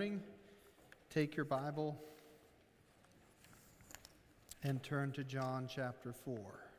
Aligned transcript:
morning, 0.00 0.22
take 1.10 1.36
your 1.36 1.44
Bible 1.44 1.94
and 4.62 4.82
turn 4.82 5.12
to 5.12 5.22
John 5.22 5.68
chapter 5.68 6.14
4. 6.14 6.69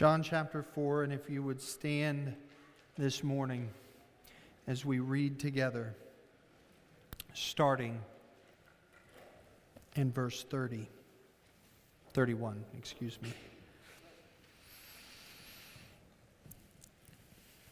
John 0.00 0.22
chapter 0.22 0.62
4, 0.62 1.02
and 1.02 1.12
if 1.12 1.28
you 1.28 1.42
would 1.42 1.60
stand 1.60 2.34
this 2.96 3.22
morning 3.22 3.68
as 4.66 4.82
we 4.82 4.98
read 4.98 5.38
together, 5.38 5.94
starting 7.34 8.00
in 9.96 10.10
verse 10.10 10.42
30, 10.44 10.88
31, 12.14 12.64
excuse 12.78 13.20
me. 13.20 13.28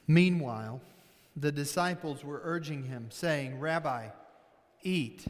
Meanwhile, 0.06 0.82
the 1.34 1.50
disciples 1.50 2.22
were 2.22 2.42
urging 2.44 2.82
him, 2.82 3.06
saying, 3.08 3.58
Rabbi, 3.58 4.08
eat. 4.82 5.24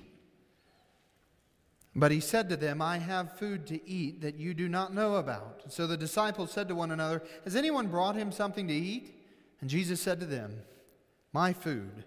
But 1.99 2.13
he 2.13 2.21
said 2.21 2.49
to 2.49 2.57
them, 2.57 2.81
I 2.81 2.99
have 2.99 3.39
food 3.39 3.67
to 3.67 3.89
eat 3.89 4.21
that 4.21 4.37
you 4.37 4.55
do 4.55 4.69
not 4.69 4.95
know 4.95 5.17
about. 5.17 5.65
So 5.67 5.85
the 5.89 5.97
disciples 5.97 6.53
said 6.53 6.69
to 6.69 6.77
one 6.77 6.93
another, 6.93 7.25
Has 7.43 7.57
anyone 7.57 7.89
brought 7.89 8.15
him 8.15 8.31
something 8.31 8.69
to 8.69 8.75
eat? 8.75 9.21
And 9.61 9.69
Jesus 9.69 10.01
said 10.01 10.21
to 10.21 10.27
them, 10.27 10.63
My 11.33 11.53
food 11.53 12.05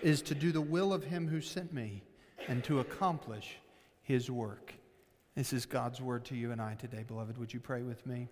is 0.00 0.22
to 0.22 0.36
do 0.36 0.52
the 0.52 0.60
will 0.60 0.94
of 0.94 1.02
him 1.02 1.26
who 1.26 1.40
sent 1.40 1.72
me 1.72 2.04
and 2.46 2.62
to 2.62 2.78
accomplish 2.78 3.56
his 4.02 4.30
work. 4.30 4.74
This 5.34 5.52
is 5.52 5.66
God's 5.66 6.00
word 6.00 6.24
to 6.26 6.36
you 6.36 6.52
and 6.52 6.60
I 6.60 6.74
today, 6.74 7.02
beloved. 7.04 7.36
Would 7.36 7.52
you 7.52 7.58
pray 7.58 7.82
with 7.82 8.06
me? 8.06 8.28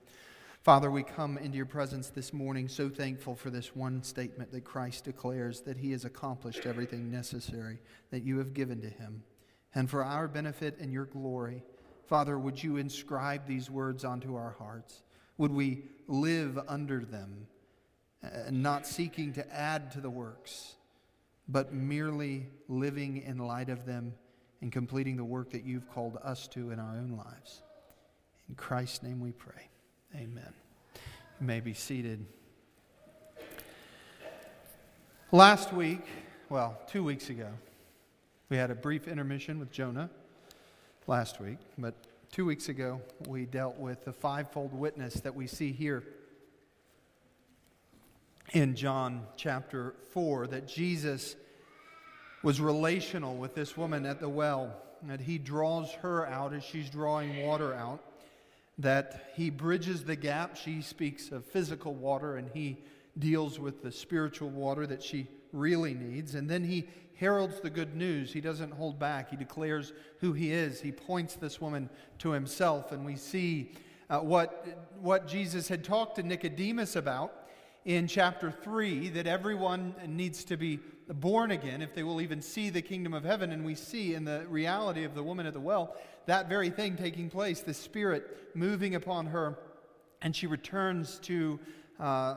Father, 0.63 0.93
we 0.93 1.03
come 1.03 1.39
into 1.39 1.57
your 1.57 1.67
presence 1.67 2.09
this 2.09 2.33
morning 2.33 2.69
so 2.69 2.89
thankful 2.89 3.35
for 3.35 3.51
this 3.51 3.75
one 3.75 4.05
statement 4.05 4.53
that 4.53 4.63
Christ 4.63 5.07
declares 5.07 5.63
that 5.63 5.79
he 5.79 5.91
has 5.91 6.05
accomplished 6.05 6.67
everything 6.67 7.11
necessary 7.11 7.81
that 8.13 8.23
you 8.23 8.39
have 8.39 8.55
given 8.55 8.81
to 8.83 8.89
him 8.89 9.25
and 9.75 9.89
for 9.89 10.05
our 10.05 10.29
benefit 10.29 10.79
and 10.81 10.93
your 10.93 11.05
glory. 11.05 11.63
Father, 12.07 12.39
would 12.39 12.63
you 12.63 12.77
inscribe 12.77 13.47
these 13.47 13.71
words 13.71 14.05
onto 14.05 14.35
our 14.35 14.57
hearts? 14.59 15.03
Would 15.39 15.53
we 15.53 15.85
live 16.09 16.59
under 16.69 17.05
them, 17.05 17.47
uh, 18.23 18.51
not 18.51 18.87
seeking 18.87 19.33
to 19.35 19.55
add 19.55 19.93
to 19.93 20.01
the 20.01 20.11
works, 20.11 20.75
but 21.49 21.73
merely 21.73 22.47
living 22.69 23.23
in 23.23 23.39
light 23.39 23.69
of 23.69 23.87
them 23.87 24.15
and 24.61 24.71
completing 24.73 25.17
the 25.17 25.25
work 25.25 25.51
that 25.51 25.65
you've 25.65 25.89
called 25.91 26.19
us 26.23 26.49
to 26.49 26.71
in 26.71 26.79
our 26.79 26.97
own 26.97 27.17
lives? 27.17 27.63
In 28.49 28.57
Christ's 28.57 29.03
name 29.03 29.21
we 29.21 29.31
pray. 29.31 29.69
Amen. 30.17 30.53
You 31.41 31.47
may 31.47 31.61
be 31.61 31.73
seated. 31.73 32.27
Last 35.33 35.73
week, 35.73 36.05
well, 36.49 36.77
two 36.89 37.05
weeks 37.05 37.31
ago, 37.31 37.47
we 38.51 38.57
had 38.57 38.73
a 38.73 38.75
brief 38.75 39.07
intermission 39.07 39.61
with 39.61 39.71
Jonah 39.71 40.11
last 41.07 41.41
week, 41.41 41.59
but 41.79 41.95
two 42.33 42.45
weeks 42.45 42.69
ago 42.69 43.01
we 43.29 43.47
dealt 43.47 43.79
with 43.79 44.05
the 44.05 44.13
fivefold 44.13 44.75
witness 44.75 45.15
that 45.21 45.33
we 45.33 45.47
see 45.47 45.71
here 45.71 46.03
in 48.53 48.75
John 48.75 49.25
chapter 49.37 49.95
4 50.13 50.49
that 50.49 50.67
Jesus 50.67 51.37
was 52.43 52.61
relational 52.61 53.37
with 53.37 53.55
this 53.55 53.77
woman 53.77 54.05
at 54.05 54.19
the 54.19 54.29
well, 54.29 54.75
that 55.05 55.21
he 55.21 55.39
draws 55.39 55.93
her 55.93 56.27
out 56.27 56.53
as 56.53 56.65
she's 56.65 56.91
drawing 56.91 57.47
water 57.47 57.73
out, 57.73 58.03
that 58.79 59.31
he 59.37 59.49
bridges 59.49 60.03
the 60.03 60.17
gap. 60.17 60.57
She 60.57 60.83
speaks 60.83 61.31
of 61.31 61.45
physical 61.45 61.95
water, 61.95 62.37
and 62.37 62.51
he 62.53 62.79
deals 63.17 63.61
with 63.61 63.81
the 63.81 63.93
spiritual 63.93 64.51
water 64.51 64.89
that 64.89 65.05
she 65.05 65.29
really 65.53 65.95
needs. 65.95 66.35
And 66.35 66.49
then 66.49 66.65
he 66.65 66.89
heralds 67.15 67.61
the 67.61 67.71
good 67.71 67.95
news. 67.95 68.33
He 68.33 68.41
doesn't 68.41 68.73
hold 68.73 68.99
back. 68.99 69.31
He 69.31 69.37
declares 69.37 69.93
who 70.21 70.33
he 70.33 70.53
is. 70.53 70.81
He 70.81 70.91
points 70.91 71.35
this 71.35 71.61
woman 71.61 71.91
to 72.19 72.31
himself. 72.31 72.93
And 72.93 73.05
we 73.05 73.17
see 73.17 73.73
uh, 74.09 74.21
what, 74.21 74.67
what 75.01 75.29
Jesus 75.29 75.69
had 75.69 75.85
talked 75.85 76.17
to 76.17 76.23
Nicodemus 76.23 76.97
about 76.97 77.33
in 77.85 78.07
chapter 78.07 78.51
3 78.51 79.11
that 79.11 79.27
everyone 79.27 79.95
needs 80.07 80.45
to 80.45 80.57
be 80.57 80.79
born 81.09 81.51
again 81.51 81.83
if 81.83 81.95
they 81.95 82.03
will 82.03 82.21
even 82.21 82.41
see 82.41 82.71
the 82.71 82.83
kingdom 82.83 83.13
of 83.13 83.25
heaven. 83.25 83.53
And 83.53 83.65
we 83.65 83.75
see 83.75 84.15
in 84.15 84.25
the 84.25 84.47
reality 84.49 85.05
of 85.05 85.15
the 85.15 85.23
woman 85.23 85.47
at 85.47 85.53
the 85.53 85.61
well 85.61 85.97
that 86.27 86.49
very 86.49 86.71
thing 86.71 86.97
taking 86.97 87.29
place, 87.29 87.61
the 87.61 87.75
Spirit 87.75 88.51
moving 88.55 88.95
upon 88.95 89.27
her, 89.27 89.59
and 90.23 90.35
she 90.35 90.47
returns 90.47 91.19
to 91.21 91.59
uh, 91.99 92.37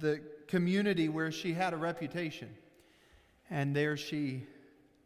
the 0.00 0.20
community 0.48 1.08
where 1.08 1.30
she 1.30 1.52
had 1.52 1.72
a 1.72 1.76
reputation. 1.76 2.48
And 3.50 3.74
there 3.74 3.96
she 3.96 4.46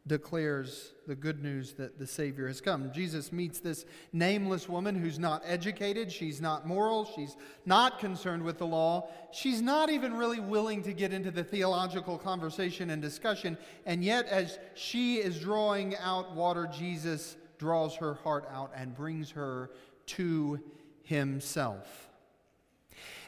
declares 0.06 0.94
the 1.06 1.14
good 1.14 1.42
news 1.42 1.75
that 1.75 1.98
the 1.98 2.06
Savior 2.06 2.48
has 2.48 2.60
come. 2.60 2.91
Jesus 2.92 3.30
meets 3.30 3.60
this 3.60 3.84
nameless 4.12 4.69
woman 4.69 4.97
who's 4.97 5.19
not 5.19 5.42
educated, 5.44 6.10
she's 6.10 6.41
not 6.41 6.66
moral, 6.66 7.04
she's 7.04 7.36
not 7.66 8.00
concerned 8.00 8.42
with 8.42 8.58
the 8.58 8.66
law, 8.66 9.08
she's 9.31 9.62
not 9.62 9.91
even 9.91 10.14
really 10.14 10.41
willing 10.41 10.82
to 10.82 10.92
get 10.92 11.12
into 11.12 11.31
the 11.31 11.44
theological 11.44 12.19
conversation 12.19 12.91
and 12.91 13.00
discussion. 13.00 13.56
And 13.86 14.02
yet, 14.02 14.26
as 14.26 14.58
she 14.75 15.16
is 15.16 15.38
drawing 15.38 15.97
out 15.98 16.34
water, 16.34 16.69
Jesus 16.72 17.36
draws 17.58 17.94
her 17.97 18.14
heart 18.14 18.48
out 18.52 18.72
and 18.75 18.97
brings 18.97 19.31
her 19.31 19.70
to 20.06 20.58
himself. 21.04 22.08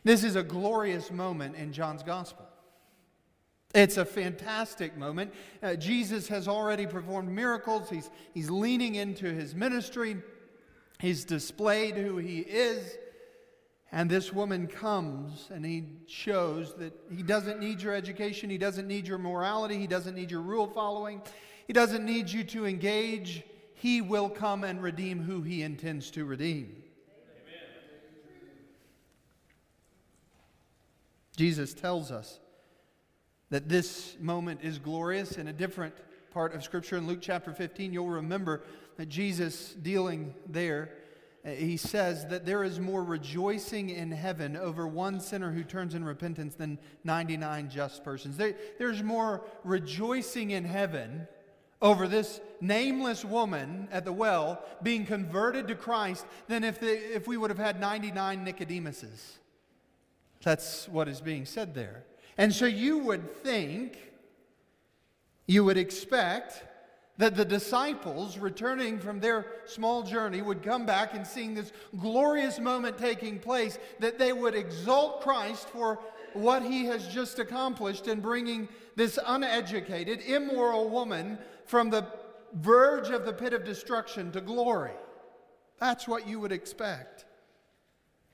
This 0.04 0.22
is 0.22 0.36
a 0.36 0.42
glorious 0.42 1.10
moment 1.10 1.56
in 1.56 1.72
John's 1.72 2.02
gospel. 2.02 2.46
It's 3.74 3.96
a 3.96 4.04
fantastic 4.04 4.96
moment. 4.96 5.32
Uh, 5.62 5.74
Jesus 5.74 6.28
has 6.28 6.46
already 6.46 6.86
performed 6.86 7.30
miracles. 7.30 7.90
He's, 7.90 8.08
he's 8.32 8.48
leaning 8.50 8.94
into 8.94 9.32
his 9.32 9.54
ministry. 9.54 10.16
He's 11.00 11.24
displayed 11.24 11.96
who 11.96 12.18
he 12.18 12.40
is. 12.40 12.96
And 13.90 14.08
this 14.08 14.32
woman 14.32 14.66
comes 14.68 15.48
and 15.52 15.64
he 15.64 15.84
shows 16.06 16.74
that 16.76 16.92
he 17.10 17.22
doesn't 17.22 17.58
need 17.58 17.80
your 17.80 17.94
education. 17.94 18.50
He 18.50 18.58
doesn't 18.58 18.86
need 18.86 19.08
your 19.08 19.18
morality. 19.18 19.78
He 19.78 19.86
doesn't 19.86 20.14
need 20.14 20.30
your 20.30 20.42
rule 20.42 20.68
following. 20.68 21.22
He 21.66 21.72
doesn't 21.72 22.04
need 22.04 22.30
you 22.30 22.44
to 22.44 22.66
engage. 22.66 23.42
He 23.74 24.00
will 24.00 24.28
come 24.28 24.64
and 24.64 24.82
redeem 24.82 25.22
who 25.22 25.42
he 25.42 25.62
intends 25.62 26.10
to 26.12 26.24
redeem. 26.24 26.83
Jesus 31.36 31.74
tells 31.74 32.10
us 32.10 32.38
that 33.50 33.68
this 33.68 34.16
moment 34.20 34.60
is 34.62 34.78
glorious 34.78 35.36
in 35.36 35.48
a 35.48 35.52
different 35.52 35.94
part 36.32 36.54
of 36.54 36.64
Scripture. 36.64 36.96
In 36.96 37.06
Luke 37.06 37.20
chapter 37.20 37.52
15, 37.52 37.92
you'll 37.92 38.08
remember 38.08 38.62
that 38.96 39.08
Jesus, 39.08 39.74
dealing 39.74 40.34
there, 40.48 40.90
uh, 41.44 41.50
he 41.50 41.76
says 41.76 42.26
that 42.26 42.46
there 42.46 42.64
is 42.64 42.80
more 42.80 43.04
rejoicing 43.04 43.90
in 43.90 44.10
heaven 44.10 44.56
over 44.56 44.86
one 44.86 45.20
sinner 45.20 45.52
who 45.52 45.62
turns 45.62 45.94
in 45.94 46.04
repentance 46.04 46.54
than 46.54 46.78
99 47.04 47.68
just 47.70 48.02
persons. 48.02 48.36
There, 48.36 48.54
there's 48.78 49.02
more 49.02 49.44
rejoicing 49.62 50.52
in 50.52 50.64
heaven 50.64 51.28
over 51.82 52.08
this 52.08 52.40
nameless 52.60 53.24
woman 53.24 53.88
at 53.92 54.04
the 54.04 54.12
well 54.12 54.64
being 54.82 55.04
converted 55.04 55.68
to 55.68 55.74
Christ 55.74 56.24
than 56.48 56.64
if, 56.64 56.82
if 56.82 57.26
we 57.26 57.36
would 57.36 57.50
have 57.50 57.58
had 57.58 57.78
99 57.78 58.46
Nicodemuses. 58.46 59.38
That's 60.44 60.88
what 60.88 61.08
is 61.08 61.20
being 61.20 61.46
said 61.46 61.74
there. 61.74 62.04
And 62.36 62.54
so 62.54 62.66
you 62.66 62.98
would 62.98 63.34
think, 63.42 63.96
you 65.46 65.64
would 65.64 65.78
expect 65.78 66.62
that 67.16 67.36
the 67.36 67.44
disciples, 67.44 68.38
returning 68.38 68.98
from 68.98 69.20
their 69.20 69.46
small 69.66 70.02
journey, 70.02 70.42
would 70.42 70.62
come 70.62 70.84
back 70.84 71.14
and 71.14 71.26
seeing 71.26 71.54
this 71.54 71.72
glorious 71.98 72.58
moment 72.58 72.98
taking 72.98 73.38
place, 73.38 73.78
that 74.00 74.18
they 74.18 74.32
would 74.32 74.54
exalt 74.54 75.22
Christ 75.22 75.68
for 75.68 76.00
what 76.34 76.62
he 76.62 76.84
has 76.86 77.06
just 77.08 77.38
accomplished 77.38 78.08
in 78.08 78.20
bringing 78.20 78.68
this 78.96 79.18
uneducated, 79.26 80.20
immoral 80.22 80.90
woman 80.90 81.38
from 81.64 81.88
the 81.88 82.06
verge 82.52 83.10
of 83.10 83.24
the 83.24 83.32
pit 83.32 83.54
of 83.54 83.64
destruction 83.64 84.30
to 84.32 84.40
glory. 84.40 84.92
That's 85.78 86.06
what 86.06 86.28
you 86.28 86.40
would 86.40 86.52
expect. 86.52 87.24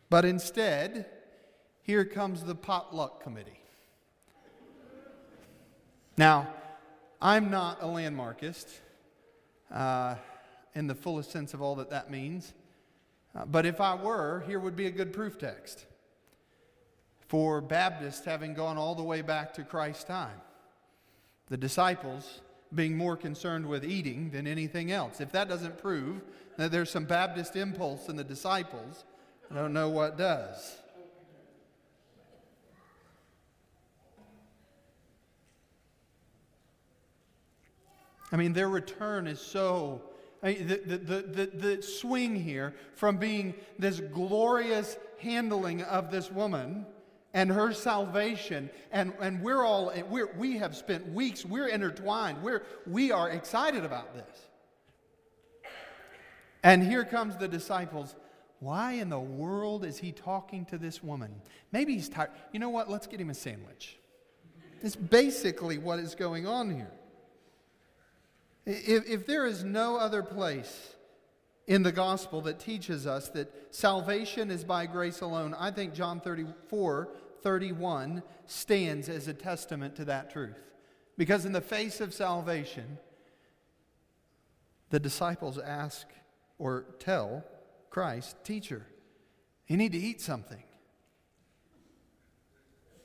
But 0.08 0.24
instead, 0.24 1.06
here 1.82 2.04
comes 2.04 2.44
the 2.44 2.54
potluck 2.54 3.22
committee. 3.22 3.60
Now, 6.16 6.52
I'm 7.20 7.50
not 7.50 7.82
a 7.82 7.86
landmarkist 7.86 8.66
uh, 9.72 10.16
in 10.74 10.86
the 10.86 10.94
fullest 10.94 11.30
sense 11.30 11.54
of 11.54 11.62
all 11.62 11.76
that 11.76 11.90
that 11.90 12.10
means. 12.10 12.52
Uh, 13.34 13.44
but 13.44 13.64
if 13.64 13.80
I 13.80 13.94
were, 13.94 14.42
here 14.46 14.58
would 14.58 14.76
be 14.76 14.86
a 14.86 14.90
good 14.90 15.12
proof 15.12 15.38
text 15.38 15.86
for 17.28 17.60
Baptists 17.60 18.24
having 18.24 18.54
gone 18.54 18.76
all 18.76 18.94
the 18.94 19.02
way 19.02 19.22
back 19.22 19.54
to 19.54 19.62
Christ's 19.62 20.04
time. 20.04 20.40
The 21.48 21.56
disciples 21.56 22.40
being 22.74 22.96
more 22.96 23.16
concerned 23.16 23.66
with 23.66 23.84
eating 23.84 24.30
than 24.30 24.46
anything 24.46 24.92
else. 24.92 25.20
If 25.20 25.32
that 25.32 25.48
doesn't 25.48 25.78
prove 25.78 26.22
that 26.56 26.72
there's 26.72 26.90
some 26.90 27.04
Baptist 27.04 27.56
impulse 27.56 28.08
in 28.08 28.16
the 28.16 28.24
disciples, 28.24 29.04
I 29.50 29.54
don't 29.54 29.72
know 29.72 29.88
what 29.88 30.18
does. 30.18 30.76
I 38.32 38.36
mean, 38.36 38.52
their 38.52 38.68
return 38.68 39.26
is 39.26 39.40
so. 39.40 40.02
I 40.42 40.54
mean, 40.54 40.66
the, 40.66 40.76
the, 40.76 41.22
the, 41.22 41.46
the, 41.52 41.82
swing 41.82 42.34
here 42.34 42.74
from 42.94 43.18
being 43.18 43.52
this 43.78 44.00
glorious 44.00 44.96
handling 45.18 45.82
of 45.82 46.10
this 46.10 46.30
woman 46.30 46.86
and 47.34 47.50
her 47.50 47.74
salvation, 47.74 48.70
and, 48.90 49.12
and 49.20 49.42
we're 49.42 49.62
all, 49.62 49.92
we're, 50.08 50.32
we 50.38 50.56
have 50.56 50.74
spent 50.74 51.06
weeks, 51.12 51.44
we're 51.44 51.68
intertwined, 51.68 52.42
we're, 52.42 52.62
we 52.86 53.12
are 53.12 53.28
excited 53.28 53.84
about 53.84 54.14
this. 54.14 54.48
And 56.62 56.82
here 56.82 57.04
comes 57.04 57.36
the 57.36 57.48
disciples. 57.48 58.16
Why 58.58 58.92
in 58.92 59.08
the 59.08 59.20
world 59.20 59.84
is 59.84 59.98
he 59.98 60.12
talking 60.12 60.64
to 60.66 60.78
this 60.78 61.02
woman? 61.02 61.34
Maybe 61.72 61.94
he's 61.94 62.08
tired. 62.08 62.30
You 62.52 62.60
know 62.60 62.68
what? 62.68 62.90
Let's 62.90 63.06
get 63.06 63.20
him 63.20 63.30
a 63.30 63.34
sandwich. 63.34 63.98
It's 64.82 64.96
basically 64.96 65.78
what 65.78 65.98
is 65.98 66.14
going 66.14 66.46
on 66.46 66.70
here. 66.70 66.90
If, 68.70 69.08
if 69.08 69.26
there 69.26 69.46
is 69.46 69.64
no 69.64 69.96
other 69.96 70.22
place 70.22 70.94
in 71.67 71.82
the 71.82 71.90
gospel 71.90 72.40
that 72.43 72.61
teaches 72.61 73.06
us 73.06 73.28
that 73.31 73.75
salvation 73.75 74.50
is 74.50 74.62
by 74.62 74.87
grace 74.87 75.20
alone, 75.20 75.56
I 75.58 75.70
think 75.70 75.93
John 75.93 76.20
34 76.20 77.08
31 77.43 78.22
stands 78.46 79.08
as 79.08 79.26
a 79.26 79.32
testament 79.32 79.96
to 79.96 80.05
that 80.05 80.31
truth. 80.31 80.62
Because 81.17 81.46
in 81.46 81.52
the 81.52 81.61
face 81.61 82.00
of 82.00 82.12
salvation, 82.12 82.99
the 84.90 85.00
disciples 85.00 85.58
ask 85.58 86.06
or 86.58 86.84
tell 86.99 87.43
Christ, 87.88 88.37
Teacher, 88.44 88.87
you 89.66 89.78
need 89.78 89.93
to 89.93 89.99
eat 89.99 90.20
something. 90.20 90.62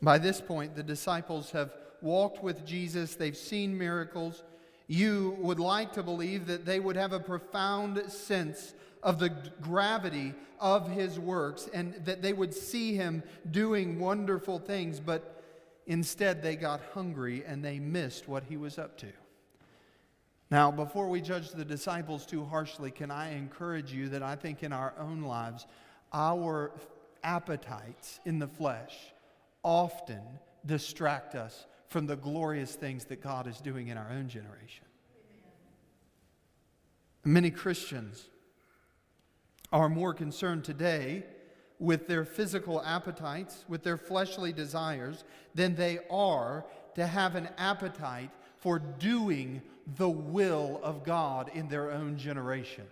By 0.01 0.17
this 0.17 0.41
point, 0.41 0.75
the 0.75 0.83
disciples 0.83 1.51
have 1.51 1.73
walked 2.01 2.43
with 2.43 2.65
Jesus, 2.65 3.15
they've 3.15 3.37
seen 3.37 3.77
miracles 3.77 4.43
you 4.87 5.35
would 5.39 5.59
like 5.59 5.93
to 5.93 6.03
believe 6.03 6.47
that 6.47 6.65
they 6.65 6.79
would 6.79 6.95
have 6.95 7.13
a 7.13 7.19
profound 7.19 8.01
sense 8.11 8.73
of 9.01 9.19
the 9.19 9.29
gravity 9.61 10.33
of 10.59 10.89
his 10.89 11.19
works 11.19 11.69
and 11.73 11.93
that 12.05 12.21
they 12.21 12.33
would 12.33 12.53
see 12.53 12.95
him 12.95 13.23
doing 13.51 13.99
wonderful 13.99 14.59
things, 14.59 14.99
but 14.99 15.43
instead 15.87 16.41
they 16.41 16.55
got 16.55 16.81
hungry 16.93 17.43
and 17.45 17.63
they 17.63 17.79
missed 17.79 18.27
what 18.27 18.43
he 18.43 18.57
was 18.57 18.77
up 18.77 18.97
to. 18.97 19.07
Now, 20.51 20.71
before 20.71 21.09
we 21.09 21.21
judge 21.21 21.49
the 21.49 21.65
disciples 21.65 22.25
too 22.25 22.45
harshly, 22.45 22.91
can 22.91 23.09
I 23.09 23.35
encourage 23.35 23.91
you 23.91 24.09
that 24.09 24.21
I 24.21 24.35
think 24.35 24.63
in 24.63 24.71
our 24.71 24.93
own 24.99 25.23
lives, 25.23 25.65
our 26.13 26.71
appetites 27.23 28.19
in 28.25 28.37
the 28.37 28.47
flesh 28.47 28.95
often 29.63 30.21
distract 30.65 31.33
us 31.33 31.65
from 31.87 32.07
the 32.07 32.15
glorious 32.15 32.75
things 32.75 33.05
that 33.05 33.21
God 33.21 33.47
is 33.47 33.59
doing 33.59 33.87
in 33.87 33.97
our 33.97 34.09
own 34.11 34.27
generation. 34.27 34.85
Many 37.23 37.51
Christians 37.51 38.29
are 39.71 39.89
more 39.89 40.13
concerned 40.13 40.63
today 40.63 41.23
with 41.79 42.07
their 42.07 42.23
physical 42.23 42.81
appetites, 42.81 43.65
with 43.67 43.83
their 43.83 43.97
fleshly 43.97 44.53
desires, 44.53 45.23
than 45.53 45.75
they 45.75 45.99
are 46.09 46.65
to 46.95 47.05
have 47.05 47.35
an 47.35 47.49
appetite 47.57 48.29
for 48.57 48.79
doing 48.79 49.61
the 49.97 50.09
will 50.09 50.79
of 50.83 51.03
God 51.03 51.51
in 51.53 51.67
their 51.67 51.91
own 51.91 52.17
generation. 52.17 52.85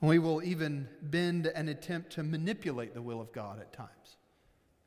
We 0.00 0.18
will 0.18 0.42
even 0.42 0.88
bend 1.02 1.46
and 1.46 1.68
attempt 1.68 2.12
to 2.12 2.22
manipulate 2.22 2.94
the 2.94 3.02
will 3.02 3.20
of 3.20 3.32
God 3.32 3.60
at 3.60 3.72
times. 3.72 4.16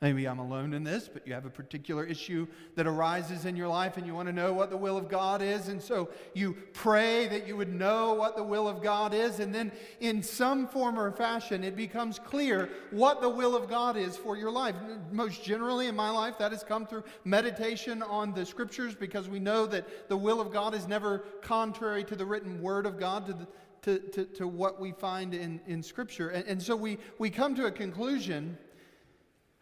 Maybe 0.04 0.28
I'm 0.28 0.40
alone 0.40 0.74
in 0.74 0.84
this, 0.84 1.08
but 1.08 1.26
you 1.26 1.34
have 1.34 1.46
a 1.46 1.50
particular 1.50 2.04
issue 2.04 2.46
that 2.76 2.86
arises 2.86 3.46
in 3.46 3.56
your 3.56 3.70
life 3.70 3.96
and 3.96 4.06
you 4.06 4.14
want 4.14 4.28
to 4.28 4.34
know 4.34 4.52
what 4.52 4.70
the 4.70 4.76
will 4.76 4.98
of 4.98 5.08
God 5.08 5.42
is. 5.42 5.70
And 5.70 5.82
so 5.82 6.10
you 6.34 6.58
pray 6.74 7.30
that 7.30 7.48
you 7.48 7.56
would 7.56 7.74
know 7.74 8.14
what 8.14 8.36
the 8.36 8.44
will 8.44 8.68
of 8.68 8.84
God 8.84 9.14
is. 9.14 9.40
And 9.40 9.56
then, 9.56 9.72
in 10.02 10.22
some 10.22 10.68
form 10.68 11.00
or 11.00 11.10
fashion, 11.14 11.64
it 11.64 11.78
becomes 11.78 12.20
clear 12.20 12.70
what 12.92 13.22
the 13.22 13.30
will 13.30 13.56
of 13.56 13.70
God 13.70 13.96
is 13.96 14.18
for 14.18 14.36
your 14.36 14.52
life. 14.52 14.76
Most 15.10 15.42
generally 15.42 15.88
in 15.88 15.96
my 15.96 16.10
life, 16.10 16.38
that 16.38 16.52
has 16.52 16.66
come 16.66 16.86
through 16.86 17.06
meditation 17.24 18.04
on 18.04 18.34
the 18.34 18.46
scriptures 18.46 18.96
because 18.96 19.30
we 19.30 19.40
know 19.40 19.66
that 19.68 20.10
the 20.10 20.18
will 20.18 20.42
of 20.42 20.52
God 20.52 20.76
is 20.76 20.86
never 20.86 21.20
contrary 21.42 22.04
to 22.04 22.16
the 22.18 22.26
written 22.26 22.62
word 22.62 22.86
of 22.86 23.00
God, 23.00 23.26
to, 23.28 23.32
the, 23.32 23.48
to, 23.84 24.00
to, 24.10 24.26
to 24.36 24.48
what 24.50 24.82
we 24.82 24.92
find 24.92 25.34
in, 25.34 25.62
in 25.66 25.82
scripture. 25.82 26.28
And, 26.28 26.46
and 26.46 26.62
so 26.62 26.76
we, 26.76 26.98
we 27.20 27.30
come 27.30 27.56
to 27.56 27.68
a 27.68 27.72
conclusion 27.72 28.58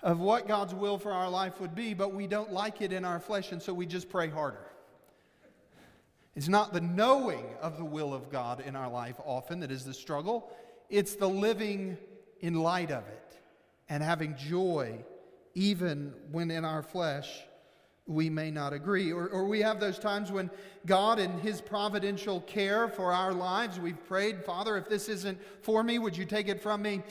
of 0.03 0.19
what 0.19 0.47
God's 0.47 0.73
will 0.73 0.97
for 0.97 1.11
our 1.11 1.29
life 1.29 1.59
would 1.61 1.75
be, 1.75 1.93
but 1.93 2.13
we 2.13 2.27
don't 2.27 2.51
like 2.51 2.81
it 2.81 2.91
in 2.91 3.05
our 3.05 3.19
flesh, 3.19 3.51
and 3.51 3.61
so 3.61 3.73
we 3.73 3.85
just 3.85 4.09
pray 4.09 4.29
harder. 4.29 4.65
It's 6.35 6.47
not 6.47 6.73
the 6.73 6.81
knowing 6.81 7.45
of 7.61 7.77
the 7.77 7.85
will 7.85 8.13
of 8.13 8.31
God 8.31 8.61
in 8.61 8.75
our 8.75 8.89
life 8.89 9.15
often 9.25 9.59
that 9.59 9.71
is 9.71 9.83
the 9.83 9.93
struggle, 9.93 10.51
it's 10.89 11.15
the 11.15 11.27
living 11.27 11.97
in 12.39 12.55
light 12.55 12.91
of 12.91 13.07
it 13.07 13.39
and 13.89 14.01
having 14.01 14.35
joy 14.35 15.03
even 15.53 16.13
when 16.31 16.49
in 16.49 16.63
our 16.63 16.81
flesh 16.81 17.43
we 18.07 18.29
may 18.29 18.49
not 18.51 18.73
agree. 18.73 19.11
Or, 19.11 19.27
or 19.27 19.45
we 19.45 19.61
have 19.61 19.79
those 19.79 19.99
times 19.99 20.31
when 20.31 20.49
God, 20.85 21.19
in 21.19 21.31
His 21.39 21.61
providential 21.61 22.41
care 22.41 22.87
for 22.87 23.13
our 23.13 23.33
lives, 23.33 23.79
we've 23.79 24.03
prayed, 24.07 24.43
Father, 24.43 24.77
if 24.77 24.89
this 24.89 25.07
isn't 25.09 25.39
for 25.61 25.83
me, 25.83 25.99
would 25.99 26.17
you 26.17 26.25
take 26.25 26.47
it 26.47 26.61
from 26.61 26.81
me? 26.81 27.03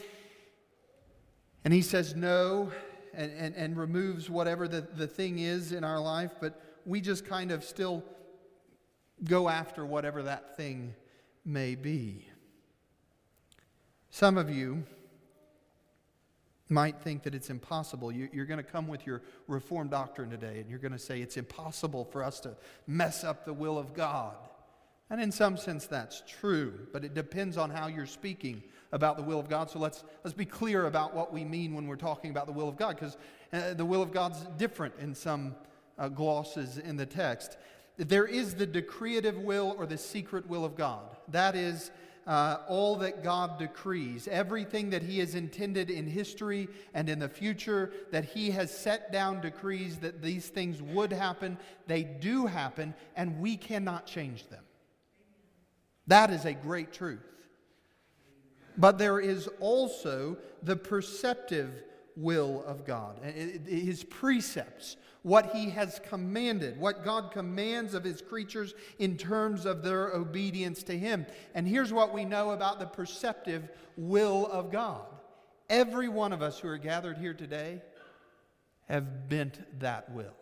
And 1.64 1.74
he 1.74 1.82
says 1.82 2.14
no 2.14 2.72
and, 3.14 3.32
and, 3.32 3.54
and 3.54 3.76
removes 3.76 4.30
whatever 4.30 4.68
the, 4.68 4.80
the 4.80 5.06
thing 5.06 5.38
is 5.38 5.72
in 5.72 5.84
our 5.84 6.00
life, 6.00 6.32
but 6.40 6.60
we 6.86 7.00
just 7.00 7.26
kind 7.26 7.50
of 7.50 7.64
still 7.64 8.02
go 9.24 9.48
after 9.48 9.84
whatever 9.84 10.22
that 10.22 10.56
thing 10.56 10.94
may 11.44 11.74
be. 11.74 12.26
Some 14.10 14.38
of 14.38 14.50
you 14.50 14.84
might 16.68 17.00
think 17.02 17.24
that 17.24 17.34
it's 17.34 17.50
impossible. 17.50 18.12
You, 18.12 18.28
are 18.40 18.44
going 18.44 18.58
to 18.58 18.62
come 18.62 18.86
with 18.86 19.06
your 19.06 19.22
Reformed 19.46 19.90
doctrine 19.90 20.30
today, 20.30 20.60
and 20.60 20.70
you're 20.70 20.78
going 20.78 20.92
to 20.92 20.98
say 20.98 21.20
it's 21.20 21.36
impossible 21.36 22.04
for 22.04 22.22
us 22.22 22.40
to 22.40 22.56
mess 22.86 23.24
up 23.24 23.44
the 23.44 23.52
will 23.52 23.78
of 23.78 23.92
God. 23.92 24.36
And 25.10 25.20
in 25.20 25.32
some 25.32 25.56
sense, 25.56 25.86
that's 25.86 26.22
true, 26.26 26.86
but 26.92 27.04
it 27.04 27.14
depends 27.14 27.56
on 27.56 27.70
how 27.70 27.88
you're 27.88 28.06
speaking 28.06 28.62
about 28.92 29.16
the 29.16 29.22
will 29.22 29.38
of 29.38 29.48
God. 29.48 29.70
So 29.70 29.78
let's, 29.78 30.04
let's 30.24 30.36
be 30.36 30.44
clear 30.44 30.86
about 30.86 31.14
what 31.14 31.32
we 31.32 31.44
mean 31.44 31.74
when 31.74 31.86
we're 31.86 31.96
talking 31.96 32.30
about 32.30 32.46
the 32.46 32.52
will 32.52 32.68
of 32.68 32.76
God, 32.76 32.96
because 32.96 33.16
uh, 33.52 33.74
the 33.74 33.84
will 33.84 34.02
of 34.02 34.12
God's 34.12 34.40
different 34.58 34.94
in 35.00 35.14
some 35.14 35.54
uh, 35.98 36.08
glosses 36.08 36.78
in 36.78 36.96
the 36.96 37.06
text. 37.06 37.56
There 37.96 38.26
is 38.26 38.54
the 38.54 38.66
decretive 38.66 39.38
will 39.38 39.74
or 39.78 39.86
the 39.86 39.98
secret 39.98 40.48
will 40.48 40.64
of 40.64 40.76
God. 40.76 41.16
That 41.28 41.54
is 41.54 41.90
uh, 42.26 42.58
all 42.68 42.96
that 42.96 43.22
God 43.22 43.58
decrees, 43.58 44.28
everything 44.28 44.90
that 44.90 45.02
He 45.02 45.18
has 45.18 45.34
intended 45.34 45.90
in 45.90 46.06
history 46.06 46.68
and 46.94 47.08
in 47.08 47.18
the 47.18 47.28
future, 47.28 47.92
that 48.10 48.24
He 48.24 48.50
has 48.50 48.76
set 48.76 49.12
down 49.12 49.40
decrees 49.40 49.98
that 49.98 50.22
these 50.22 50.48
things 50.48 50.80
would 50.80 51.12
happen, 51.12 51.58
they 51.86 52.04
do 52.04 52.46
happen, 52.46 52.94
and 53.16 53.40
we 53.40 53.56
cannot 53.56 54.06
change 54.06 54.48
them. 54.48 54.62
That 56.06 56.30
is 56.30 56.44
a 56.44 56.52
great 56.52 56.92
truth. 56.92 57.24
But 58.76 58.98
there 58.98 59.20
is 59.20 59.48
also 59.60 60.36
the 60.62 60.76
preceptive 60.76 61.82
will 62.16 62.62
of 62.66 62.84
God, 62.84 63.18
His 63.24 64.04
precepts, 64.04 64.96
what 65.22 65.54
He 65.54 65.70
has 65.70 66.00
commanded, 66.08 66.78
what 66.78 67.04
God 67.04 67.30
commands 67.30 67.94
of 67.94 68.04
His 68.04 68.20
creatures 68.20 68.74
in 68.98 69.16
terms 69.16 69.66
of 69.66 69.82
their 69.82 70.08
obedience 70.08 70.82
to 70.84 70.98
Him. 70.98 71.26
And 71.54 71.66
here's 71.66 71.92
what 71.92 72.12
we 72.12 72.24
know 72.24 72.50
about 72.50 72.78
the 72.78 72.86
preceptive 72.86 73.68
will 73.96 74.46
of 74.46 74.70
God 74.70 75.06
every 75.68 76.08
one 76.08 76.32
of 76.32 76.42
us 76.42 76.58
who 76.58 76.68
are 76.68 76.78
gathered 76.78 77.16
here 77.16 77.32
today 77.32 77.80
have 78.88 79.28
bent 79.28 79.60
that 79.78 80.10
will. 80.10 80.34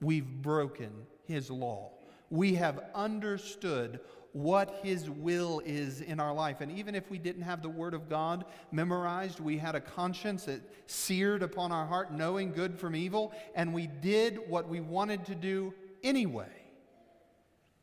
We've 0.00 0.26
broken 0.26 0.90
His 1.26 1.50
law. 1.50 1.92
we 2.30 2.54
have 2.54 2.80
understood 2.94 4.00
what 4.34 4.80
His 4.82 5.08
will 5.08 5.62
is 5.64 6.00
in 6.00 6.18
our 6.18 6.34
life. 6.34 6.60
And 6.60 6.70
even 6.72 6.96
if 6.96 7.08
we 7.08 7.18
didn't 7.18 7.42
have 7.42 7.62
the 7.62 7.68
Word 7.68 7.94
of 7.94 8.08
God 8.08 8.44
memorized, 8.72 9.38
we 9.38 9.56
had 9.56 9.76
a 9.76 9.80
conscience 9.80 10.44
that 10.44 10.60
seared 10.86 11.42
upon 11.42 11.70
our 11.70 11.86
heart, 11.86 12.12
knowing 12.12 12.52
good 12.52 12.76
from 12.76 12.96
evil, 12.96 13.32
and 13.54 13.72
we 13.72 13.86
did 13.86 14.40
what 14.48 14.68
we 14.68 14.80
wanted 14.80 15.24
to 15.26 15.36
do 15.36 15.72
anyway. 16.02 16.50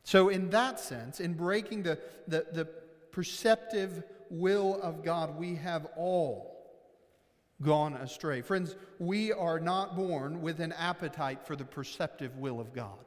So, 0.04 0.28
in 0.28 0.50
that 0.50 0.78
sense, 0.78 1.20
in 1.20 1.32
breaking 1.32 1.84
the, 1.84 1.98
the, 2.28 2.46
the 2.52 2.66
preceptive 3.12 4.02
will 4.28 4.78
of 4.82 5.02
God, 5.02 5.38
we 5.38 5.54
have 5.56 5.86
all 5.96 6.52
gone 7.62 7.94
astray. 7.94 8.42
Friends, 8.42 8.76
we 8.98 9.32
are 9.32 9.58
not 9.58 9.96
born 9.96 10.42
with 10.42 10.60
an 10.60 10.72
appetite 10.72 11.46
for 11.46 11.56
the 11.56 11.64
preceptive 11.64 12.36
will 12.36 12.60
of 12.60 12.74
God. 12.74 12.98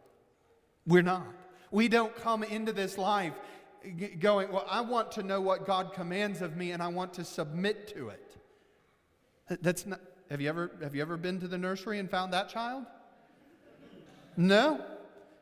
We're 0.88 1.04
not. 1.04 1.45
We 1.76 1.90
don't 1.90 2.16
come 2.16 2.42
into 2.42 2.72
this 2.72 2.98
life 2.98 3.34
going, 4.20 4.50
Well, 4.50 4.66
I 4.70 4.80
want 4.80 5.12
to 5.12 5.24
know 5.24 5.42
what 5.42 5.68
God 5.68 5.92
commands 5.92 6.42
of 6.42 6.56
me 6.56 6.72
and 6.72 6.82
I 6.82 6.88
want 6.88 7.14
to 7.16 7.26
submit 7.26 7.90
to 7.90 8.08
it. 8.08 8.38
That's 9.62 9.86
not, 9.86 10.00
have 10.30 10.40
you 10.40 10.48
ever, 10.48 10.72
have 10.82 10.96
you 10.96 11.02
ever 11.02 11.18
been 11.18 11.38
to 11.42 11.50
the 11.50 11.58
nursery 11.58 12.00
and 12.00 12.10
found 12.10 12.32
that 12.32 12.48
child? 12.48 12.86
No? 14.38 14.86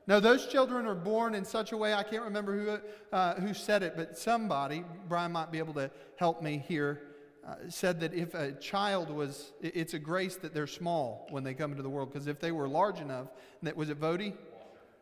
No, 0.07 0.19
those 0.19 0.47
children 0.47 0.87
are 0.87 0.95
born 0.95 1.35
in 1.35 1.45
such 1.45 1.71
a 1.71 1.77
way, 1.77 1.93
I 1.93 2.01
can't 2.01 2.23
remember 2.23 2.57
who, 2.57 3.15
uh, 3.15 3.35
who 3.35 3.53
said 3.53 3.83
it, 3.83 3.93
but 3.95 4.17
somebody, 4.17 4.83
Brian 5.07 5.33
might 5.33 5.51
be 5.51 5.59
able 5.59 5.75
to 5.75 5.91
help 6.15 6.41
me 6.41 6.63
here, 6.67 7.03
uh, 7.47 7.57
said 7.69 7.99
that 7.99 8.11
if 8.15 8.33
a 8.33 8.53
child 8.53 9.11
was, 9.11 9.53
it's 9.61 9.93
a 9.93 9.99
grace 9.99 10.37
that 10.37 10.51
they're 10.51 10.65
small 10.65 11.27
when 11.29 11.43
they 11.43 11.53
come 11.53 11.69
into 11.69 11.83
the 11.83 11.89
world, 11.91 12.11
because 12.11 12.25
if 12.25 12.39
they 12.39 12.51
were 12.51 12.67
large 12.67 13.01
enough, 13.01 13.27
that 13.61 13.77
was 13.77 13.91
it 13.91 13.99
Voddie? 14.01 14.33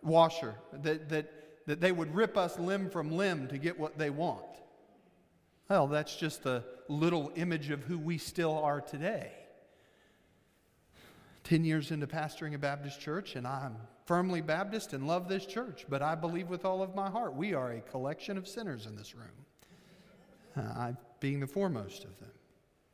Washer, 0.04 0.56
that, 0.74 1.10
that, 1.10 1.32
that 1.68 1.82
they 1.82 1.92
would 1.92 2.14
rip 2.14 2.38
us 2.38 2.58
limb 2.58 2.90
from 2.90 3.12
limb 3.12 3.48
to 3.48 3.58
get 3.58 3.80
what 3.80 3.98
they 3.98 4.10
want. 4.10 4.42
Well, 5.70 5.88
that's 5.88 6.16
just 6.16 6.46
a 6.46 6.64
little 6.88 7.32
image 7.36 7.70
of 7.70 7.84
who 7.84 7.98
we 7.98 8.18
still 8.18 8.58
are 8.58 8.82
today. 8.82 9.32
10 11.46 11.64
years 11.64 11.92
into 11.92 12.08
pastoring 12.08 12.54
a 12.54 12.58
Baptist 12.58 13.00
church, 13.00 13.36
and 13.36 13.48
I'm 13.48 13.76
firmly 14.06 14.42
Baptist 14.42 14.94
and 14.94 15.08
love 15.08 15.28
this 15.28 15.46
church, 15.46 15.86
but 15.90 16.02
I 16.02 16.16
believe 16.16 16.50
with 16.50 16.66
all 16.66 16.82
of 16.82 16.94
my 16.94 17.10
heart 17.10 17.36
we 17.36 17.54
are 17.54 17.72
a 17.72 17.82
collection 17.82 18.38
of 18.38 18.48
sinners 18.48 18.86
in 18.86 18.96
this 18.96 19.16
room, 19.16 19.28
uh, 20.58 20.62
I 20.62 20.96
being 21.20 21.40
the 21.40 21.48
foremost 21.48 22.04
of 22.04 22.20
them. 22.20 22.32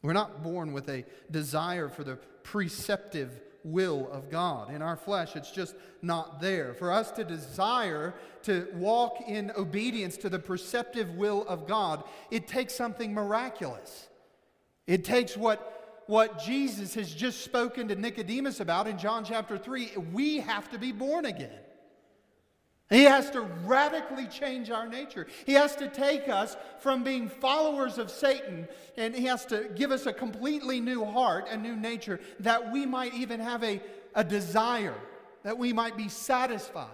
We're 0.03 0.13
not 0.13 0.43
born 0.43 0.73
with 0.73 0.89
a 0.89 1.05
desire 1.31 1.89
for 1.89 2.03
the 2.03 2.17
preceptive 2.43 3.41
will 3.71 4.09
of 4.11 4.29
God. 4.29 4.73
In 4.73 4.81
our 4.81 4.95
flesh, 4.95 5.35
it's 5.35 5.51
just 5.51 5.75
not 6.01 6.39
there. 6.41 6.73
For 6.73 6.91
us 6.91 7.11
to 7.11 7.23
desire 7.23 8.13
to 8.43 8.67
walk 8.75 9.23
in 9.27 9.51
obedience 9.57 10.17
to 10.17 10.29
the 10.29 10.39
preceptive 10.39 11.11
will 11.15 11.45
of 11.47 11.67
God, 11.67 12.03
it 12.31 12.47
takes 12.47 12.73
something 12.73 13.13
miraculous. 13.13 14.07
It 14.85 15.03
takes 15.03 15.35
what, 15.35 16.03
what 16.07 16.39
Jesus 16.39 16.93
has 16.95 17.13
just 17.13 17.43
spoken 17.43 17.89
to 17.89 17.95
Nicodemus 17.95 18.59
about 18.59 18.87
in 18.87 18.97
John 18.97 19.25
chapter 19.25 19.57
3. 19.57 19.91
We 20.13 20.37
have 20.37 20.69
to 20.71 20.79
be 20.79 20.91
born 20.91 21.25
again. 21.25 21.59
He 22.89 23.03
has 23.03 23.29
to 23.31 23.41
radically 23.41 24.27
change 24.27 24.71
our 24.71 24.87
nature. 24.87 25.27
He 25.45 25.53
has 25.53 25.75
to 25.75 25.89
take 25.89 26.29
us 26.29 26.55
from 26.79 27.03
being 27.03 27.27
followers 27.27 27.97
of 27.97 28.09
Satan 28.09 28.67
and 28.95 29.13
he 29.13 29.25
has 29.25 29.45
to 29.47 29.69
give 29.75 29.91
us 29.91 30.05
a 30.05 30.13
completely 30.13 30.79
new 30.79 31.03
heart, 31.03 31.47
a 31.49 31.57
new 31.57 31.75
nature, 31.75 32.21
that 32.39 32.71
we 32.71 32.85
might 32.85 33.13
even 33.13 33.41
have 33.41 33.61
a, 33.63 33.81
a 34.15 34.23
desire, 34.23 34.95
that 35.43 35.57
we 35.57 35.73
might 35.73 35.97
be 35.97 36.07
satisfied 36.07 36.87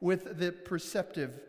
with 0.00 0.38
the 0.38 0.52
preceptive 0.52 1.40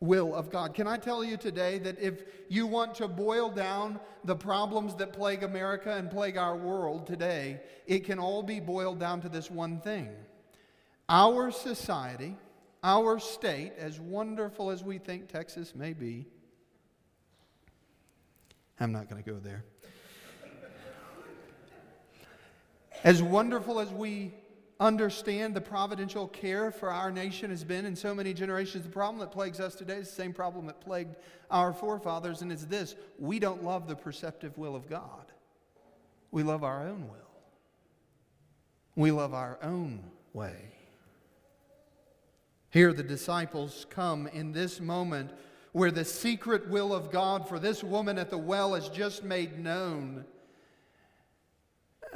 will 0.00 0.34
of 0.34 0.50
God. 0.50 0.72
Can 0.72 0.86
I 0.86 0.96
tell 0.96 1.22
you 1.22 1.36
today 1.36 1.78
that 1.80 2.00
if 2.00 2.24
you 2.48 2.66
want 2.66 2.94
to 2.96 3.08
boil 3.08 3.50
down 3.50 4.00
the 4.24 4.34
problems 4.34 4.94
that 4.94 5.12
plague 5.12 5.42
America 5.42 5.94
and 5.94 6.10
plague 6.10 6.38
our 6.38 6.56
world 6.56 7.06
today, 7.06 7.60
it 7.86 8.04
can 8.04 8.18
all 8.18 8.42
be 8.42 8.60
boiled 8.60 8.98
down 8.98 9.20
to 9.20 9.28
this 9.28 9.50
one 9.50 9.78
thing. 9.78 10.08
Our 11.10 11.50
society 11.50 12.34
our 12.82 13.18
state, 13.18 13.72
as 13.78 14.00
wonderful 14.00 14.70
as 14.70 14.82
we 14.82 14.98
think 14.98 15.28
Texas 15.28 15.74
may 15.74 15.92
be, 15.92 16.26
I'm 18.78 18.92
not 18.92 19.10
going 19.10 19.22
to 19.22 19.30
go 19.30 19.38
there. 19.38 19.64
As 23.04 23.22
wonderful 23.22 23.80
as 23.80 23.90
we 23.90 24.32
understand 24.78 25.54
the 25.54 25.60
providential 25.60 26.26
care 26.28 26.70
for 26.70 26.90
our 26.90 27.10
nation 27.10 27.50
has 27.50 27.64
been 27.64 27.84
in 27.84 27.94
so 27.94 28.14
many 28.14 28.32
generations, 28.32 28.84
the 28.84 28.90
problem 28.90 29.20
that 29.20 29.30
plagues 29.30 29.60
us 29.60 29.74
today 29.74 29.96
is 29.96 30.08
the 30.08 30.14
same 30.14 30.32
problem 30.32 30.66
that 30.66 30.80
plagued 30.80 31.16
our 31.50 31.72
forefathers, 31.72 32.40
and 32.42 32.50
it's 32.50 32.64
this 32.64 32.96
we 33.18 33.38
don't 33.38 33.62
love 33.62 33.86
the 33.86 33.96
preceptive 33.96 34.56
will 34.56 34.74
of 34.74 34.88
God. 34.88 35.26
We 36.30 36.42
love 36.42 36.64
our 36.64 36.86
own 36.86 37.08
will, 37.08 37.30
we 38.96 39.10
love 39.10 39.34
our 39.34 39.58
own 39.62 40.02
way. 40.32 40.72
Here, 42.70 42.92
the 42.92 43.02
disciples 43.02 43.86
come 43.90 44.28
in 44.28 44.52
this 44.52 44.80
moment 44.80 45.32
where 45.72 45.90
the 45.90 46.04
secret 46.04 46.68
will 46.68 46.94
of 46.94 47.10
God 47.10 47.48
for 47.48 47.58
this 47.58 47.82
woman 47.82 48.18
at 48.18 48.30
the 48.30 48.38
well 48.38 48.74
is 48.74 48.88
just 48.88 49.24
made 49.24 49.58
known. 49.58 50.24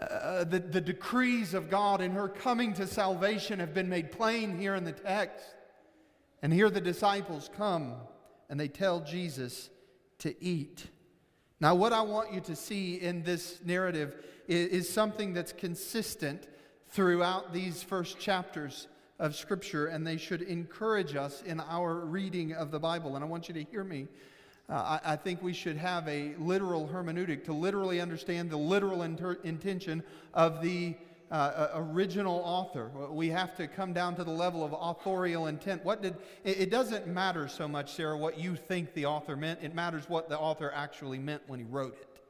Uh, 0.00 0.44
the, 0.44 0.58
the 0.58 0.80
decrees 0.80 1.54
of 1.54 1.70
God 1.70 2.00
in 2.00 2.12
her 2.12 2.28
coming 2.28 2.72
to 2.74 2.86
salvation 2.86 3.60
have 3.60 3.74
been 3.74 3.88
made 3.88 4.10
plain 4.10 4.56
here 4.56 4.74
in 4.74 4.84
the 4.84 4.92
text. 4.92 5.44
And 6.42 6.52
here 6.52 6.70
the 6.70 6.80
disciples 6.80 7.50
come 7.56 7.94
and 8.48 8.58
they 8.58 8.68
tell 8.68 9.00
Jesus 9.00 9.70
to 10.18 10.42
eat. 10.42 10.86
Now, 11.60 11.74
what 11.74 11.92
I 11.92 12.02
want 12.02 12.32
you 12.32 12.40
to 12.42 12.56
see 12.56 13.00
in 13.00 13.22
this 13.22 13.60
narrative 13.64 14.16
is, 14.48 14.68
is 14.68 14.92
something 14.92 15.32
that's 15.32 15.52
consistent 15.52 16.46
throughout 16.88 17.52
these 17.52 17.82
first 17.82 18.18
chapters 18.18 18.88
of 19.18 19.36
Scripture, 19.36 19.86
and 19.86 20.06
they 20.06 20.16
should 20.16 20.42
encourage 20.42 21.14
us 21.14 21.42
in 21.42 21.60
our 21.60 21.94
reading 21.94 22.52
of 22.52 22.70
the 22.70 22.80
Bible. 22.80 23.14
And 23.14 23.24
I 23.24 23.28
want 23.28 23.48
you 23.48 23.54
to 23.54 23.64
hear 23.64 23.84
me. 23.84 24.08
Uh, 24.68 24.98
I, 25.04 25.12
I, 25.12 25.16
think 25.16 25.42
we 25.42 25.52
should 25.52 25.76
have 25.76 26.08
a 26.08 26.34
literal 26.38 26.88
hermeneutic 26.88 27.44
to 27.44 27.52
literally 27.52 28.00
understand 28.00 28.48
the 28.48 28.56
literal 28.56 29.02
inter- 29.02 29.38
intention 29.44 30.02
of 30.32 30.62
the 30.62 30.96
uh, 31.30 31.34
uh, 31.34 31.70
original 31.74 32.40
author. 32.44 32.90
We 33.10 33.28
have 33.28 33.54
to 33.56 33.66
come 33.66 33.92
down 33.92 34.16
to 34.16 34.24
the 34.24 34.30
level 34.30 34.64
of 34.64 34.72
authorial 34.72 35.48
intent. 35.48 35.84
What 35.84 36.00
did 36.00 36.16
it, 36.44 36.60
it 36.60 36.70
doesn't 36.70 37.06
matter 37.06 37.46
so 37.48 37.68
much, 37.68 37.92
Sarah, 37.92 38.16
what 38.16 38.38
you 38.38 38.56
think 38.56 38.94
the 38.94 39.06
author 39.06 39.36
meant. 39.36 39.60
It 39.62 39.74
matters 39.74 40.08
what 40.08 40.28
the 40.28 40.38
author 40.38 40.72
actually 40.74 41.18
meant 41.18 41.42
when 41.46 41.58
he 41.58 41.64
wrote 41.64 41.98
it. 42.00 42.20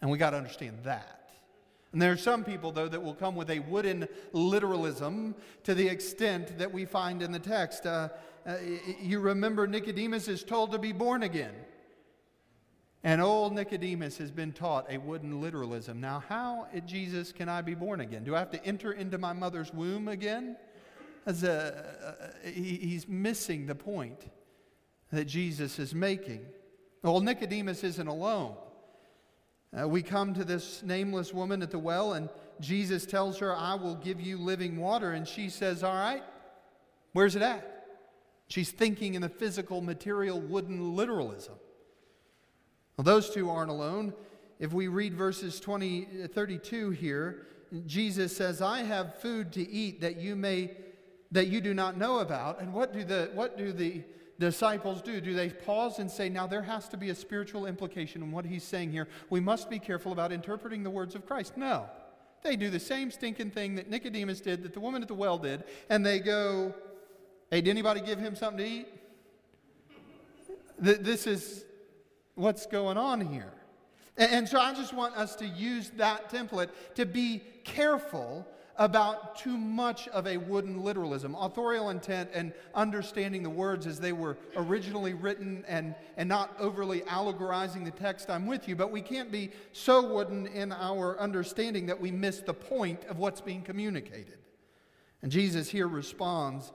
And 0.00 0.10
we 0.10 0.18
got 0.18 0.30
to 0.30 0.36
understand 0.36 0.78
that. 0.84 1.17
And 1.92 2.02
there 2.02 2.12
are 2.12 2.18
some 2.18 2.44
people, 2.44 2.70
though, 2.70 2.88
that 2.88 3.02
will 3.02 3.14
come 3.14 3.34
with 3.34 3.50
a 3.50 3.60
wooden 3.60 4.08
literalism 4.32 5.34
to 5.64 5.74
the 5.74 5.88
extent 5.88 6.58
that 6.58 6.72
we 6.72 6.84
find 6.84 7.22
in 7.22 7.32
the 7.32 7.38
text. 7.38 7.86
Uh, 7.86 8.10
uh, 8.46 8.56
you 9.00 9.20
remember 9.20 9.66
Nicodemus 9.66 10.28
is 10.28 10.42
told 10.42 10.72
to 10.72 10.78
be 10.78 10.92
born 10.92 11.22
again. 11.22 11.54
And 13.04 13.22
old 13.22 13.54
Nicodemus 13.54 14.18
has 14.18 14.30
been 14.30 14.52
taught 14.52 14.86
a 14.90 14.98
wooden 14.98 15.40
literalism. 15.40 16.00
Now, 16.00 16.22
how, 16.28 16.66
Jesus, 16.84 17.32
can 17.32 17.48
I 17.48 17.62
be 17.62 17.74
born 17.74 18.00
again? 18.00 18.24
Do 18.24 18.34
I 18.34 18.40
have 18.40 18.50
to 18.50 18.64
enter 18.64 18.92
into 18.92 19.18
my 19.18 19.32
mother's 19.32 19.72
womb 19.72 20.08
again? 20.08 20.56
As 21.24 21.42
a, 21.44 22.30
uh, 22.44 22.50
he's 22.50 23.06
missing 23.06 23.66
the 23.66 23.74
point 23.74 24.30
that 25.12 25.26
Jesus 25.26 25.78
is 25.78 25.94
making. 25.94 26.44
Well, 27.02 27.20
Nicodemus 27.20 27.84
isn't 27.84 28.06
alone. 28.06 28.56
Uh, 29.76 29.86
we 29.86 30.02
come 30.02 30.32
to 30.34 30.44
this 30.44 30.82
nameless 30.82 31.32
woman 31.34 31.62
at 31.62 31.70
the 31.70 31.78
well, 31.78 32.14
and 32.14 32.28
Jesus 32.60 33.04
tells 33.04 33.38
her, 33.38 33.54
I 33.54 33.74
will 33.74 33.96
give 33.96 34.20
you 34.20 34.38
living 34.38 34.76
water. 34.76 35.12
And 35.12 35.28
she 35.28 35.50
says, 35.50 35.84
All 35.84 35.94
right, 35.94 36.22
where's 37.12 37.36
it 37.36 37.42
at? 37.42 37.86
She's 38.48 38.70
thinking 38.70 39.14
in 39.14 39.22
the 39.22 39.28
physical, 39.28 39.82
material, 39.82 40.40
wooden 40.40 40.96
literalism. 40.96 41.54
Well, 42.96 43.04
those 43.04 43.30
two 43.30 43.50
aren't 43.50 43.70
alone. 43.70 44.14
If 44.58 44.72
we 44.72 44.88
read 44.88 45.14
verses 45.14 45.60
20, 45.60 46.28
32 46.32 46.90
here, 46.90 47.46
Jesus 47.86 48.34
says, 48.34 48.62
I 48.62 48.82
have 48.82 49.20
food 49.20 49.52
to 49.52 49.68
eat 49.68 50.00
that 50.00 50.16
you 50.16 50.34
may 50.34 50.70
that 51.30 51.48
you 51.48 51.60
do 51.60 51.74
not 51.74 51.98
know 51.98 52.20
about. 52.20 52.60
And 52.60 52.72
what 52.72 52.92
do 52.92 53.04
the 53.04 53.30
what 53.34 53.58
do 53.58 53.72
the 53.72 54.02
disciples 54.38 55.02
do? 55.02 55.20
Do 55.20 55.34
they 55.34 55.50
pause 55.50 55.98
and 55.98 56.10
say, 56.10 56.28
now 56.28 56.46
there 56.46 56.62
has 56.62 56.88
to 56.90 56.96
be 56.96 57.10
a 57.10 57.14
spiritual 57.14 57.66
implication 57.66 58.22
in 58.22 58.30
what 58.30 58.44
he's 58.44 58.64
saying 58.64 58.92
here? 58.92 59.08
We 59.30 59.40
must 59.40 59.68
be 59.68 59.78
careful 59.78 60.12
about 60.12 60.32
interpreting 60.32 60.82
the 60.82 60.90
words 60.90 61.14
of 61.14 61.26
Christ. 61.26 61.56
No. 61.56 61.86
They 62.42 62.54
do 62.54 62.70
the 62.70 62.80
same 62.80 63.10
stinking 63.10 63.50
thing 63.50 63.74
that 63.74 63.90
Nicodemus 63.90 64.40
did, 64.40 64.62
that 64.62 64.72
the 64.72 64.80
woman 64.80 65.02
at 65.02 65.08
the 65.08 65.14
well 65.14 65.38
did, 65.38 65.64
and 65.90 66.06
they 66.06 66.20
go, 66.20 66.72
hey, 67.50 67.60
did 67.60 67.70
anybody 67.70 68.00
give 68.00 68.18
him 68.18 68.36
something 68.36 68.64
to 68.64 68.70
eat? 68.70 68.88
This 70.78 71.26
is 71.26 71.64
what's 72.36 72.66
going 72.66 72.96
on 72.96 73.20
here. 73.20 73.52
And 74.16 74.48
so 74.48 74.60
I 74.60 74.72
just 74.74 74.92
want 74.92 75.16
us 75.16 75.34
to 75.36 75.46
use 75.46 75.90
that 75.96 76.30
template 76.30 76.70
to 76.94 77.06
be 77.06 77.42
careful 77.64 78.46
about 78.78 79.36
too 79.36 79.58
much 79.58 80.06
of 80.08 80.26
a 80.26 80.36
wooden 80.36 80.82
literalism. 80.82 81.34
Authorial 81.34 81.90
intent 81.90 82.30
and 82.32 82.52
understanding 82.74 83.42
the 83.42 83.50
words 83.50 83.86
as 83.86 83.98
they 83.98 84.12
were 84.12 84.38
originally 84.56 85.14
written 85.14 85.64
and, 85.66 85.96
and 86.16 86.28
not 86.28 86.54
overly 86.60 87.02
allegorizing 87.08 87.84
the 87.84 87.90
text, 87.90 88.30
I'm 88.30 88.46
with 88.46 88.68
you, 88.68 88.76
but 88.76 88.92
we 88.92 89.02
can't 89.02 89.32
be 89.32 89.50
so 89.72 90.14
wooden 90.14 90.46
in 90.46 90.72
our 90.72 91.18
understanding 91.18 91.86
that 91.86 92.00
we 92.00 92.12
miss 92.12 92.40
the 92.40 92.54
point 92.54 93.04
of 93.06 93.18
what's 93.18 93.40
being 93.40 93.62
communicated. 93.62 94.38
And 95.22 95.32
Jesus 95.32 95.68
here 95.68 95.88
responds 95.88 96.72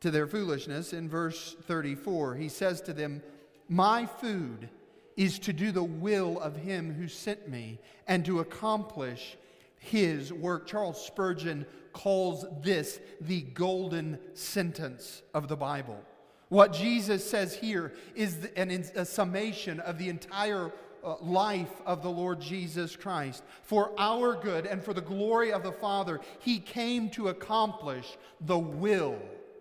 to 0.00 0.10
their 0.10 0.26
foolishness 0.26 0.92
in 0.92 1.08
verse 1.08 1.54
34. 1.66 2.34
He 2.34 2.48
says 2.48 2.80
to 2.82 2.92
them, 2.92 3.22
My 3.68 4.06
food 4.06 4.68
is 5.16 5.38
to 5.38 5.52
do 5.52 5.70
the 5.70 5.84
will 5.84 6.40
of 6.40 6.56
him 6.56 6.92
who 6.92 7.06
sent 7.06 7.48
me 7.48 7.78
and 8.08 8.24
to 8.24 8.40
accomplish 8.40 9.36
his 9.84 10.32
work. 10.32 10.66
Charles 10.66 11.04
Spurgeon 11.04 11.66
calls 11.92 12.44
this 12.62 13.00
the 13.20 13.42
golden 13.42 14.18
sentence 14.34 15.22
of 15.32 15.48
the 15.48 15.56
Bible. 15.56 16.00
What 16.48 16.72
Jesus 16.72 17.28
says 17.28 17.54
here 17.54 17.92
is 18.14 18.48
an, 18.56 18.70
a 18.70 19.04
summation 19.04 19.80
of 19.80 19.98
the 19.98 20.08
entire 20.08 20.72
uh, 21.04 21.16
life 21.20 21.80
of 21.84 22.02
the 22.02 22.10
Lord 22.10 22.40
Jesus 22.40 22.96
Christ. 22.96 23.44
For 23.62 23.92
our 23.98 24.34
good 24.34 24.66
and 24.66 24.82
for 24.82 24.94
the 24.94 25.00
glory 25.00 25.52
of 25.52 25.62
the 25.62 25.72
Father, 25.72 26.20
he 26.40 26.58
came 26.58 27.10
to 27.10 27.28
accomplish 27.28 28.16
the 28.40 28.58
will 28.58 29.18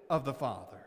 of 0.10 0.25
the 0.25 0.34
Father. 0.34 0.77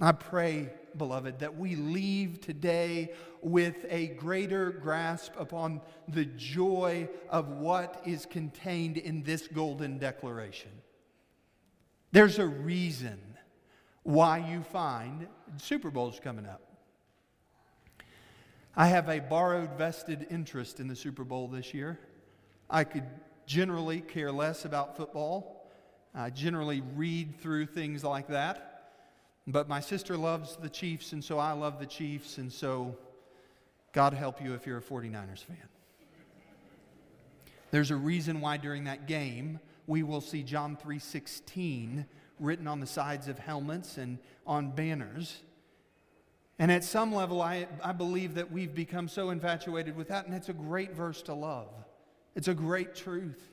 I 0.00 0.12
pray, 0.12 0.70
beloved, 0.96 1.40
that 1.40 1.56
we 1.56 1.76
leave 1.76 2.40
today 2.40 3.12
with 3.42 3.86
a 3.88 4.08
greater 4.08 4.70
grasp 4.70 5.32
upon 5.38 5.80
the 6.08 6.24
joy 6.24 7.08
of 7.28 7.48
what 7.48 8.02
is 8.04 8.26
contained 8.26 8.96
in 8.96 9.22
this 9.22 9.46
golden 9.48 9.98
declaration. 9.98 10.70
There's 12.12 12.38
a 12.38 12.46
reason 12.46 13.18
why 14.02 14.38
you 14.38 14.62
find 14.62 15.26
Super 15.58 15.90
Bowl's 15.90 16.20
coming 16.20 16.46
up. 16.46 16.62
I 18.74 18.86
have 18.86 19.08
a 19.08 19.18
borrowed 19.18 19.76
vested 19.76 20.26
interest 20.30 20.80
in 20.80 20.88
the 20.88 20.96
Super 20.96 21.24
Bowl 21.24 21.48
this 21.48 21.74
year. 21.74 21.98
I 22.70 22.84
could 22.84 23.04
generally 23.44 24.00
care 24.00 24.30
less 24.30 24.64
about 24.64 24.96
football. 24.96 25.68
I 26.14 26.30
generally 26.30 26.82
read 26.94 27.40
through 27.40 27.66
things 27.66 28.04
like 28.04 28.28
that. 28.28 28.67
But 29.50 29.66
my 29.66 29.80
sister 29.80 30.18
loves 30.18 30.56
the 30.56 30.68
Chiefs, 30.68 31.14
and 31.14 31.24
so 31.24 31.38
I 31.38 31.52
love 31.52 31.78
the 31.78 31.86
Chiefs, 31.86 32.36
and 32.36 32.52
so 32.52 32.94
God 33.94 34.12
help 34.12 34.42
you 34.42 34.52
if 34.52 34.66
you're 34.66 34.76
a 34.76 34.82
49ers 34.82 35.42
fan. 35.42 35.56
There's 37.70 37.90
a 37.90 37.96
reason 37.96 38.42
why 38.42 38.58
during 38.58 38.84
that 38.84 39.06
game 39.06 39.58
we 39.86 40.02
will 40.02 40.20
see 40.20 40.42
John 40.42 40.76
3:16 40.76 42.04
written 42.38 42.66
on 42.66 42.80
the 42.80 42.86
sides 42.86 43.26
of 43.26 43.38
helmets 43.38 43.96
and 43.96 44.18
on 44.46 44.70
banners. 44.70 45.40
And 46.58 46.70
at 46.70 46.84
some 46.84 47.14
level, 47.14 47.40
I, 47.40 47.68
I 47.82 47.92
believe 47.92 48.34
that 48.34 48.52
we've 48.52 48.74
become 48.74 49.08
so 49.08 49.30
infatuated 49.30 49.96
with 49.96 50.08
that, 50.08 50.26
and 50.26 50.34
it's 50.34 50.50
a 50.50 50.54
great 50.54 50.92
verse 50.92 51.22
to 51.22 51.32
love. 51.32 51.68
It's 52.34 52.48
a 52.48 52.54
great 52.54 52.94
truth. 52.94 53.50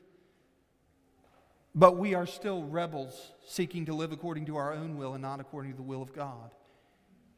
But 1.75 1.97
we 1.97 2.13
are 2.13 2.25
still 2.25 2.63
rebels 2.63 3.33
seeking 3.45 3.85
to 3.87 3.93
live 3.93 4.13
according 4.13 4.45
to 4.45 4.55
our 4.55 4.73
own 4.73 4.97
will 4.97 5.13
and 5.13 5.21
not 5.21 5.41
according 5.41 5.71
to 5.71 5.77
the 5.77 5.83
will 5.83 6.01
of 6.01 6.13
God. 6.13 6.51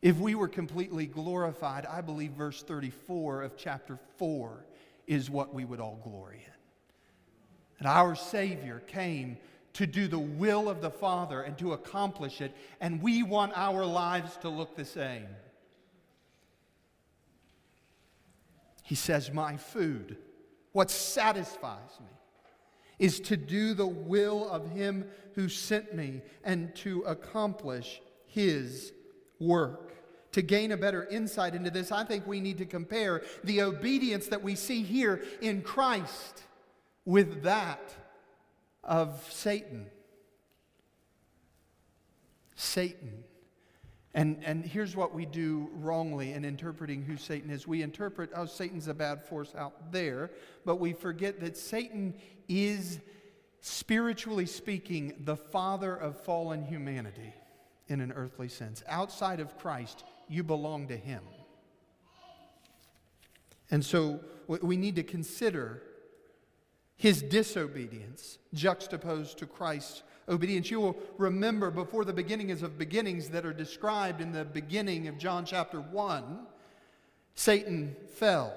If 0.04 0.18
we 0.18 0.36
were 0.36 0.48
completely 0.48 1.08
glorified, 1.08 1.88
I 1.88 2.02
believe 2.02 2.34
verse 2.34 2.62
34 2.62 3.42
of 3.42 3.58
chapter 3.58 3.98
4 4.18 4.64
is 5.08 5.30
what 5.30 5.56
we 5.56 5.66
would 5.66 5.80
all 5.80 6.00
glory 6.04 6.44
in. 6.46 6.54
And 7.80 7.88
our 7.88 8.16
Savior 8.16 8.84
came 8.86 9.38
to 9.74 9.88
do 9.88 10.08
the 10.08 10.20
will 10.20 10.70
of 10.70 10.82
the 10.82 10.92
Father 10.92 11.42
and 11.42 11.58
to 11.58 11.74
accomplish 11.74 12.42
it, 12.42 12.56
and 12.80 13.02
we 13.02 13.24
want 13.24 13.54
our 13.56 13.86
lives 13.86 14.38
to 14.38 14.50
look 14.50 14.76
the 14.76 14.86
same. 14.86 15.28
He 18.84 18.96
says, 18.96 19.32
My 19.32 19.58
food, 19.58 20.18
what 20.74 20.90
satisfies 20.92 22.00
me, 22.00 22.17
is 23.00 23.20
to 23.22 23.38
do 23.38 23.74
the 23.74 23.88
will 23.88 24.50
of 24.50 24.72
him 24.72 25.06
who 25.36 25.50
sent 25.50 25.94
me 25.94 26.22
and 26.44 26.76
to 26.76 27.02
accomplish 27.02 28.02
his 28.26 28.92
work. 29.40 29.94
To 30.34 30.42
gain 30.42 30.72
a 30.72 30.78
better 30.78 31.06
insight 31.06 31.56
into 31.56 31.70
this, 31.70 31.92
I 31.92 32.04
think 32.04 32.28
we 32.28 32.40
need 32.40 32.58
to 32.60 32.66
compare 32.66 33.24
the 33.44 33.62
obedience 33.62 34.28
that 34.28 34.44
we 34.44 34.56
see 34.56 34.84
here 34.84 35.24
in 35.42 35.62
Christ 35.62 36.44
with 37.06 37.44
that 37.44 37.96
of 38.84 39.26
Satan. 39.32 39.88
Satan 42.56 43.24
and, 44.18 44.44
and 44.44 44.66
here's 44.66 44.96
what 44.96 45.14
we 45.14 45.28
do 45.28 45.70
wrongly 45.76 46.34
in 46.34 46.44
interpreting 46.44 47.04
who 47.04 47.18
Satan 47.18 47.52
is. 47.52 47.68
We 47.68 47.84
interpret, 47.84 48.32
oh, 48.36 48.48
Satan's 48.48 48.88
a 48.88 48.94
bad 48.96 49.24
force 49.24 49.54
out 49.56 49.92
there, 49.92 50.32
but 50.66 50.78
we 50.78 50.92
forget 50.94 51.40
that 51.42 51.56
Satan 51.56 52.16
is, 52.50 53.00
spiritually 53.62 54.48
speaking, 54.48 55.14
the 55.20 55.36
father 55.36 55.96
of 55.96 56.20
fallen 56.20 56.64
humanity 56.64 57.32
in 57.90 58.02
an 58.02 58.12
earthly 58.12 58.48
sense. 58.48 58.84
Outside 58.88 59.40
of 59.40 59.56
Christ, 59.60 60.04
you 60.28 60.42
belong 60.44 60.88
to 60.88 60.98
him. 60.98 61.22
And 63.70 63.86
so 63.86 64.22
we 64.48 64.78
need 64.78 64.96
to 64.96 65.04
consider 65.04 65.84
his 66.96 67.22
disobedience 67.22 68.40
juxtaposed 68.56 69.38
to 69.38 69.46
Christ's 69.46 70.02
obedience. 70.30 70.70
You 70.70 70.82
will 70.82 70.98
remember 71.18 71.72
before 71.72 72.06
the 72.06 72.14
beginnings 72.14 72.62
of 72.62 72.78
beginnings 72.78 73.30
that 73.30 73.46
are 73.46 73.54
described 73.54 74.22
in 74.22 74.32
the 74.32 74.46
beginning 74.46 75.08
of 75.08 75.18
John 75.18 75.46
chapter 75.46 75.80
1, 75.80 76.40
Satan 77.36 77.96
fell. 78.16 78.54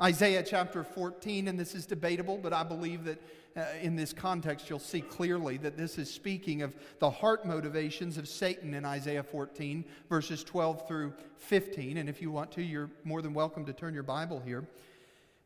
Isaiah 0.00 0.42
chapter 0.42 0.82
14, 0.82 1.48
and 1.48 1.58
this 1.58 1.74
is 1.74 1.86
debatable, 1.86 2.36
but 2.36 2.52
I 2.52 2.64
believe 2.64 3.04
that 3.04 3.22
uh, 3.56 3.64
in 3.82 3.94
this 3.94 4.12
context 4.12 4.68
you'll 4.70 4.78
see 4.78 5.00
clearly 5.00 5.58
that 5.58 5.76
this 5.76 5.98
is 5.98 6.10
speaking 6.10 6.62
of 6.62 6.74
the 6.98 7.10
heart 7.10 7.44
motivations 7.44 8.16
of 8.16 8.26
Satan 8.26 8.74
in 8.74 8.84
Isaiah 8.84 9.22
14, 9.22 9.84
verses 10.08 10.42
12 10.42 10.88
through 10.88 11.12
15. 11.36 11.98
And 11.98 12.08
if 12.08 12.22
you 12.22 12.32
want 12.32 12.50
to, 12.52 12.62
you're 12.62 12.90
more 13.04 13.22
than 13.22 13.34
welcome 13.34 13.64
to 13.66 13.72
turn 13.72 13.94
your 13.94 14.02
Bible 14.02 14.40
here 14.44 14.64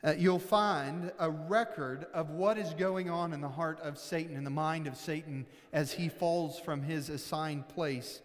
uh, 0.04 0.14
you'll 0.16 0.38
find 0.38 1.10
a 1.18 1.30
record 1.30 2.06
of 2.12 2.30
what 2.30 2.58
is 2.58 2.74
going 2.74 3.10
on 3.10 3.32
in 3.32 3.40
the 3.40 3.48
heart 3.48 3.80
of 3.80 3.98
Satan, 3.98 4.36
in 4.36 4.44
the 4.44 4.50
mind 4.50 4.86
of 4.86 4.96
Satan, 4.96 5.46
as 5.72 5.92
he 5.92 6.08
falls 6.08 6.60
from 6.60 6.82
his 6.82 7.08
assigned 7.08 7.68
place 7.68 8.20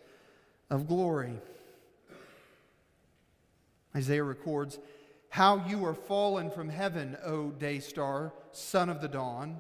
of 0.70 0.88
glory. 0.88 1.34
Isaiah 3.96 4.24
records, 4.24 4.80
How 5.30 5.66
you 5.68 5.86
are 5.86 5.94
fallen 5.94 6.52
from 6.52 6.70
heaven, 6.70 7.18
O 7.24 7.52
day 7.52 7.80
star, 7.80 8.34
son 8.52 8.90
of 8.90 9.02
the 9.02 9.08
dawn. 9.08 9.60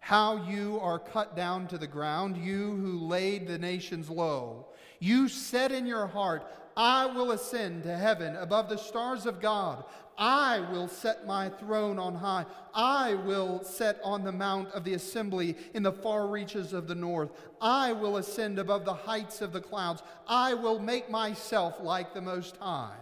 How 0.00 0.48
you 0.48 0.80
are 0.80 0.98
cut 0.98 1.36
down 1.36 1.68
to 1.68 1.78
the 1.78 1.86
ground, 1.86 2.36
you 2.36 2.76
who 2.76 3.06
laid 3.06 3.46
the 3.46 3.58
nations 3.58 4.10
low. 4.10 4.66
You 4.98 5.28
said 5.28 5.70
in 5.70 5.86
your 5.86 6.08
heart, 6.08 6.44
I 6.76 7.06
will 7.06 7.32
ascend 7.32 7.84
to 7.84 7.96
heaven 7.96 8.34
above 8.36 8.68
the 8.68 8.78
stars 8.78 9.26
of 9.26 9.40
God. 9.40 9.84
I 10.18 10.60
will 10.60 10.88
set 10.88 11.26
my 11.26 11.48
throne 11.48 11.98
on 11.98 12.14
high. 12.14 12.46
I 12.74 13.14
will 13.14 13.64
set 13.64 14.00
on 14.04 14.24
the 14.24 14.32
mount 14.32 14.70
of 14.72 14.84
the 14.84 14.94
assembly 14.94 15.56
in 15.74 15.82
the 15.82 15.92
far 15.92 16.26
reaches 16.26 16.72
of 16.72 16.86
the 16.86 16.94
north. 16.94 17.30
I 17.60 17.92
will 17.92 18.16
ascend 18.16 18.58
above 18.58 18.84
the 18.84 18.94
heights 18.94 19.40
of 19.40 19.52
the 19.52 19.60
clouds. 19.60 20.02
I 20.28 20.54
will 20.54 20.78
make 20.78 21.10
myself 21.10 21.80
like 21.80 22.14
the 22.14 22.20
Most 22.20 22.56
High. 22.58 22.96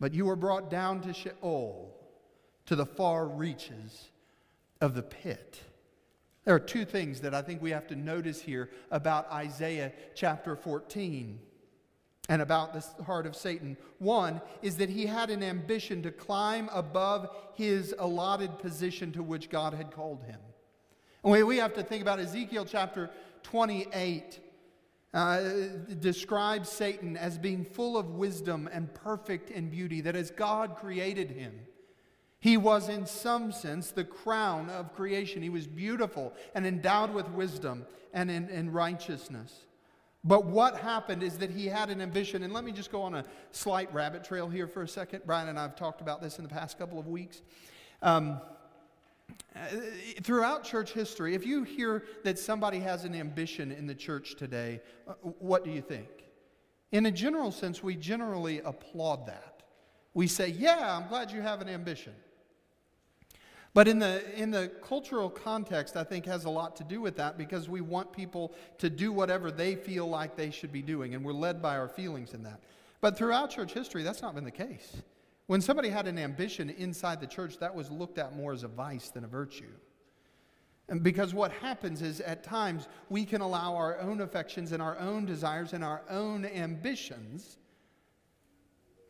But 0.00 0.14
you 0.14 0.26
were 0.26 0.36
brought 0.36 0.70
down 0.70 1.00
to 1.02 1.12
Sheol, 1.12 1.94
to 2.66 2.76
the 2.76 2.86
far 2.86 3.26
reaches 3.26 4.10
of 4.80 4.94
the 4.94 5.02
pit. 5.02 5.60
There 6.44 6.54
are 6.54 6.60
two 6.60 6.84
things 6.84 7.20
that 7.20 7.34
I 7.34 7.42
think 7.42 7.60
we 7.60 7.72
have 7.72 7.86
to 7.88 7.96
notice 7.96 8.40
here 8.40 8.70
about 8.90 9.30
Isaiah 9.32 9.92
chapter 10.14 10.56
14 10.56 11.38
and 12.28 12.42
about 12.42 12.74
the 12.74 13.04
heart 13.04 13.26
of 13.26 13.34
Satan. 13.34 13.76
One 13.98 14.40
is 14.62 14.76
that 14.76 14.90
he 14.90 15.06
had 15.06 15.30
an 15.30 15.42
ambition 15.42 16.02
to 16.02 16.10
climb 16.10 16.68
above 16.72 17.34
his 17.54 17.94
allotted 17.98 18.58
position 18.58 19.12
to 19.12 19.22
which 19.22 19.48
God 19.48 19.72
had 19.72 19.90
called 19.90 20.22
him. 20.24 20.40
And 21.24 21.46
we 21.46 21.56
have 21.56 21.74
to 21.74 21.82
think 21.82 22.02
about 22.02 22.20
Ezekiel 22.20 22.64
chapter 22.64 23.10
28. 23.42 24.40
Uh, 25.14 25.40
describes 26.00 26.68
Satan 26.68 27.16
as 27.16 27.38
being 27.38 27.64
full 27.64 27.96
of 27.96 28.10
wisdom 28.10 28.68
and 28.70 28.92
perfect 28.92 29.48
in 29.48 29.70
beauty, 29.70 30.02
that 30.02 30.14
as 30.14 30.30
God 30.30 30.76
created 30.76 31.30
him, 31.30 31.58
he 32.40 32.58
was 32.58 32.90
in 32.90 33.06
some 33.06 33.50
sense 33.50 33.90
the 33.90 34.04
crown 34.04 34.68
of 34.68 34.94
creation. 34.94 35.40
He 35.40 35.48
was 35.48 35.66
beautiful 35.66 36.34
and 36.54 36.66
endowed 36.66 37.14
with 37.14 37.26
wisdom 37.30 37.86
and 38.12 38.30
in, 38.30 38.50
in 38.50 38.70
righteousness. 38.70 39.64
But 40.24 40.46
what 40.46 40.76
happened 40.76 41.22
is 41.22 41.38
that 41.38 41.50
he 41.50 41.66
had 41.66 41.90
an 41.90 42.00
ambition, 42.00 42.42
and 42.42 42.52
let 42.52 42.64
me 42.64 42.72
just 42.72 42.90
go 42.90 43.02
on 43.02 43.14
a 43.14 43.24
slight 43.52 43.92
rabbit 43.94 44.24
trail 44.24 44.48
here 44.48 44.66
for 44.66 44.82
a 44.82 44.88
second. 44.88 45.22
Brian 45.24 45.48
and 45.48 45.58
I 45.58 45.62
have 45.62 45.76
talked 45.76 46.00
about 46.00 46.20
this 46.20 46.38
in 46.38 46.44
the 46.44 46.50
past 46.50 46.78
couple 46.78 46.98
of 46.98 47.06
weeks. 47.06 47.40
Um, 48.02 48.40
throughout 50.22 50.64
church 50.64 50.92
history, 50.92 51.34
if 51.34 51.46
you 51.46 51.62
hear 51.62 52.04
that 52.24 52.38
somebody 52.38 52.80
has 52.80 53.04
an 53.04 53.14
ambition 53.14 53.70
in 53.70 53.86
the 53.86 53.94
church 53.94 54.36
today, 54.36 54.80
uh, 55.06 55.12
what 55.38 55.64
do 55.64 55.70
you 55.70 55.82
think? 55.82 56.08
In 56.92 57.06
a 57.06 57.10
general 57.10 57.52
sense, 57.52 57.82
we 57.82 57.94
generally 57.94 58.60
applaud 58.60 59.26
that. 59.26 59.62
We 60.14 60.26
say, 60.26 60.48
Yeah, 60.48 60.96
I'm 60.96 61.08
glad 61.08 61.30
you 61.30 61.42
have 61.42 61.60
an 61.60 61.68
ambition. 61.68 62.14
But 63.74 63.86
in 63.86 63.98
the, 63.98 64.22
in 64.40 64.50
the 64.50 64.72
cultural 64.82 65.28
context, 65.28 65.96
I 65.96 66.04
think 66.04 66.24
has 66.26 66.44
a 66.46 66.50
lot 66.50 66.76
to 66.76 66.84
do 66.84 67.00
with 67.00 67.16
that 67.16 67.36
because 67.36 67.68
we 67.68 67.80
want 67.80 68.12
people 68.12 68.54
to 68.78 68.90
do 68.90 69.12
whatever 69.12 69.50
they 69.50 69.74
feel 69.76 70.08
like 70.08 70.36
they 70.36 70.50
should 70.50 70.72
be 70.72 70.82
doing, 70.82 71.14
and 71.14 71.24
we're 71.24 71.32
led 71.32 71.60
by 71.60 71.76
our 71.76 71.88
feelings 71.88 72.34
in 72.34 72.42
that. 72.44 72.60
But 73.00 73.16
throughout 73.16 73.50
church 73.50 73.72
history, 73.72 74.02
that's 74.02 74.22
not 74.22 74.34
been 74.34 74.44
the 74.44 74.50
case. 74.50 75.02
When 75.46 75.60
somebody 75.60 75.88
had 75.88 76.06
an 76.06 76.18
ambition 76.18 76.70
inside 76.70 77.20
the 77.20 77.26
church, 77.26 77.58
that 77.58 77.74
was 77.74 77.90
looked 77.90 78.18
at 78.18 78.36
more 78.36 78.52
as 78.52 78.64
a 78.64 78.68
vice 78.68 79.10
than 79.10 79.24
a 79.24 79.28
virtue. 79.28 79.72
And 80.88 81.02
because 81.02 81.34
what 81.34 81.52
happens 81.52 82.00
is 82.02 82.20
at 82.20 82.42
times 82.42 82.88
we 83.10 83.24
can 83.24 83.40
allow 83.42 83.76
our 83.76 83.98
own 83.98 84.22
affections 84.22 84.72
and 84.72 84.82
our 84.82 84.98
own 84.98 85.26
desires 85.26 85.74
and 85.74 85.84
our 85.84 86.02
own 86.08 86.46
ambitions 86.46 87.58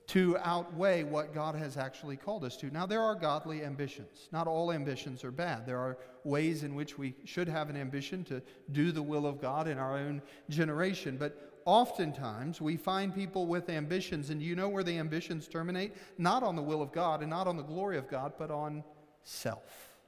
to 0.08 0.38
outweigh 0.38 1.02
what 1.02 1.34
God 1.34 1.54
has 1.54 1.76
actually 1.76 2.16
called 2.16 2.42
us 2.42 2.56
to. 2.56 2.70
Now, 2.70 2.86
there 2.86 3.02
are 3.02 3.14
godly 3.14 3.62
ambitions. 3.62 4.28
Not 4.32 4.46
all 4.46 4.72
ambitions 4.72 5.22
are 5.22 5.30
bad. 5.30 5.66
There 5.66 5.78
are 5.78 5.98
ways 6.24 6.62
in 6.62 6.74
which 6.74 6.96
we 6.96 7.14
should 7.24 7.46
have 7.46 7.68
an 7.68 7.76
ambition 7.76 8.24
to 8.24 8.42
do 8.72 8.90
the 8.90 9.02
will 9.02 9.26
of 9.26 9.40
God 9.40 9.68
in 9.68 9.76
our 9.76 9.98
own 9.98 10.22
generation. 10.48 11.18
But 11.18 11.60
oftentimes 11.66 12.58
we 12.58 12.78
find 12.78 13.14
people 13.14 13.46
with 13.46 13.68
ambitions, 13.68 14.30
and 14.30 14.42
you 14.42 14.56
know 14.56 14.70
where 14.70 14.82
the 14.82 14.98
ambitions 14.98 15.46
terminate? 15.46 15.94
Not 16.16 16.42
on 16.42 16.56
the 16.56 16.62
will 16.62 16.80
of 16.80 16.90
God 16.90 17.20
and 17.20 17.28
not 17.28 17.46
on 17.46 17.58
the 17.58 17.62
glory 17.62 17.98
of 17.98 18.08
God, 18.08 18.32
but 18.38 18.50
on 18.50 18.84
self. 19.24 19.98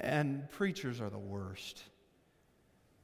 And 0.00 0.50
preachers 0.50 1.02
are 1.02 1.10
the 1.10 1.18
worst. 1.18 1.82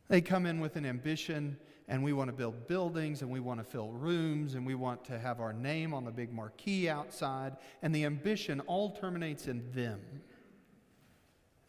They 0.09 0.23
come 0.23 0.47
in 0.47 0.59
with 0.61 0.77
an 0.77 0.87
ambition 0.87 1.59
and 1.89 2.05
we 2.05 2.13
want 2.13 2.29
to 2.29 2.37
build 2.37 2.67
buildings 2.67 3.23
and 3.23 3.31
we 3.31 3.41
want 3.41 3.61
to 3.61 3.65
fill 3.65 3.91
rooms 3.91 4.55
and 4.55 4.67
we 4.67 4.75
want 4.75 5.05
to 5.07 5.19
have 5.19 5.41
our 5.41 5.55
name 5.55 5.95
on 5.95 6.05
the 6.05 6.11
big 6.11 6.33
marquee 6.33 6.89
outside. 6.89 7.57
And 7.81 7.95
the 7.95 8.05
ambition 8.05 8.61
all 8.61 8.91
terminates 8.91 9.49
in 9.49 9.73
them. 9.73 10.01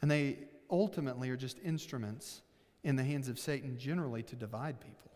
And 0.01 0.11
they 0.11 0.39
ultimately 0.69 1.29
are 1.29 1.37
just 1.37 1.57
instruments 1.63 2.41
in 2.83 2.97
the 2.97 3.03
hands 3.03 3.29
of 3.29 3.39
Satan 3.39 3.77
generally 3.77 4.21
to 4.23 4.35
divide 4.35 4.81
people. 4.81 5.11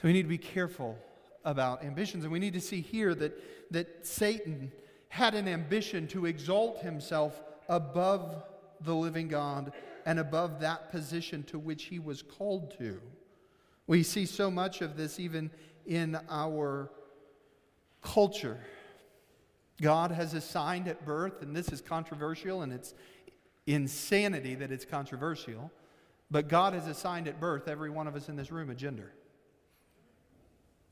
So 0.00 0.08
we 0.08 0.14
need 0.14 0.22
to 0.22 0.28
be 0.28 0.38
careful 0.38 0.98
about 1.44 1.84
ambitions. 1.84 2.24
And 2.24 2.32
we 2.32 2.38
need 2.38 2.54
to 2.54 2.60
see 2.60 2.80
here 2.80 3.14
that, 3.14 3.38
that 3.70 4.06
Satan 4.06 4.72
had 5.08 5.34
an 5.34 5.46
ambition 5.46 6.06
to 6.08 6.24
exalt 6.24 6.80
himself 6.80 7.38
above 7.68 8.42
the 8.80 8.94
living 8.94 9.28
God 9.28 9.72
and 10.04 10.18
above 10.18 10.60
that 10.60 10.90
position 10.90 11.42
to 11.44 11.58
which 11.58 11.84
he 11.84 11.98
was 11.98 12.22
called 12.22 12.76
to. 12.78 13.00
We 13.86 14.02
see 14.02 14.26
so 14.26 14.50
much 14.50 14.80
of 14.80 14.96
this 14.96 15.18
even 15.18 15.50
in 15.86 16.18
our 16.28 16.90
culture. 18.02 18.60
God 19.80 20.12
has 20.12 20.34
assigned 20.34 20.88
at 20.88 21.04
birth, 21.04 21.42
and 21.42 21.54
this 21.54 21.68
is 21.68 21.80
controversial 21.80 22.62
and 22.62 22.72
it's 22.72 22.94
insanity 23.66 24.54
that 24.56 24.72
it's 24.72 24.84
controversial, 24.84 25.70
but 26.30 26.48
God 26.48 26.74
has 26.74 26.86
assigned 26.86 27.28
at 27.28 27.40
birth 27.40 27.68
every 27.68 27.90
one 27.90 28.06
of 28.06 28.16
us 28.16 28.28
in 28.28 28.36
this 28.36 28.50
room 28.50 28.70
a 28.70 28.74
gender. 28.74 29.12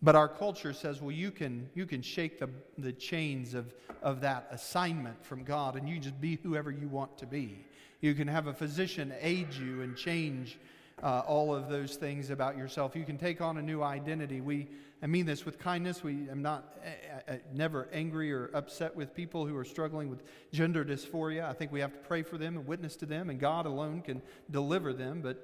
But 0.02 0.16
our 0.16 0.28
culture 0.28 0.72
says, 0.72 1.02
well, 1.02 1.10
you 1.12 1.30
can, 1.30 1.68
you 1.74 1.84
can 1.84 2.00
shake 2.00 2.38
the, 2.38 2.48
the 2.78 2.92
chains 2.92 3.54
of, 3.54 3.74
of 4.02 4.22
that 4.22 4.48
assignment 4.50 5.22
from 5.24 5.44
God 5.44 5.76
and 5.76 5.88
you 5.88 5.98
just 5.98 6.20
be 6.20 6.38
whoever 6.42 6.70
you 6.70 6.88
want 6.88 7.18
to 7.18 7.26
be. 7.26 7.66
You 8.00 8.14
can 8.14 8.28
have 8.28 8.46
a 8.46 8.54
physician 8.54 9.12
aid 9.20 9.52
you 9.52 9.82
and 9.82 9.96
change 9.96 10.58
uh, 11.02 11.22
all 11.26 11.54
of 11.54 11.68
those 11.68 11.96
things 11.96 12.30
about 12.30 12.56
yourself. 12.56 12.94
You 12.94 13.04
can 13.04 13.18
take 13.18 13.40
on 13.40 13.56
a 13.58 13.62
new 13.62 13.82
identity. 13.82 14.40
We, 14.40 14.68
I 15.02 15.06
mean 15.06 15.26
this 15.26 15.44
with 15.44 15.58
kindness. 15.58 16.02
We 16.02 16.28
am 16.30 16.42
not 16.42 16.78
uh, 16.84 17.32
uh, 17.32 17.36
never 17.54 17.88
angry 17.92 18.32
or 18.32 18.50
upset 18.54 18.94
with 18.94 19.14
people 19.14 19.46
who 19.46 19.56
are 19.56 19.64
struggling 19.64 20.08
with 20.10 20.22
gender 20.52 20.84
dysphoria. 20.84 21.44
I 21.48 21.52
think 21.52 21.72
we 21.72 21.80
have 21.80 21.92
to 21.92 21.98
pray 22.00 22.22
for 22.22 22.38
them 22.38 22.56
and 22.56 22.66
witness 22.66 22.96
to 22.96 23.06
them, 23.06 23.30
and 23.30 23.38
God 23.38 23.66
alone 23.66 24.02
can 24.02 24.22
deliver 24.50 24.92
them. 24.92 25.22
But 25.22 25.42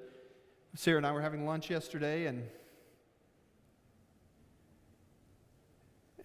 Sarah 0.75 0.97
and 0.97 1.07
I 1.07 1.11
were 1.11 1.21
having 1.21 1.45
lunch 1.45 1.69
yesterday, 1.69 2.25
and 2.25 2.47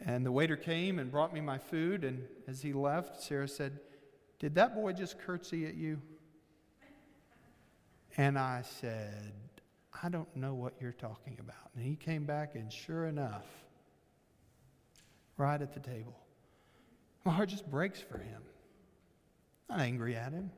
and 0.04 0.26
the 0.26 0.32
waiter 0.32 0.56
came 0.56 0.98
and 0.98 1.10
brought 1.10 1.32
me 1.32 1.40
my 1.40 1.58
food. 1.58 2.04
And 2.04 2.26
as 2.48 2.60
he 2.60 2.72
left, 2.72 3.22
Sarah 3.22 3.48
said, 3.48 3.78
"Did 4.40 4.56
that 4.56 4.74
boy 4.74 4.92
just 4.92 5.18
curtsy 5.18 5.66
at 5.66 5.74
you?" 5.74 6.00
And 8.16 8.38
I 8.38 8.62
said, 8.80 9.32
I 10.02 10.08
don't 10.08 10.34
know 10.36 10.54
what 10.54 10.74
you're 10.80 10.92
talking 10.92 11.36
about. 11.40 11.70
And 11.74 11.84
he 11.84 11.96
came 11.96 12.24
back, 12.24 12.54
and 12.54 12.72
sure 12.72 13.06
enough, 13.06 13.46
right 15.36 15.60
at 15.60 15.72
the 15.72 15.80
table, 15.80 16.18
my 17.24 17.32
heart 17.32 17.48
just 17.48 17.70
breaks 17.70 18.00
for 18.00 18.18
him. 18.18 18.42
I'm 19.70 19.78
not 19.78 19.84
angry 19.84 20.14
at 20.16 20.32
him, 20.32 20.50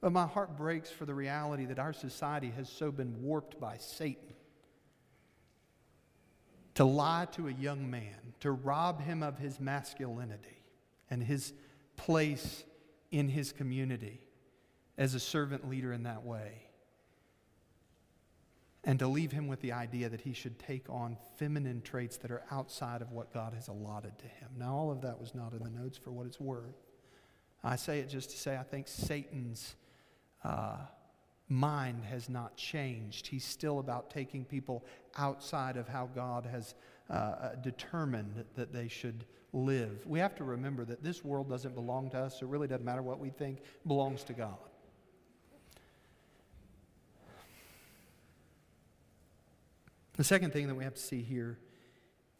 but 0.00 0.12
my 0.12 0.26
heart 0.26 0.56
breaks 0.56 0.90
for 0.90 1.06
the 1.06 1.14
reality 1.14 1.64
that 1.66 1.78
our 1.78 1.92
society 1.92 2.52
has 2.56 2.68
so 2.68 2.92
been 2.92 3.22
warped 3.22 3.58
by 3.58 3.76
Satan 3.78 4.34
to 6.74 6.84
lie 6.84 7.26
to 7.32 7.48
a 7.48 7.52
young 7.52 7.90
man, 7.90 8.34
to 8.40 8.52
rob 8.52 9.00
him 9.00 9.22
of 9.22 9.38
his 9.38 9.58
masculinity 9.58 10.64
and 11.10 11.22
his 11.22 11.52
place 11.96 12.64
in 13.10 13.28
his 13.28 13.52
community 13.52 14.20
as 14.98 15.14
a 15.14 15.20
servant 15.20 15.68
leader 15.68 15.92
in 15.92 16.02
that 16.04 16.24
way 16.24 16.64
and 18.84 18.98
to 18.98 19.06
leave 19.06 19.32
him 19.32 19.48
with 19.48 19.60
the 19.60 19.72
idea 19.72 20.08
that 20.08 20.20
he 20.20 20.32
should 20.32 20.58
take 20.58 20.88
on 20.90 21.16
feminine 21.36 21.80
traits 21.82 22.16
that 22.18 22.30
are 22.30 22.42
outside 22.50 23.00
of 23.00 23.12
what 23.12 23.32
God 23.32 23.54
has 23.54 23.68
allotted 23.68 24.18
to 24.18 24.26
him. 24.26 24.50
Now, 24.58 24.74
all 24.74 24.90
of 24.90 25.00
that 25.02 25.18
was 25.18 25.34
not 25.34 25.52
in 25.52 25.62
the 25.62 25.70
notes 25.70 25.96
for 25.96 26.10
what 26.10 26.26
it's 26.26 26.40
worth. 26.40 26.74
I 27.62 27.76
say 27.76 28.00
it 28.00 28.10
just 28.10 28.30
to 28.30 28.36
say 28.36 28.56
I 28.56 28.62
think 28.62 28.88
Satan's 28.88 29.74
uh, 30.44 30.76
mind 31.48 32.04
has 32.04 32.28
not 32.28 32.56
changed. 32.56 33.26
He's 33.26 33.44
still 33.44 33.78
about 33.78 34.10
taking 34.10 34.44
people 34.44 34.84
outside 35.16 35.78
of 35.78 35.88
how 35.88 36.10
God 36.14 36.46
has 36.46 36.74
uh, 37.10 37.12
uh 37.12 37.54
determined 37.56 38.44
that 38.56 38.72
they 38.72 38.88
should 38.88 39.24
live. 39.52 40.06
We 40.06 40.18
have 40.18 40.34
to 40.36 40.44
remember 40.44 40.84
that 40.86 41.02
this 41.02 41.24
world 41.24 41.48
doesn't 41.48 41.74
belong 41.74 42.10
to 42.10 42.18
us, 42.18 42.40
so 42.40 42.46
it 42.46 42.50
really 42.50 42.66
doesn't 42.66 42.84
matter 42.84 43.02
what 43.02 43.18
we 43.18 43.30
think, 43.30 43.60
belongs 43.86 44.24
to 44.24 44.32
God. 44.32 44.56
The 50.16 50.24
second 50.24 50.52
thing 50.52 50.68
that 50.68 50.74
we 50.74 50.84
have 50.84 50.94
to 50.94 51.00
see 51.00 51.22
here 51.22 51.58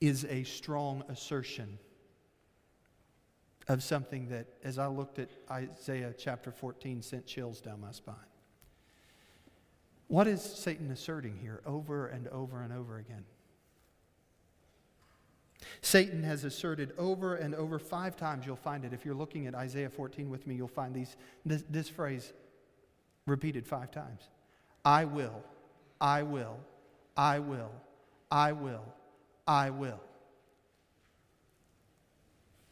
is 0.01 0.25
a 0.27 0.45
strong 0.45 1.03
assertion 1.09 1.79
of 3.69 3.83
something 3.83 4.29
that, 4.29 4.47
as 4.63 4.79
I 4.79 4.87
looked 4.87 5.19
at 5.19 5.31
Isaiah 5.51 6.15
chapter 6.17 6.53
14, 6.53 7.03
sent 7.03 7.27
chills 7.27 7.61
down 7.61 7.81
my 7.81 7.93
spine. 7.93 8.15
What 10.09 10.27
is 10.27 10.43
Satan 10.43 10.91
asserting 10.91 11.39
here 11.41 11.63
over 11.65 12.07
and 12.07 12.29
over 12.29 12.63
and 12.63 12.73
over 12.73 12.99
again? 12.99 13.25
Satan 15.81 16.23
has 16.23 16.45
asserted 16.45 16.93
over 16.99 17.37
and 17.37 17.55
over 17.55 17.79
five 17.79 18.17
times, 18.17 18.45
you'll 18.45 18.57
find 18.57 18.85
it. 18.85 18.93
If 18.93 19.05
you're 19.05 19.15
looking 19.15 19.47
at 19.47 19.55
Isaiah 19.55 19.89
14 19.89 20.29
with 20.29 20.47
me, 20.47 20.55
you'll 20.55 20.69
find 20.69 20.95
these, 20.95 21.17
this, 21.45 21.65
this 21.71 21.89
phrase 21.89 22.33
repeated 23.27 23.67
five 23.67 23.91
times 23.91 24.29
I 24.85 25.07
will, 25.07 25.43
I 26.01 26.23
will, 26.23 26.59
I 27.17 27.39
will, 27.39 27.73
I 28.31 28.53
will, 28.53 28.85
I 29.47 29.71
will. 29.71 30.01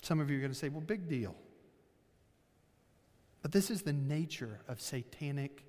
Some 0.03 0.19
of 0.19 0.31
you 0.31 0.39
are 0.39 0.41
going 0.41 0.53
to 0.53 0.59
say, 0.59 0.69
well, 0.69 0.81
big 0.81 1.09
deal. 1.09 1.35
But 3.43 3.53
this 3.53 3.71
is 3.71 3.83
the 3.83 3.93
nature 3.93 4.61
of 4.69 4.81
satanic, 4.81 5.65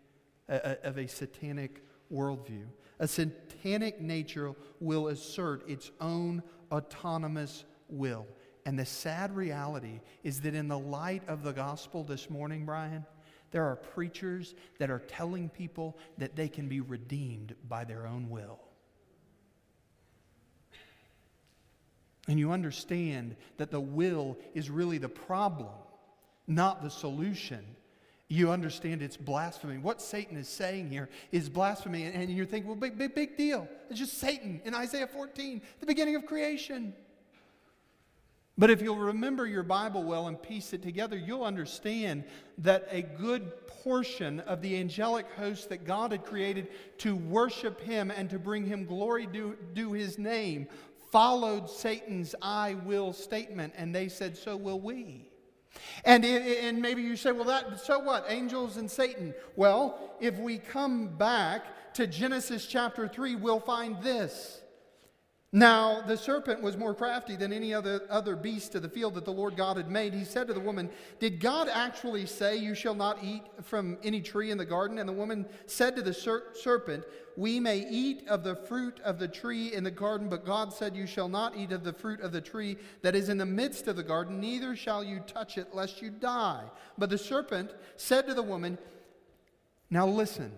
uh, 0.49 0.53
uh, 0.63 0.75
of 0.83 0.97
a 0.97 1.07
satanic 1.07 1.83
worldview. 2.11 2.65
A 2.99 3.07
satanic 3.07 3.99
nature 3.99 4.53
will 4.79 5.07
assert 5.07 5.67
its 5.69 5.91
own 5.99 6.41
autonomous 6.71 7.65
will. 7.89 8.27
And 8.65 8.79
the 8.79 8.85
sad 8.85 9.35
reality 9.35 9.99
is 10.23 10.41
that 10.41 10.55
in 10.55 10.67
the 10.67 10.79
light 10.79 11.23
of 11.27 11.43
the 11.43 11.51
gospel 11.51 12.03
this 12.03 12.29
morning, 12.29 12.65
Brian, 12.65 13.05
there 13.53 13.63
are 13.63 13.75
preachers 13.75 14.55
that 14.79 14.89
are 14.89 14.99
telling 14.99 15.47
people 15.47 15.97
that 16.17 16.35
they 16.35 16.49
can 16.49 16.67
be 16.67 16.81
redeemed 16.81 17.55
by 17.69 17.85
their 17.85 18.05
own 18.05 18.29
will. 18.29 18.59
And 22.27 22.39
you 22.39 22.51
understand 22.51 23.35
that 23.57 23.69
the 23.69 23.79
will 23.79 24.37
is 24.53 24.69
really 24.69 24.97
the 24.97 25.09
problem, 25.09 25.69
not 26.47 26.81
the 26.81 26.89
solution. 26.89 27.63
You 28.27 28.49
understand 28.49 29.03
it's 29.03 29.17
blasphemy. 29.17 29.77
What 29.77 30.01
Satan 30.01 30.35
is 30.35 30.47
saying 30.47 30.89
here 30.89 31.09
is 31.31 31.47
blasphemy. 31.47 32.05
And 32.05 32.31
you're 32.31 32.47
thinking, 32.47 32.67
well, 32.67 32.75
big, 32.75 32.97
big, 32.97 33.13
big 33.13 33.37
deal. 33.37 33.67
It's 33.89 33.99
just 33.99 34.17
Satan 34.17 34.61
in 34.65 34.73
Isaiah 34.73 35.07
14, 35.07 35.61
the 35.79 35.85
beginning 35.85 36.15
of 36.15 36.25
creation. 36.25 36.95
But 38.57 38.69
if 38.69 38.81
you'll 38.81 38.97
remember 38.97 39.47
your 39.47 39.63
Bible 39.63 40.03
well 40.03 40.27
and 40.27 40.41
piece 40.41 40.73
it 40.73 40.83
together, 40.83 41.17
you'll 41.17 41.43
understand 41.43 42.23
that 42.59 42.87
a 42.91 43.01
good 43.01 43.67
portion 43.67 44.39
of 44.41 44.61
the 44.61 44.77
angelic 44.77 45.25
host 45.31 45.69
that 45.69 45.85
God 45.85 46.11
had 46.11 46.23
created 46.23 46.67
to 46.99 47.15
worship 47.15 47.81
Him 47.81 48.11
and 48.11 48.29
to 48.29 48.37
bring 48.37 48.65
Him 48.65 48.85
glory 48.85 49.25
due, 49.25 49.57
due 49.73 49.93
His 49.93 50.19
name 50.19 50.67
followed 51.13 51.69
Satan's 51.69 52.33
I 52.41 52.73
will 52.73 53.13
statement, 53.13 53.75
and 53.77 53.93
they 53.93 54.07
said, 54.07 54.35
So 54.35 54.57
will 54.57 54.79
we. 54.79 55.27
And, 56.05 56.25
and 56.25 56.81
maybe 56.81 57.03
you 57.03 57.15
say, 57.15 57.31
well, 57.31 57.45
that, 57.45 57.79
so 57.79 57.99
what? 57.99 58.25
Angels 58.27 58.77
and 58.77 58.89
Satan. 58.89 59.35
Well, 59.55 60.15
if 60.19 60.37
we 60.39 60.57
come 60.57 61.15
back 61.15 61.93
to 61.93 62.07
Genesis 62.07 62.65
chapter 62.65 63.07
3, 63.07 63.35
we'll 63.35 63.59
find 63.59 64.01
this. 64.01 64.62
Now, 65.55 66.01
the 66.01 66.17
serpent 66.17 66.63
was 66.63 66.77
more 66.77 66.95
crafty 66.95 67.35
than 67.35 67.53
any 67.53 67.75
other, 67.75 68.01
other 68.09 68.35
beast 68.35 68.73
of 68.73 68.81
the 68.81 68.89
field 68.89 69.13
that 69.13 69.23
the 69.23 69.31
Lord 69.31 69.55
God 69.55 69.77
had 69.77 69.87
made. 69.87 70.11
He 70.11 70.25
said 70.25 70.47
to 70.47 70.53
the 70.53 70.59
woman, 70.59 70.89
Did 71.19 71.39
God 71.39 71.69
actually 71.71 72.25
say, 72.25 72.57
You 72.57 72.73
shall 72.73 72.95
not 72.95 73.23
eat 73.23 73.43
from 73.61 73.99
any 74.03 74.19
tree 74.19 74.49
in 74.49 74.57
the 74.57 74.65
garden? 74.65 74.97
And 74.97 75.07
the 75.07 75.13
woman 75.13 75.45
said 75.67 75.95
to 75.95 76.01
the 76.01 76.11
ser- 76.11 76.45
serpent, 76.55 77.03
We 77.37 77.59
may 77.59 77.87
eat 77.87 78.27
of 78.27 78.43
the 78.43 78.55
fruit 78.55 78.99
of 79.01 79.19
the 79.19 79.27
tree 79.27 79.71
in 79.75 79.83
the 79.83 79.91
garden, 79.91 80.27
but 80.27 80.43
God 80.43 80.73
said, 80.73 80.95
You 80.95 81.05
shall 81.05 81.29
not 81.29 81.55
eat 81.55 81.71
of 81.71 81.83
the 81.83 81.93
fruit 81.93 82.21
of 82.21 82.31
the 82.31 82.41
tree 82.41 82.75
that 83.03 83.13
is 83.13 83.29
in 83.29 83.37
the 83.37 83.45
midst 83.45 83.87
of 83.87 83.95
the 83.95 84.01
garden, 84.01 84.41
neither 84.41 84.75
shall 84.75 85.03
you 85.03 85.19
touch 85.19 85.59
it, 85.59 85.75
lest 85.75 86.01
you 86.01 86.09
die. 86.09 86.63
But 86.97 87.11
the 87.11 87.17
serpent 87.19 87.69
said 87.95 88.25
to 88.25 88.33
the 88.33 88.41
woman, 88.41 88.79
Now 89.91 90.07
listen, 90.07 90.51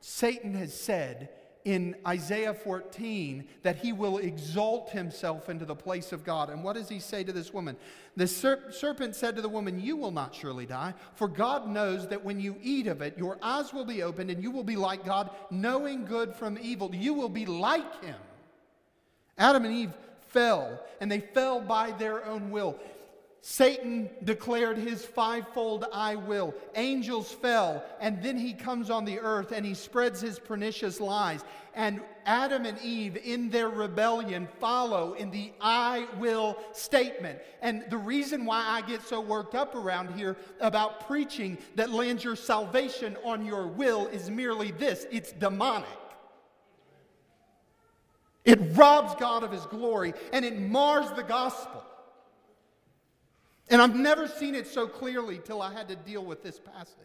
Satan 0.00 0.54
has 0.54 0.74
said, 0.74 1.28
in 1.64 1.94
Isaiah 2.06 2.54
14 2.54 3.46
that 3.62 3.76
he 3.76 3.92
will 3.92 4.18
exalt 4.18 4.90
himself 4.90 5.48
into 5.48 5.64
the 5.64 5.74
place 5.74 6.12
of 6.12 6.24
God. 6.24 6.50
And 6.50 6.64
what 6.64 6.74
does 6.74 6.88
he 6.88 6.98
say 6.98 7.22
to 7.24 7.32
this 7.32 7.52
woman? 7.52 7.76
The 8.16 8.26
ser- 8.26 8.70
serpent 8.70 9.14
said 9.14 9.36
to 9.36 9.42
the 9.42 9.48
woman, 9.48 9.80
You 9.80 9.96
will 9.96 10.10
not 10.10 10.34
surely 10.34 10.66
die, 10.66 10.94
for 11.14 11.28
God 11.28 11.68
knows 11.68 12.08
that 12.08 12.24
when 12.24 12.40
you 12.40 12.56
eat 12.62 12.86
of 12.86 13.02
it, 13.02 13.18
your 13.18 13.38
eyes 13.42 13.72
will 13.72 13.84
be 13.84 14.02
opened 14.02 14.30
and 14.30 14.42
you 14.42 14.50
will 14.50 14.64
be 14.64 14.76
like 14.76 15.04
God, 15.04 15.30
knowing 15.50 16.04
good 16.04 16.34
from 16.34 16.58
evil. 16.60 16.94
You 16.94 17.14
will 17.14 17.28
be 17.28 17.46
like 17.46 18.02
him. 18.02 18.18
Adam 19.38 19.64
and 19.64 19.74
Eve 19.74 19.92
fell, 20.28 20.80
and 21.00 21.10
they 21.10 21.20
fell 21.20 21.60
by 21.60 21.92
their 21.92 22.24
own 22.24 22.50
will. 22.50 22.78
Satan 23.42 24.10
declared 24.24 24.76
his 24.76 25.04
fivefold 25.04 25.86
I 25.94 26.14
will. 26.14 26.54
Angels 26.74 27.32
fell, 27.32 27.82
and 27.98 28.22
then 28.22 28.36
he 28.36 28.52
comes 28.52 28.90
on 28.90 29.06
the 29.06 29.18
earth 29.18 29.52
and 29.52 29.64
he 29.64 29.72
spreads 29.72 30.20
his 30.20 30.38
pernicious 30.38 31.00
lies. 31.00 31.42
And 31.74 32.02
Adam 32.26 32.66
and 32.66 32.78
Eve, 32.80 33.16
in 33.16 33.48
their 33.48 33.70
rebellion, 33.70 34.46
follow 34.58 35.14
in 35.14 35.30
the 35.30 35.52
I 35.60 36.06
will 36.18 36.58
statement. 36.72 37.38
And 37.62 37.84
the 37.88 37.96
reason 37.96 38.44
why 38.44 38.62
I 38.66 38.82
get 38.82 39.02
so 39.02 39.20
worked 39.20 39.54
up 39.54 39.74
around 39.74 40.14
here 40.14 40.36
about 40.60 41.06
preaching 41.06 41.56
that 41.76 41.90
lands 41.90 42.22
your 42.22 42.36
salvation 42.36 43.16
on 43.24 43.46
your 43.46 43.66
will 43.66 44.06
is 44.08 44.28
merely 44.28 44.70
this 44.72 45.06
it's 45.10 45.32
demonic. 45.32 45.88
It 48.44 48.58
robs 48.72 49.14
God 49.18 49.44
of 49.44 49.52
his 49.52 49.64
glory 49.66 50.12
and 50.32 50.44
it 50.44 50.58
mars 50.58 51.10
the 51.12 51.22
gospel. 51.22 51.79
And 53.70 53.80
I've 53.80 53.94
never 53.94 54.26
seen 54.26 54.54
it 54.54 54.66
so 54.66 54.86
clearly 54.86 55.40
till 55.44 55.62
I 55.62 55.72
had 55.72 55.88
to 55.88 55.96
deal 55.96 56.24
with 56.24 56.42
this 56.42 56.58
passage. 56.58 56.96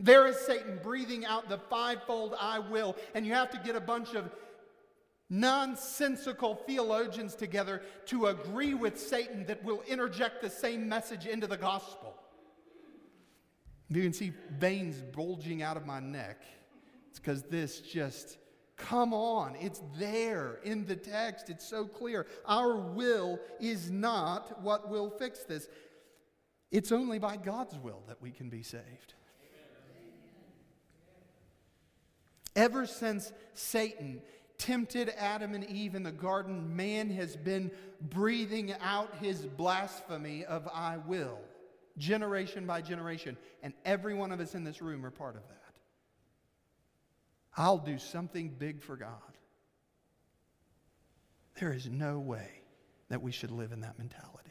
There 0.00 0.26
is 0.26 0.36
Satan 0.36 0.80
breathing 0.82 1.24
out 1.24 1.48
the 1.48 1.58
fivefold 1.58 2.34
I 2.38 2.58
will, 2.58 2.96
and 3.14 3.24
you 3.26 3.32
have 3.34 3.50
to 3.52 3.60
get 3.64 3.76
a 3.76 3.80
bunch 3.80 4.14
of 4.14 4.30
nonsensical 5.30 6.54
theologians 6.54 7.34
together 7.34 7.82
to 8.06 8.26
agree 8.26 8.74
with 8.74 8.98
Satan 8.98 9.46
that 9.46 9.62
will 9.62 9.82
interject 9.86 10.42
the 10.42 10.50
same 10.50 10.88
message 10.88 11.26
into 11.26 11.46
the 11.46 11.56
gospel. 11.56 12.14
You 13.90 14.02
can 14.02 14.12
see 14.12 14.32
veins 14.58 15.00
bulging 15.00 15.62
out 15.62 15.76
of 15.76 15.86
my 15.86 16.00
neck. 16.00 16.42
It's 17.10 17.18
because 17.18 17.42
this 17.44 17.80
just, 17.80 18.38
come 18.76 19.14
on, 19.14 19.56
it's 19.60 19.82
there 19.98 20.60
in 20.62 20.84
the 20.86 20.96
text. 20.96 21.48
It's 21.48 21.66
so 21.66 21.86
clear. 21.86 22.26
Our 22.44 22.76
will 22.76 23.38
is 23.60 23.90
not 23.90 24.62
what 24.62 24.90
will 24.90 25.10
fix 25.10 25.44
this. 25.44 25.68
It's 26.70 26.92
only 26.92 27.18
by 27.18 27.36
God's 27.36 27.78
will 27.78 28.02
that 28.08 28.20
we 28.20 28.30
can 28.30 28.50
be 28.50 28.62
saved. 28.62 29.14
Ever 32.54 32.86
since 32.86 33.32
Satan 33.54 34.20
tempted 34.58 35.10
Adam 35.16 35.54
and 35.54 35.64
Eve 35.64 35.94
in 35.94 36.02
the 36.02 36.12
garden, 36.12 36.76
man 36.76 37.08
has 37.10 37.36
been 37.36 37.70
breathing 38.00 38.74
out 38.82 39.14
his 39.20 39.46
blasphemy 39.46 40.44
of 40.44 40.68
I 40.74 40.98
will, 40.98 41.38
generation 41.96 42.66
by 42.66 42.82
generation. 42.82 43.36
And 43.62 43.72
every 43.84 44.14
one 44.14 44.32
of 44.32 44.40
us 44.40 44.54
in 44.54 44.64
this 44.64 44.82
room 44.82 45.06
are 45.06 45.10
part 45.10 45.36
of 45.36 45.42
that. 45.48 45.54
I'll 47.56 47.78
do 47.78 47.98
something 47.98 48.48
big 48.58 48.82
for 48.82 48.96
God. 48.96 49.10
There 51.60 51.72
is 51.72 51.88
no 51.88 52.18
way 52.18 52.48
that 53.08 53.22
we 53.22 53.32
should 53.32 53.50
live 53.50 53.72
in 53.72 53.80
that 53.80 53.98
mentality. 53.98 54.47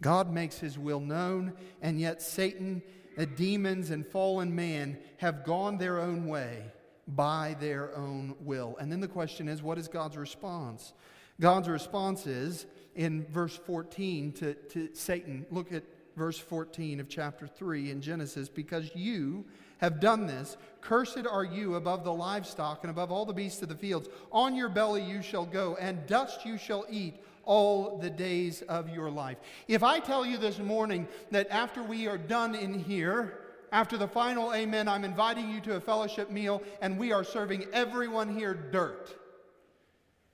God 0.00 0.32
makes 0.32 0.58
his 0.58 0.78
will 0.78 1.00
known, 1.00 1.54
and 1.80 2.00
yet 2.00 2.20
Satan, 2.20 2.82
the 3.16 3.26
demons, 3.26 3.90
and 3.90 4.06
fallen 4.06 4.54
man 4.54 4.98
have 5.18 5.44
gone 5.44 5.78
their 5.78 6.00
own 6.00 6.26
way 6.26 6.64
by 7.06 7.56
their 7.60 7.94
own 7.96 8.34
will. 8.40 8.76
And 8.80 8.90
then 8.90 9.00
the 9.00 9.08
question 9.08 9.48
is 9.48 9.62
what 9.62 9.78
is 9.78 9.88
God's 9.88 10.16
response? 10.16 10.92
God's 11.40 11.68
response 11.68 12.26
is 12.26 12.66
in 12.94 13.26
verse 13.26 13.56
14 13.56 14.32
to, 14.32 14.54
to 14.54 14.88
Satan. 14.94 15.46
Look 15.50 15.72
at 15.72 15.84
verse 16.16 16.38
14 16.38 17.00
of 17.00 17.08
chapter 17.08 17.46
3 17.46 17.90
in 17.90 18.00
Genesis. 18.00 18.48
Because 18.48 18.94
you 18.94 19.44
have 19.78 20.00
done 20.00 20.26
this, 20.26 20.56
cursed 20.80 21.26
are 21.28 21.44
you 21.44 21.74
above 21.74 22.04
the 22.04 22.12
livestock 22.12 22.80
and 22.82 22.90
above 22.90 23.10
all 23.10 23.26
the 23.26 23.32
beasts 23.32 23.62
of 23.62 23.68
the 23.68 23.74
fields. 23.74 24.08
On 24.30 24.54
your 24.54 24.68
belly 24.68 25.02
you 25.02 25.22
shall 25.22 25.46
go, 25.46 25.76
and 25.76 26.06
dust 26.06 26.46
you 26.46 26.56
shall 26.56 26.86
eat 26.88 27.16
all 27.46 27.98
the 27.98 28.10
days 28.10 28.62
of 28.62 28.88
your 28.88 29.10
life. 29.10 29.38
If 29.68 29.82
I 29.82 29.98
tell 30.00 30.24
you 30.24 30.36
this 30.36 30.58
morning 30.58 31.08
that 31.30 31.48
after 31.50 31.82
we 31.82 32.06
are 32.06 32.18
done 32.18 32.54
in 32.54 32.78
here, 32.78 33.38
after 33.72 33.96
the 33.96 34.08
final 34.08 34.54
amen, 34.54 34.88
I'm 34.88 35.04
inviting 35.04 35.50
you 35.50 35.60
to 35.62 35.76
a 35.76 35.80
fellowship 35.80 36.30
meal 36.30 36.62
and 36.80 36.98
we 36.98 37.12
are 37.12 37.24
serving 37.24 37.66
everyone 37.72 38.36
here 38.36 38.54
dirt. 38.54 39.18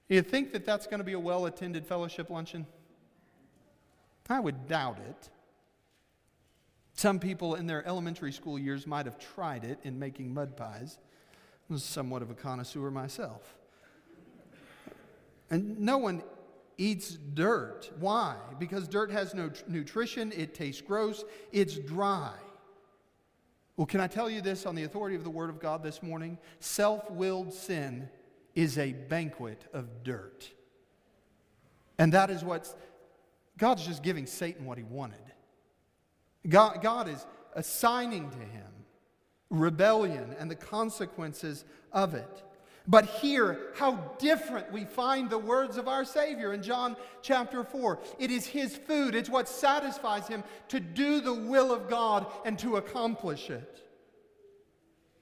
You 0.08 0.22
think 0.22 0.52
that 0.52 0.66
that's 0.66 0.86
going 0.86 0.98
to 0.98 1.04
be 1.04 1.12
a 1.12 1.20
well 1.20 1.46
attended 1.46 1.86
fellowship 1.86 2.30
luncheon? 2.30 2.66
I 4.28 4.38
would 4.38 4.68
doubt 4.68 4.98
it. 5.08 5.28
Some 6.94 7.18
people 7.18 7.54
in 7.54 7.66
their 7.66 7.86
elementary 7.86 8.30
school 8.30 8.58
years 8.58 8.86
might 8.86 9.06
have 9.06 9.18
tried 9.18 9.64
it 9.64 9.78
in 9.82 9.98
making 9.98 10.34
mud 10.34 10.56
pies. 10.56 10.98
I 11.68 11.72
was 11.72 11.82
somewhat 11.82 12.22
of 12.22 12.30
a 12.30 12.34
connoisseur 12.34 12.90
myself. 12.90 13.56
And 15.50 15.80
no 15.80 15.98
one 15.98 16.22
eats 16.80 17.10
dirt. 17.34 17.90
Why? 18.00 18.36
Because 18.58 18.88
dirt 18.88 19.10
has 19.10 19.34
no 19.34 19.50
tr- 19.50 19.62
nutrition, 19.68 20.32
it 20.34 20.54
tastes 20.54 20.80
gross, 20.80 21.24
it's 21.52 21.76
dry. 21.76 22.32
Well, 23.76 23.86
can 23.86 24.00
I 24.00 24.06
tell 24.06 24.30
you 24.30 24.40
this 24.40 24.64
on 24.64 24.74
the 24.74 24.84
authority 24.84 25.14
of 25.14 25.22
the 25.22 25.30
Word 25.30 25.50
of 25.50 25.60
God 25.60 25.82
this 25.82 26.02
morning? 26.02 26.38
Self 26.58 27.10
willed 27.10 27.52
sin 27.52 28.08
is 28.54 28.78
a 28.78 28.92
banquet 28.92 29.64
of 29.74 30.02
dirt. 30.02 30.50
And 31.98 32.12
that 32.14 32.30
is 32.30 32.42
what 32.42 32.74
God's 33.58 33.86
just 33.86 34.02
giving 34.02 34.24
Satan 34.26 34.64
what 34.64 34.78
he 34.78 34.84
wanted. 34.84 35.20
God, 36.48 36.80
God 36.80 37.08
is 37.08 37.26
assigning 37.54 38.30
to 38.30 38.38
him 38.38 38.70
rebellion 39.50 40.34
and 40.38 40.50
the 40.50 40.56
consequences 40.56 41.66
of 41.92 42.14
it. 42.14 42.42
But 42.86 43.06
here, 43.06 43.58
how 43.74 44.14
different 44.18 44.72
we 44.72 44.84
find 44.84 45.28
the 45.28 45.38
words 45.38 45.76
of 45.76 45.86
our 45.86 46.04
Savior 46.04 46.52
in 46.52 46.62
John 46.62 46.96
chapter 47.22 47.62
4. 47.62 47.98
It 48.18 48.30
is 48.30 48.46
His 48.46 48.76
food, 48.76 49.14
it's 49.14 49.28
what 49.28 49.48
satisfies 49.48 50.26
Him 50.26 50.42
to 50.68 50.80
do 50.80 51.20
the 51.20 51.34
will 51.34 51.72
of 51.72 51.88
God 51.88 52.26
and 52.44 52.58
to 52.60 52.76
accomplish 52.76 53.50
it. 53.50 53.86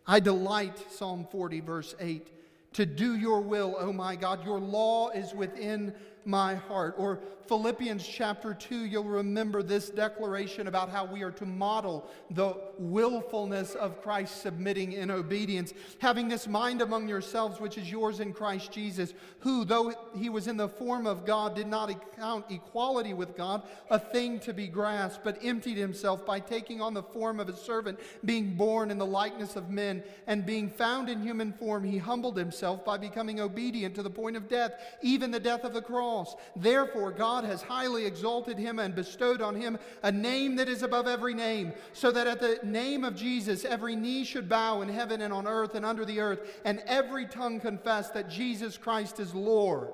I 0.06 0.20
delight, 0.20 0.78
Psalm 0.90 1.26
40, 1.30 1.60
verse 1.60 1.94
8, 2.00 2.28
to 2.74 2.86
do 2.86 3.16
your 3.16 3.40
will, 3.40 3.76
O 3.78 3.92
my 3.92 4.16
God. 4.16 4.44
Your 4.44 4.58
law 4.58 5.10
is 5.10 5.34
within 5.34 5.92
my 6.24 6.54
heart. 6.54 6.94
Or 6.98 7.20
Philippians 7.48 8.06
chapter 8.06 8.52
2, 8.52 8.84
you'll 8.84 9.04
remember 9.04 9.62
this 9.62 9.88
declaration 9.88 10.66
about 10.66 10.90
how 10.90 11.06
we 11.06 11.22
are 11.22 11.30
to 11.30 11.46
model 11.46 12.10
the 12.30 12.54
willfulness 12.78 13.74
of 13.74 14.02
Christ 14.02 14.42
submitting 14.42 14.92
in 14.92 15.10
obedience. 15.10 15.72
Having 15.98 16.28
this 16.28 16.46
mind 16.46 16.82
among 16.82 17.08
yourselves, 17.08 17.58
which 17.58 17.78
is 17.78 17.90
yours 17.90 18.20
in 18.20 18.34
Christ 18.34 18.70
Jesus, 18.70 19.14
who, 19.38 19.64
though 19.64 19.94
he 20.14 20.28
was 20.28 20.46
in 20.46 20.58
the 20.58 20.68
form 20.68 21.06
of 21.06 21.24
God, 21.24 21.56
did 21.56 21.66
not 21.66 21.88
account 21.88 22.44
equality 22.50 23.14
with 23.14 23.34
God 23.34 23.62
a 23.90 23.98
thing 23.98 24.40
to 24.40 24.52
be 24.52 24.68
grasped, 24.68 25.24
but 25.24 25.38
emptied 25.42 25.78
himself 25.78 26.26
by 26.26 26.40
taking 26.40 26.82
on 26.82 26.92
the 26.92 27.02
form 27.02 27.40
of 27.40 27.48
a 27.48 27.56
servant, 27.56 27.98
being 28.26 28.56
born 28.56 28.90
in 28.90 28.98
the 28.98 29.06
likeness 29.06 29.56
of 29.56 29.70
men, 29.70 30.02
and 30.26 30.44
being 30.44 30.68
found 30.68 31.08
in 31.08 31.22
human 31.22 31.54
form, 31.54 31.82
he 31.82 31.96
humbled 31.96 32.36
himself 32.36 32.84
by 32.84 32.98
becoming 32.98 33.40
obedient 33.40 33.94
to 33.94 34.02
the 34.02 34.10
point 34.10 34.36
of 34.36 34.48
death, 34.48 34.72
even 35.00 35.30
the 35.30 35.40
death 35.40 35.64
of 35.64 35.72
the 35.72 35.80
cross 35.80 36.07
cross. 36.08 36.36
Therefore, 36.56 37.10
God 37.10 37.44
has 37.44 37.62
highly 37.62 38.06
exalted 38.06 38.58
him 38.58 38.78
and 38.78 38.94
bestowed 38.94 39.42
on 39.42 39.54
him 39.54 39.78
a 40.02 40.10
name 40.10 40.56
that 40.56 40.68
is 40.68 40.82
above 40.82 41.06
every 41.06 41.34
name, 41.34 41.72
so 41.92 42.10
that 42.10 42.26
at 42.26 42.40
the 42.40 42.58
name 42.62 43.04
of 43.04 43.14
Jesus 43.14 43.64
every 43.64 43.94
knee 43.94 44.24
should 44.24 44.48
bow 44.48 44.80
in 44.80 44.88
heaven 44.88 45.20
and 45.20 45.32
on 45.32 45.46
earth 45.46 45.74
and 45.74 45.84
under 45.84 46.04
the 46.04 46.20
earth, 46.20 46.60
and 46.64 46.82
every 46.86 47.26
tongue 47.26 47.60
confess 47.60 48.10
that 48.10 48.30
Jesus 48.30 48.78
Christ 48.78 49.20
is 49.20 49.34
Lord 49.34 49.90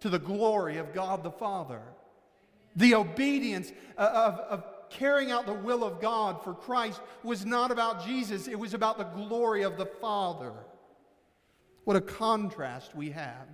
to 0.00 0.08
the 0.08 0.18
glory 0.18 0.78
of 0.78 0.94
God 0.94 1.22
the 1.22 1.30
Father. 1.30 1.82
The 2.76 2.94
obedience 2.94 3.70
uh, 3.98 4.10
of, 4.14 4.38
of 4.38 4.64
carrying 4.88 5.30
out 5.30 5.46
the 5.46 5.52
will 5.52 5.84
of 5.84 6.00
God 6.00 6.42
for 6.42 6.54
Christ 6.54 7.00
was 7.22 7.44
not 7.44 7.70
about 7.70 8.04
Jesus, 8.04 8.48
it 8.48 8.58
was 8.58 8.72
about 8.74 8.96
the 8.96 9.04
glory 9.04 9.62
of 9.62 9.76
the 9.76 9.86
Father. 9.86 10.54
What 11.84 11.96
a 11.96 12.00
contrast 12.00 12.94
we 12.94 13.10
have. 13.10 13.48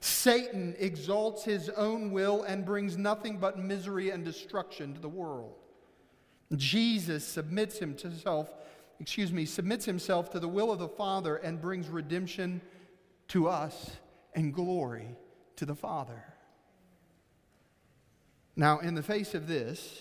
Satan 0.00 0.74
exalts 0.78 1.44
his 1.44 1.68
own 1.70 2.10
will 2.10 2.42
and 2.42 2.64
brings 2.64 2.96
nothing 2.96 3.38
but 3.38 3.58
misery 3.58 4.10
and 4.10 4.24
destruction 4.24 4.94
to 4.94 5.00
the 5.00 5.08
world. 5.08 5.54
Jesus 6.54 7.26
submits 7.26 7.78
himself, 7.78 8.50
excuse 9.00 9.32
me, 9.32 9.44
submits 9.44 9.84
himself 9.84 10.30
to 10.30 10.40
the 10.40 10.48
will 10.48 10.70
of 10.70 10.78
the 10.78 10.88
Father 10.88 11.36
and 11.36 11.60
brings 11.60 11.88
redemption 11.88 12.60
to 13.28 13.48
us 13.48 13.90
and 14.34 14.54
glory 14.54 15.16
to 15.56 15.66
the 15.66 15.74
Father. 15.74 16.22
Now, 18.54 18.78
in 18.78 18.94
the 18.94 19.02
face 19.02 19.34
of 19.34 19.48
this, 19.48 20.00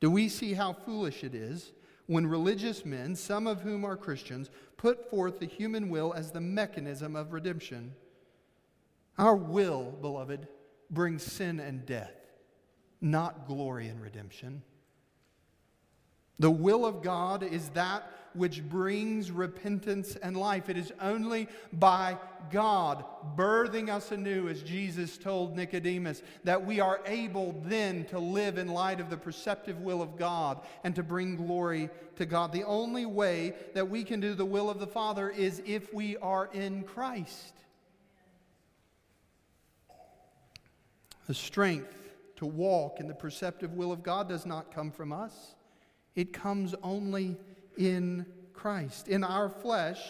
do 0.00 0.10
we 0.10 0.28
see 0.28 0.52
how 0.52 0.72
foolish 0.72 1.24
it 1.24 1.34
is 1.34 1.72
when 2.06 2.26
religious 2.26 2.84
men, 2.84 3.16
some 3.16 3.46
of 3.46 3.62
whom 3.62 3.84
are 3.84 3.96
Christians, 3.96 4.50
put 4.76 5.08
forth 5.10 5.40
the 5.40 5.46
human 5.46 5.88
will 5.88 6.12
as 6.12 6.30
the 6.30 6.40
mechanism 6.40 7.16
of 7.16 7.32
redemption? 7.32 7.94
Our 9.18 9.36
will, 9.36 9.92
beloved, 10.00 10.48
brings 10.90 11.22
sin 11.22 11.60
and 11.60 11.86
death, 11.86 12.14
not 13.00 13.46
glory 13.46 13.88
and 13.88 14.00
redemption. 14.00 14.62
The 16.38 16.50
will 16.50 16.84
of 16.84 17.02
God 17.02 17.42
is 17.42 17.68
that 17.70 18.10
which 18.34 18.68
brings 18.68 19.30
repentance 19.30 20.16
and 20.16 20.36
life. 20.36 20.68
It 20.68 20.76
is 20.76 20.92
only 21.00 21.48
by 21.72 22.18
God 22.50 23.04
birthing 23.36 23.88
us 23.88 24.10
anew, 24.10 24.48
as 24.48 24.62
Jesus 24.62 25.16
told 25.16 25.56
Nicodemus, 25.56 26.22
that 26.42 26.66
we 26.66 26.80
are 26.80 27.00
able 27.06 27.54
then 27.64 28.04
to 28.06 28.18
live 28.18 28.58
in 28.58 28.66
light 28.68 28.98
of 28.98 29.08
the 29.08 29.16
preceptive 29.16 29.80
will 29.80 30.02
of 30.02 30.18
God 30.18 30.60
and 30.82 30.94
to 30.96 31.04
bring 31.04 31.36
glory 31.36 31.88
to 32.16 32.26
God. 32.26 32.52
The 32.52 32.64
only 32.64 33.06
way 33.06 33.54
that 33.74 33.88
we 33.88 34.02
can 34.02 34.18
do 34.18 34.34
the 34.34 34.44
will 34.44 34.68
of 34.68 34.80
the 34.80 34.86
Father 34.86 35.30
is 35.30 35.62
if 35.64 35.94
we 35.94 36.16
are 36.16 36.50
in 36.52 36.82
Christ. 36.82 37.54
The 41.26 41.34
strength 41.34 41.94
to 42.36 42.46
walk 42.46 43.00
in 43.00 43.08
the 43.08 43.14
preceptive 43.14 43.72
will 43.74 43.92
of 43.92 44.02
God 44.02 44.28
does 44.28 44.44
not 44.44 44.74
come 44.74 44.90
from 44.90 45.12
us. 45.12 45.54
It 46.14 46.32
comes 46.32 46.74
only 46.82 47.36
in 47.76 48.26
Christ. 48.52 49.08
In 49.08 49.24
our 49.24 49.48
flesh, 49.48 50.00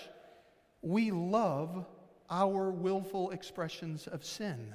we 0.82 1.10
love 1.10 1.86
our 2.30 2.70
willful 2.70 3.30
expressions 3.30 4.06
of 4.06 4.24
sin. 4.24 4.74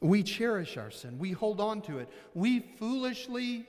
We 0.00 0.22
cherish 0.22 0.76
our 0.76 0.90
sin. 0.90 1.18
We 1.18 1.32
hold 1.32 1.60
on 1.60 1.82
to 1.82 1.98
it. 1.98 2.08
We 2.34 2.60
foolishly 2.60 3.66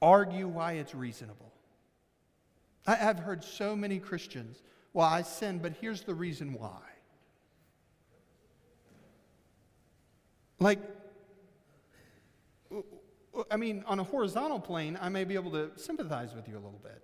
argue 0.00 0.46
why 0.46 0.74
it's 0.74 0.94
reasonable. 0.94 1.52
I, 2.86 2.94
have 2.96 3.18
heard 3.18 3.42
so 3.42 3.74
many 3.74 3.98
Christians, 3.98 4.62
well, 4.92 5.06
I 5.06 5.22
sin, 5.22 5.58
but 5.58 5.72
here's 5.80 6.02
the 6.02 6.14
reason 6.14 6.52
why. 6.52 6.80
Like, 10.64 10.78
I 13.50 13.58
mean, 13.58 13.84
on 13.86 14.00
a 14.00 14.02
horizontal 14.02 14.58
plane, 14.58 14.98
I 14.98 15.10
may 15.10 15.24
be 15.24 15.34
able 15.34 15.50
to 15.50 15.72
sympathize 15.76 16.34
with 16.34 16.48
you 16.48 16.54
a 16.54 16.56
little 16.56 16.80
bit. 16.82 17.02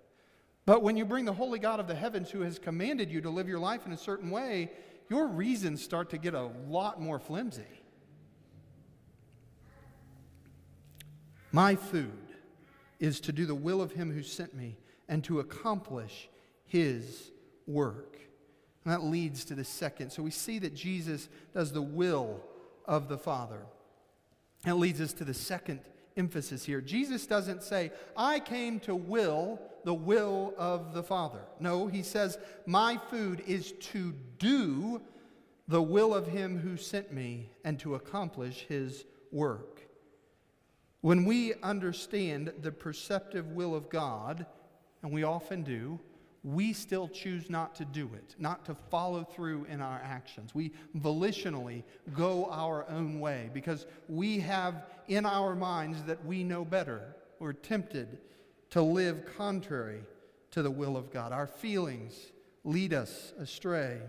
But 0.65 0.81
when 0.81 0.97
you 0.97 1.05
bring 1.05 1.25
the 1.25 1.33
holy 1.33 1.59
God 1.59 1.79
of 1.79 1.85
the 1.87 1.93
heavens 1.93 2.31
who 2.31 2.41
has 2.41 2.57
commanded 2.57 3.11
you 3.11 3.21
to 3.21 3.29
live 3.29 3.47
your 3.47 3.59
life 3.59 3.85
in 3.85 3.91
a 3.91 3.97
certain 3.97 4.31
way, 4.31 4.71
your 5.11 5.27
reasons 5.27 5.83
start 5.83 6.09
to 6.09 6.17
get 6.17 6.33
a 6.33 6.49
lot 6.67 6.99
more 6.99 7.19
flimsy. 7.19 7.83
My 11.51 11.75
food 11.75 12.29
is 12.99 13.19
to 13.19 13.31
do 13.31 13.45
the 13.45 13.53
will 13.53 13.83
of 13.83 13.91
him 13.91 14.11
who 14.11 14.23
sent 14.23 14.55
me 14.55 14.79
and 15.07 15.23
to 15.25 15.39
accomplish 15.39 16.29
his 16.65 17.29
work. 17.67 18.17
And 18.85 18.91
that 18.91 19.03
leads 19.03 19.45
to 19.45 19.53
the 19.53 19.65
second. 19.65 20.09
So 20.09 20.23
we 20.23 20.31
see 20.31 20.57
that 20.57 20.73
Jesus 20.73 21.29
does 21.53 21.71
the 21.71 21.83
will 21.83 22.41
of 22.85 23.07
the 23.07 23.17
Father. 23.17 23.61
That 24.63 24.77
leads 24.77 25.01
us 25.01 25.13
to 25.13 25.23
the 25.23 25.33
second 25.33 25.79
emphasis 26.17 26.65
here. 26.65 26.81
Jesus 26.81 27.25
doesn't 27.25 27.63
say, 27.63 27.91
I 28.15 28.39
came 28.39 28.79
to 28.81 28.95
will 28.95 29.59
the 29.83 29.93
will 29.93 30.53
of 30.57 30.93
the 30.93 31.03
Father. 31.03 31.41
No, 31.59 31.87
he 31.87 32.03
says, 32.03 32.37
My 32.65 32.97
food 33.09 33.43
is 33.47 33.71
to 33.71 34.13
do 34.37 35.01
the 35.67 35.81
will 35.81 36.13
of 36.13 36.27
him 36.27 36.59
who 36.59 36.77
sent 36.77 37.11
me 37.11 37.49
and 37.63 37.79
to 37.79 37.95
accomplish 37.95 38.65
his 38.67 39.05
work. 39.31 39.81
When 41.01 41.25
we 41.25 41.55
understand 41.63 42.53
the 42.61 42.71
preceptive 42.71 43.47
will 43.47 43.73
of 43.73 43.89
God, 43.89 44.45
and 45.01 45.11
we 45.11 45.23
often 45.23 45.63
do, 45.63 45.99
we 46.43 46.73
still 46.73 47.07
choose 47.07 47.49
not 47.49 47.75
to 47.75 47.85
do 47.85 48.09
it, 48.15 48.35
not 48.39 48.65
to 48.65 48.75
follow 48.89 49.23
through 49.23 49.65
in 49.65 49.79
our 49.79 50.01
actions. 50.03 50.55
We 50.55 50.71
volitionally 50.97 51.83
go 52.15 52.45
our 52.45 52.89
own 52.89 53.19
way 53.19 53.51
because 53.53 53.85
we 54.09 54.39
have 54.39 54.85
in 55.07 55.25
our 55.25 55.55
minds 55.55 56.01
that 56.03 56.25
we 56.25 56.43
know 56.43 56.65
better. 56.65 57.15
We're 57.39 57.53
tempted 57.53 58.17
to 58.71 58.81
live 58.81 59.25
contrary 59.37 60.01
to 60.51 60.63
the 60.63 60.71
will 60.71 60.97
of 60.97 61.11
God. 61.11 61.31
Our 61.31 61.47
feelings 61.47 62.31
lead 62.63 62.93
us 62.93 63.33
astray. 63.39 63.99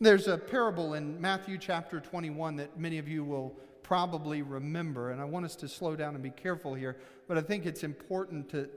There's 0.00 0.28
a 0.28 0.36
parable 0.36 0.94
in 0.94 1.20
Matthew 1.20 1.56
chapter 1.56 2.00
21 2.00 2.56
that 2.56 2.78
many 2.78 2.98
of 2.98 3.08
you 3.08 3.24
will 3.24 3.56
probably 3.82 4.42
remember, 4.42 5.10
and 5.10 5.20
I 5.20 5.24
want 5.24 5.46
us 5.46 5.56
to 5.56 5.68
slow 5.68 5.96
down 5.96 6.14
and 6.14 6.22
be 6.22 6.30
careful 6.30 6.74
here, 6.74 6.96
but 7.28 7.38
I 7.38 7.42
think 7.42 7.64
it's 7.64 7.84
important 7.84 8.48
to 8.50 8.68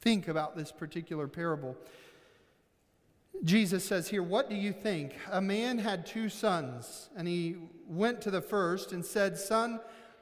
think 0.00 0.28
about 0.28 0.56
this 0.56 0.72
particular 0.72 1.28
parable. 1.28 1.76
Jesus 3.44 3.84
says 3.84 4.08
here, 4.08 4.22
What 4.22 4.48
do 4.48 4.56
you 4.56 4.72
think? 4.72 5.14
A 5.30 5.40
man 5.40 5.78
had 5.78 6.06
two 6.06 6.28
sons, 6.28 7.10
and 7.16 7.28
he 7.28 7.56
went 7.86 8.20
to 8.22 8.30
the 8.30 8.40
first 8.40 8.92
and 8.92 9.04
said, 9.04 9.38
Son, 9.38 9.80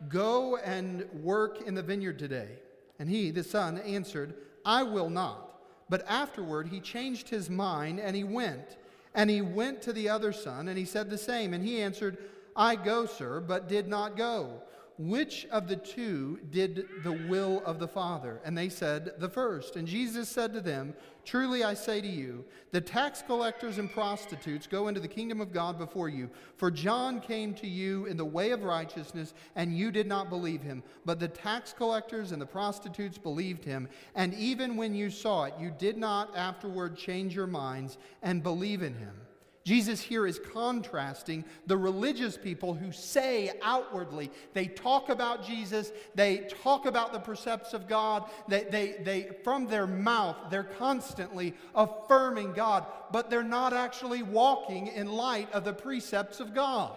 go 0.09 0.57
and 0.57 1.07
work 1.23 1.63
in 1.63 1.75
the 1.75 1.83
vineyard 1.83 2.19
today. 2.19 2.59
And 2.99 3.09
he, 3.09 3.31
the 3.31 3.45
son, 3.45 3.79
answered, 3.79 4.35
I 4.65 4.83
will 4.83 5.11
not. 5.11 5.61
But 5.89 6.05
afterward 6.09 6.69
he 6.69 6.81
changed 6.81 7.29
his 7.29 7.51
mind 7.51 8.01
and 8.01 8.17
he 8.17 8.25
went. 8.25 8.79
And 9.15 9.31
he 9.31 9.43
went 9.43 9.83
to 9.83 9.93
the 9.93 10.09
other 10.09 10.33
son 10.33 10.69
and 10.69 10.79
he 10.79 10.85
said 10.85 11.11
the 11.11 11.19
same. 11.19 11.53
And 11.53 11.65
he 11.65 11.81
answered, 11.81 12.19
I 12.57 12.77
go, 12.77 13.07
sir, 13.07 13.41
but 13.41 13.69
did 13.69 13.89
not 13.89 14.17
go. 14.17 14.63
Which 14.97 15.47
of 15.47 15.67
the 15.67 15.77
two 15.77 16.39
did 16.51 16.87
the 17.03 17.13
will 17.13 17.63
of 17.65 17.81
the 17.81 17.89
Father? 17.89 18.41
And 18.45 18.57
they 18.57 18.69
said, 18.69 19.15
The 19.19 19.29
first. 19.29 19.75
And 19.75 19.89
Jesus 19.89 20.29
said 20.29 20.53
to 20.53 20.61
them, 20.61 20.95
Truly 21.25 21.65
I 21.65 21.75
say 21.75 22.01
to 22.01 22.07
you, 22.07 22.45
the 22.71 22.81
tax 22.81 23.21
collectors 23.21 23.79
and 23.79 23.91
prostitutes 23.91 24.69
go 24.69 24.87
into 24.87 25.01
the 25.01 25.09
kingdom 25.09 25.41
of 25.41 25.53
God 25.53 25.79
before 25.79 26.09
you. 26.09 26.31
For 26.57 26.71
John 26.71 27.21
came 27.21 27.55
to 27.55 27.67
you 27.67 28.07
in 28.07 28.17
the 28.17 28.25
way 28.25 28.51
of 28.53 28.63
righteousness, 28.63 29.35
and 29.57 29.77
you 29.77 29.91
did 29.91 30.07
not 30.07 30.31
believe 30.31 30.63
him. 30.63 30.85
But 31.05 31.19
the 31.19 31.29
tax 31.29 31.73
collectors 31.73 32.31
and 32.31 32.41
the 32.41 32.47
prostitutes 32.47 33.19
believed 33.19 33.65
him. 33.65 33.89
And 34.15 34.33
even 34.35 34.77
when 34.77 34.95
you 34.95 35.11
saw 35.11 35.45
it, 35.45 35.55
you 35.59 35.73
did 35.77 35.97
not 35.97 36.37
afterward 36.37 36.97
change 36.97 37.35
your 37.35 37.49
minds 37.49 37.99
and 38.23 38.45
believe 38.45 38.83
in 38.83 38.95
him. 38.95 39.24
Jesus 39.65 40.03
here 40.03 40.27
is 40.27 40.39
contrasting 40.53 41.43
the 41.67 41.77
religious 41.77 42.37
people 42.37 42.75
who 42.75 42.93
say 42.93 43.51
outwardly, 43.63 44.31
they 44.53 44.67
talk 44.67 45.09
about 45.09 45.47
Jesus, 45.47 45.91
they 46.15 46.47
talk 46.63 46.85
about 46.85 47.15
the 47.15 47.19
precepts 47.19 47.73
of 47.73 47.89
God, 47.89 48.29
they, 48.47 48.65
they, 48.65 48.97
they, 49.03 49.31
from 49.43 49.67
their 49.67 49.87
mouth, 49.87 50.37
they're 50.51 50.65
constantly 50.65 51.55
affirming 51.75 52.53
God, 52.53 52.85
but 53.11 53.31
they're 53.31 53.43
not 53.43 53.73
actually 53.73 54.23
walking 54.23 54.89
in 54.89 55.11
light 55.11 55.51
of 55.53 55.65
the 55.65 55.73
precepts 55.73 56.41
of 56.41 56.55
God. 56.55 56.95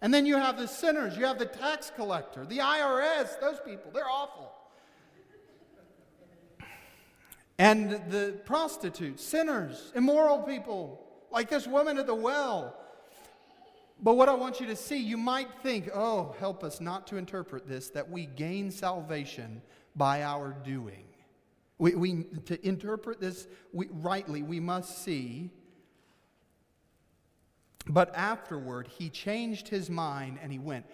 And 0.00 0.14
then 0.14 0.26
you 0.26 0.36
have 0.36 0.56
the 0.56 0.68
sinners, 0.68 1.16
you 1.16 1.24
have 1.24 1.40
the 1.40 1.46
tax 1.46 1.90
collector, 1.96 2.46
the 2.46 2.58
IRS, 2.58 3.40
those 3.40 3.58
people, 3.66 3.90
they're 3.92 4.08
awful. 4.08 4.52
And 7.58 7.90
the 8.10 8.40
prostitutes, 8.44 9.24
sinners, 9.24 9.92
immoral 9.96 10.38
people, 10.38 11.04
like 11.32 11.50
this 11.50 11.66
woman 11.66 11.98
at 11.98 12.06
the 12.06 12.14
well. 12.14 12.76
But 14.02 14.16
what 14.16 14.28
I 14.28 14.34
want 14.34 14.60
you 14.60 14.66
to 14.66 14.76
see, 14.76 14.98
you 14.98 15.16
might 15.16 15.48
think, 15.62 15.90
oh, 15.94 16.34
help 16.38 16.64
us 16.64 16.80
not 16.80 17.06
to 17.08 17.16
interpret 17.16 17.68
this, 17.68 17.90
that 17.90 18.10
we 18.10 18.26
gain 18.26 18.70
salvation 18.70 19.62
by 19.94 20.22
our 20.22 20.56
doing. 20.64 21.04
We, 21.78 21.94
we, 21.94 22.24
to 22.46 22.66
interpret 22.66 23.20
this 23.20 23.48
we, 23.72 23.88
rightly, 23.90 24.42
we 24.42 24.60
must 24.60 25.04
see 25.04 25.50
But 27.86 28.14
afterward, 28.14 28.88
he 28.88 29.08
changed 29.08 29.68
his 29.68 29.90
mind 29.90 30.38
and 30.42 30.52
he 30.52 30.58
went. 30.58 30.86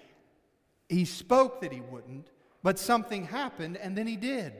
He 0.88 1.04
spoke 1.04 1.60
that 1.60 1.72
he 1.72 1.80
wouldn't, 1.80 2.28
but 2.62 2.78
something 2.78 3.24
happened 3.24 3.76
and 3.76 3.96
then 3.96 4.06
he 4.06 4.16
did. 4.16 4.52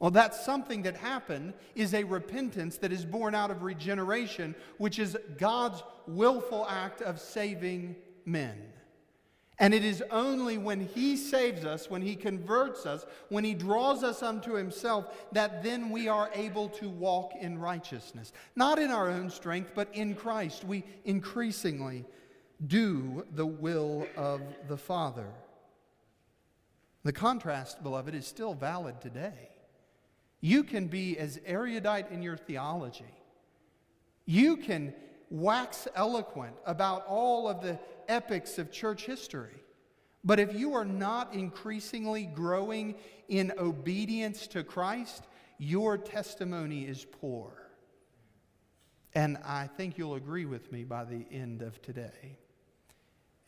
Well, 0.00 0.12
that 0.12 0.34
something 0.34 0.82
that 0.82 0.96
happened 0.96 1.54
is 1.74 1.92
a 1.92 2.04
repentance 2.04 2.78
that 2.78 2.92
is 2.92 3.04
born 3.04 3.34
out 3.34 3.50
of 3.50 3.62
regeneration, 3.62 4.54
which 4.76 4.98
is 4.98 5.16
God's 5.38 5.82
willful 6.06 6.66
act 6.68 7.02
of 7.02 7.20
saving 7.20 7.96
men. 8.24 8.56
And 9.60 9.74
it 9.74 9.84
is 9.84 10.04
only 10.12 10.56
when 10.56 10.80
He 10.80 11.16
saves 11.16 11.64
us, 11.64 11.90
when 11.90 12.00
He 12.00 12.14
converts 12.14 12.86
us, 12.86 13.04
when 13.28 13.42
He 13.42 13.54
draws 13.54 14.04
us 14.04 14.22
unto 14.22 14.52
Himself, 14.52 15.06
that 15.32 15.64
then 15.64 15.90
we 15.90 16.06
are 16.06 16.30
able 16.32 16.68
to 16.68 16.88
walk 16.88 17.32
in 17.40 17.58
righteousness. 17.58 18.32
Not 18.54 18.78
in 18.78 18.92
our 18.92 19.08
own 19.10 19.30
strength, 19.30 19.72
but 19.74 19.88
in 19.92 20.14
Christ. 20.14 20.62
We 20.62 20.84
increasingly 21.04 22.04
do 22.64 23.26
the 23.32 23.46
will 23.46 24.06
of 24.16 24.42
the 24.68 24.76
Father. 24.76 25.26
The 27.02 27.12
contrast, 27.12 27.82
beloved, 27.82 28.14
is 28.14 28.28
still 28.28 28.54
valid 28.54 29.00
today. 29.00 29.48
You 30.40 30.64
can 30.64 30.86
be 30.86 31.18
as 31.18 31.40
erudite 31.44 32.10
in 32.10 32.22
your 32.22 32.36
theology. 32.36 33.04
You 34.24 34.56
can 34.56 34.94
wax 35.30 35.88
eloquent 35.94 36.54
about 36.64 37.06
all 37.06 37.48
of 37.48 37.60
the 37.60 37.78
epics 38.08 38.58
of 38.58 38.70
church 38.70 39.04
history. 39.04 39.62
But 40.24 40.40
if 40.40 40.54
you 40.54 40.74
are 40.74 40.84
not 40.84 41.34
increasingly 41.34 42.24
growing 42.26 42.94
in 43.28 43.52
obedience 43.58 44.46
to 44.48 44.64
Christ, 44.64 45.24
your 45.58 45.98
testimony 45.98 46.84
is 46.86 47.04
poor. 47.04 47.52
And 49.14 49.38
I 49.44 49.66
think 49.66 49.98
you'll 49.98 50.14
agree 50.14 50.44
with 50.44 50.70
me 50.70 50.84
by 50.84 51.04
the 51.04 51.26
end 51.30 51.62
of 51.62 51.80
today. 51.82 52.38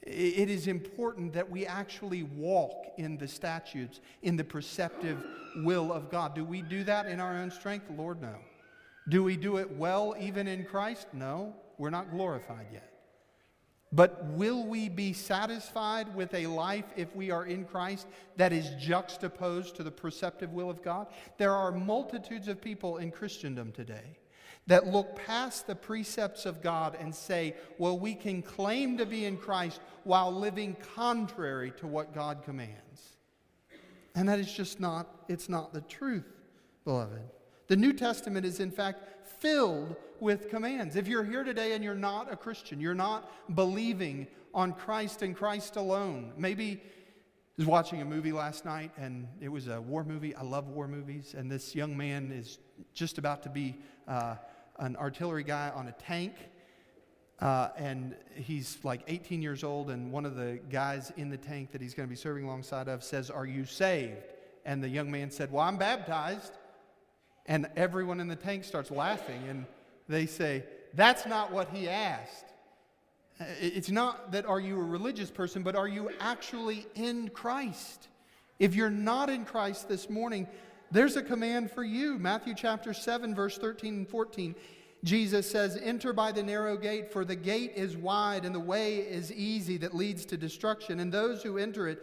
It 0.03 0.49
is 0.49 0.67
important 0.67 1.35
that 1.35 1.51
we 1.51 1.67
actually 1.67 2.23
walk 2.23 2.87
in 2.97 3.19
the 3.19 3.29
statutes, 3.29 4.01
in 4.23 4.37
the 4.37 4.45
preceptive 4.45 5.23
will 5.57 5.93
of 5.93 6.11
God. 6.11 6.35
Do 6.35 6.45
we 6.45 6.63
do 6.63 6.85
that 6.85 7.07
in 7.07 7.21
our 7.21 7.37
own 7.37 7.51
strength? 7.51 7.87
Lord, 7.91 8.23
no. 8.23 8.37
Do 9.09 9.23
we 9.23 9.37
do 9.37 9.59
it 9.59 9.71
well 9.71 10.15
even 10.19 10.49
in 10.49 10.65
Christ? 10.65 11.09
No. 11.13 11.55
We're 11.77 11.91
not 11.91 12.11
glorified 12.11 12.67
yet. 12.73 12.91
But 13.93 14.25
will 14.25 14.67
we 14.67 14.89
be 14.89 15.13
satisfied 15.13 16.15
with 16.15 16.33
a 16.33 16.47
life 16.47 16.85
if 16.97 17.15
we 17.15 17.31
are 17.31 17.45
in 17.45 17.65
Christ 17.65 18.07
that 18.37 18.53
is 18.53 18.71
juxtaposed 18.79 19.75
to 19.77 19.83
the 19.83 19.91
preceptive 19.91 20.53
will 20.53 20.71
of 20.71 20.83
God? 20.83 21.09
There 21.39 21.55
are 21.55 21.73
multitudes 21.73 22.47
of 22.47 22.61
people 22.61 22.99
in 22.99 23.11
Christendom 23.11 23.73
today 23.73 24.17
that 24.67 24.87
look 24.87 25.17
past 25.27 25.67
the 25.67 25.75
precepts 25.75 26.47
of 26.47 26.63
God 26.63 26.97
and 27.01 27.15
say, 27.15 27.57
well, 27.79 27.99
we 27.99 28.15
can 28.15 28.43
claim 28.43 28.99
to 28.99 29.07
be 29.07 29.25
in 29.25 29.37
Christ 29.37 29.81
while 30.05 30.33
living 30.33 30.77
contrary 30.95 31.73
to 31.79 31.87
what 31.87 32.15
God 32.15 32.43
commands. 32.45 33.17
And 34.15 34.29
that 34.29 34.39
is 34.39 34.53
just 34.53 34.81
not, 34.81 35.09
it's 35.29 35.49
not 35.49 35.73
the 35.73 35.81
truth, 35.83 36.27
beloved. 36.85 37.23
The 37.69 37.77
New 37.77 37.93
Testament 37.93 38.45
is, 38.45 38.61
in 38.61 38.71
fact, 38.71 39.27
filled 39.41 39.97
with 40.19 40.51
commands. 40.51 40.97
If 40.97 41.09
you're 41.09 41.25
here 41.25 41.45
today 41.45 41.73
and 41.73 41.83
you're 41.83 41.95
not 41.95 42.33
a 42.33 42.37
Christian, 42.37 42.81
you're 42.81 42.95
not 42.95 43.31
believing 43.55 44.27
on 44.53 44.73
Christ 44.73 45.23
and 45.23 45.37
Christ 45.37 45.77
alone, 45.77 46.33
maybe 46.37 46.83
was 47.57 47.67
watching 47.67 48.01
a 48.01 48.05
movie 48.05 48.33
last 48.33 48.65
night 48.65 48.91
and 48.97 49.29
it 49.41 49.49
was 49.49 49.69
a 49.69 49.81
war 49.81 50.05
movie. 50.05 50.35
I 50.35 50.43
love 50.43 50.69
war 50.69 50.89
movies. 50.89 51.35
And 51.37 51.51
this 51.51 51.75
young 51.75 51.97
man 51.97 52.33
is 52.33 52.59
just 52.95 53.19
about 53.19 53.43
to 53.43 53.49
be 53.49 53.77
uh, 54.09 54.37
an 54.79 54.97
artillery 54.97 55.45
guy 55.45 55.71
on 55.75 55.89
a 55.89 55.93
tank. 55.93 56.35
Uh, 57.41 57.71
and 57.77 58.17
he's 58.35 58.79
like 58.83 59.03
18 59.09 59.41
years 59.41 59.65
old, 59.65 59.89
and 59.89 60.13
one 60.13 60.27
of 60.27 60.37
the 60.37 60.61
guys 60.69 61.11
in 61.17 61.31
the 61.31 61.39
tank 61.39 61.73
that 61.73 61.81
he's 61.81 61.95
going 61.95 62.07
to 62.07 62.11
be 62.11 62.17
serving 62.17 62.45
alongside 62.45 62.87
of 62.87 63.03
says, 63.03 63.31
Are 63.31 63.47
you 63.47 63.65
saved? 63.65 64.27
And 64.67 64.83
the 64.85 64.89
young 64.89 65.11
man 65.11 65.31
said, 65.31 65.51
Well, 65.51 65.65
I'm 65.65 65.79
baptized. 65.79 66.53
And 67.47 67.67
everyone 67.77 68.21
in 68.21 68.29
the 68.29 68.37
tank 68.37 68.65
starts 68.65 68.91
laughing, 68.91 69.43
and 69.49 69.65
they 70.07 70.27
say, 70.27 70.65
That's 70.93 71.25
not 71.25 71.51
what 71.51 71.71
he 71.71 71.89
asked. 71.89 72.50
It's 73.61 73.91
not 73.91 74.33
that 74.33 74.45
are 74.45 74.61
you 74.61 74.79
a 74.79 74.85
religious 74.85 75.31
person, 75.31 75.63
but 75.63 75.75
are 75.75 75.89
you 75.89 76.11
actually 76.21 76.87
in 76.95 77.29
Christ? 77.31 78.09
If 78.59 78.75
you're 78.75 78.91
not 78.91 79.31
in 79.31 79.47
Christ 79.47 79.89
this 79.89 80.11
morning, 80.11 80.47
there's 80.91 81.17
a 81.17 81.23
command 81.23 81.71
for 81.71 81.83
you. 81.83 82.19
Matthew 82.19 82.55
chapter 82.55 82.93
7, 82.93 83.35
verse 83.35 83.57
13 83.57 83.95
and 83.95 84.09
14. 84.09 84.55
Jesus 85.03 85.51
says, 85.51 85.79
Enter 85.83 86.13
by 86.13 86.33
the 86.33 86.43
narrow 86.43 86.77
gate, 86.77 87.11
for 87.11 87.25
the 87.25 87.37
gate 87.37 87.73
is 87.75 87.97
wide 87.97 88.45
and 88.45 88.55
the 88.55 88.61
way 88.61 88.97
is 88.97 89.33
easy 89.33 89.79
that 89.79 89.95
leads 89.95 90.27
to 90.27 90.37
destruction, 90.37 91.01
and 91.01 91.11
those 91.11 91.43
who 91.43 91.57
enter 91.57 91.89
it, 91.89 92.03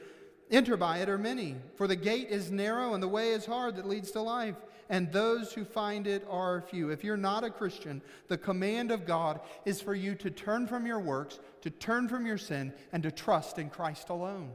enter 0.49 0.75
by 0.75 0.97
it 0.99 1.09
are 1.09 1.19
many. 1.19 1.55
For 1.75 1.87
the 1.87 1.95
gate 1.95 2.29
is 2.29 2.49
narrow 2.49 2.95
and 2.95 3.03
the 3.03 3.07
way 3.07 3.29
is 3.29 3.45
hard 3.45 3.75
that 3.75 3.87
leads 3.87 4.09
to 4.11 4.21
life, 4.21 4.55
and 4.89 5.11
those 5.11 5.53
who 5.53 5.65
find 5.65 6.07
it 6.07 6.25
are 6.29 6.61
few. 6.61 6.89
If 6.89 7.03
you're 7.03 7.17
not 7.17 7.43
a 7.43 7.49
Christian, 7.49 8.01
the 8.27 8.37
command 8.37 8.91
of 8.91 9.05
God 9.05 9.41
is 9.65 9.81
for 9.81 9.93
you 9.93 10.15
to 10.15 10.29
turn 10.29 10.67
from 10.67 10.85
your 10.85 10.99
works, 10.99 11.39
to 11.61 11.69
turn 11.69 12.07
from 12.07 12.25
your 12.25 12.37
sin, 12.37 12.73
and 12.91 13.03
to 13.03 13.11
trust 13.11 13.59
in 13.59 13.69
Christ 13.69 14.09
alone. 14.09 14.51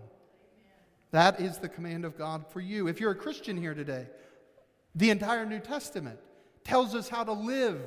That 1.11 1.41
is 1.41 1.59
the 1.59 1.69
command 1.69 2.05
of 2.05 2.17
God 2.17 2.47
for 2.49 2.61
you. 2.61 2.89
If 2.89 3.01
you're 3.01 3.11
a 3.11 3.17
Christian 3.17 3.57
here 3.57 3.75
today, 3.75 4.07
the 4.95 5.11
entire 5.11 5.45
New 5.45 5.61
Testament 5.61 6.19
tells 6.65 6.95
us 6.95 7.09
how 7.09 7.25
to 7.25 7.33
live 7.33 7.81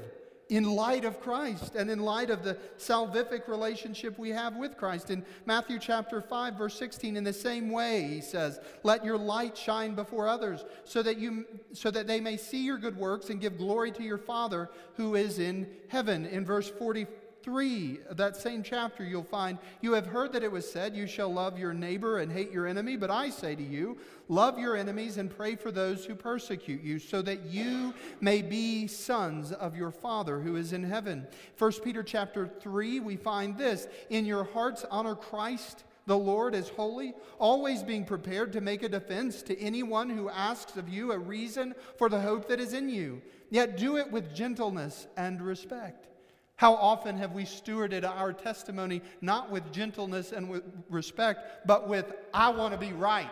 in 0.50 0.64
light 0.64 1.06
of 1.06 1.20
Christ 1.20 1.76
and 1.76 1.90
in 1.90 2.00
light 2.00 2.30
of 2.30 2.44
the 2.44 2.58
salvific 2.78 3.48
relationship 3.48 4.20
we 4.20 4.30
have 4.30 4.56
with 4.56 4.78
Christ. 4.78 5.10
In 5.10 5.26
Matthew 5.46 5.80
chapter 5.80 6.22
5 6.22 6.56
verse 6.56 6.78
16 6.78 7.18
in 7.18 7.24
the 7.24 7.34
same 7.34 7.72
way 7.72 8.04
he 8.04 8.22
says, 8.22 8.60
"Let 8.84 9.04
your 9.04 9.18
light 9.18 9.58
shine 9.58 9.96
before 9.96 10.28
others 10.28 10.64
so 10.84 11.02
that 11.02 11.18
you 11.18 11.46
so 11.74 11.90
that 11.92 12.08
they 12.08 12.20
may 12.20 12.38
see 12.38 12.64
your 12.64 12.78
good 12.78 12.98
works 12.98 13.30
and 13.30 13.42
give 13.42 13.58
glory 13.58 13.92
to 13.94 14.04
your 14.04 14.18
Father 14.18 14.70
who 14.96 15.16
is 15.16 15.40
in 15.40 15.68
heaven." 15.88 16.26
In 16.26 16.46
verse 16.46 16.70
40 16.70 17.08
3, 17.46 18.00
that 18.14 18.36
same 18.36 18.64
chapter, 18.64 19.06
you'll 19.06 19.24
find, 19.24 19.60
You 19.80 19.94
have 19.94 20.08
heard 20.08 20.34
that 20.34 20.44
it 20.44 20.52
was 20.52 20.70
said, 20.70 20.96
You 20.96 21.06
shall 21.06 21.32
love 21.32 21.60
your 21.60 21.76
neighbor 21.76 22.18
and 22.18 22.32
hate 22.32 22.52
your 22.52 22.66
enemy. 22.66 22.98
But 22.98 23.12
I 23.12 23.30
say 23.30 23.56
to 23.56 23.62
you, 23.62 24.00
love 24.28 24.58
your 24.58 24.76
enemies 24.76 25.18
and 25.18 25.30
pray 25.30 25.56
for 25.56 25.72
those 25.72 26.06
who 26.06 26.16
persecute 26.16 26.82
you, 26.82 26.98
so 26.98 27.22
that 27.22 27.46
you 27.46 27.94
may 28.20 28.42
be 28.42 28.88
sons 28.88 29.52
of 29.52 29.78
your 29.78 29.92
Father 29.92 30.40
who 30.40 30.56
is 30.56 30.74
in 30.74 30.84
heaven. 30.84 31.28
1 31.60 31.72
Peter 31.84 32.02
chapter 32.02 32.48
3, 32.48 33.00
we 33.02 33.16
find 33.16 33.56
this 33.56 33.88
In 34.10 34.26
your 34.26 34.46
hearts, 34.46 34.84
honor 34.90 35.16
Christ 35.16 35.84
the 36.08 36.18
Lord 36.18 36.56
as 36.56 36.70
holy, 36.70 37.14
always 37.38 37.84
being 37.84 38.06
prepared 38.06 38.54
to 38.54 38.62
make 38.62 38.82
a 38.82 38.90
defense 38.90 39.44
to 39.44 39.60
anyone 39.60 40.10
who 40.10 40.30
asks 40.30 40.78
of 40.78 40.90
you 40.90 41.12
a 41.12 41.20
reason 41.20 41.76
for 41.98 42.10
the 42.10 42.22
hope 42.22 42.48
that 42.48 42.60
is 42.60 42.74
in 42.74 42.90
you. 42.90 43.22
Yet 43.52 43.78
do 43.78 43.98
it 43.98 44.12
with 44.12 44.34
gentleness 44.34 45.06
and 45.16 45.40
respect 45.40 46.08
how 46.56 46.74
often 46.76 47.18
have 47.18 47.34
we 47.34 47.44
stewarded 47.44 48.04
our 48.04 48.32
testimony 48.32 49.02
not 49.22 49.52
with 49.52 49.72
gentleness 49.74 50.32
and 50.32 50.50
with 50.50 50.64
respect, 50.90 51.68
but 51.68 51.88
with, 51.88 52.14
I 52.34 52.50
want 52.50 52.74
to 52.74 52.80
be 52.80 52.94
right? 52.94 53.30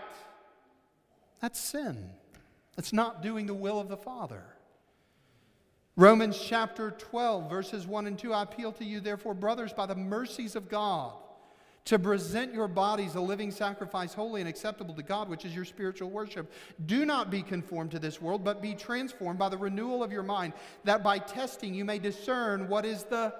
That's 1.40 1.60
sin. 1.60 2.10
That's 2.76 2.92
not 2.92 3.22
doing 3.22 3.46
the 3.46 3.54
will 3.54 3.80
of 3.80 3.88
the 3.88 3.98
Father. 3.98 4.44
Romans 5.96 6.40
chapter 6.44 6.92
12, 6.92 7.50
verses 7.50 7.86
1 7.86 8.08
and 8.08 8.18
2 8.18 8.34
I 8.34 8.44
appeal 8.44 8.72
to 8.74 8.84
you, 8.84 9.00
therefore, 9.00 9.36
brothers, 9.36 9.74
by 9.74 9.86
the 9.86 9.96
mercies 9.96 10.56
of 10.56 10.68
God 10.68 11.14
to 11.86 12.00
present 12.00 12.54
your 12.54 12.68
bodies 12.68 13.16
a 13.16 13.22
living 13.22 13.52
sacrifice, 13.52 14.14
holy 14.14 14.40
and 14.40 14.50
acceptable 14.50 14.94
to 14.96 15.04
God, 15.04 15.28
which 15.28 15.44
is 15.44 15.54
your 15.54 15.66
spiritual 15.66 16.10
worship. 16.10 16.52
Do 16.86 17.06
not 17.06 17.30
be 17.30 17.42
conformed 17.42 17.92
to 17.92 18.00
this 18.00 18.22
world, 18.22 18.44
but 18.44 18.62
be 18.62 18.74
transformed 18.74 19.38
by 19.38 19.50
the 19.50 19.58
renewal 19.58 20.02
of 20.02 20.12
your 20.12 20.24
mind, 20.24 20.54
that 20.86 21.04
by 21.04 21.18
testing 21.20 21.74
you 21.74 21.84
may 21.84 22.00
discern 22.00 22.70
what 22.70 22.86
is 22.86 23.04
the 23.04 23.34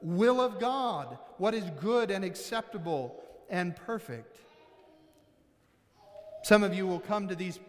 will 0.00 0.40
of 0.40 0.58
God, 0.58 1.18
what 1.36 1.54
is 1.54 1.64
good 1.78 2.10
and 2.10 2.24
acceptable 2.24 3.22
and 3.50 3.76
perfect. 3.76 4.38
Some 6.42 6.62
of 6.62 6.72
you 6.72 6.86
will 6.86 7.00
come 7.00 7.28
to 7.28 7.34
these. 7.34 7.60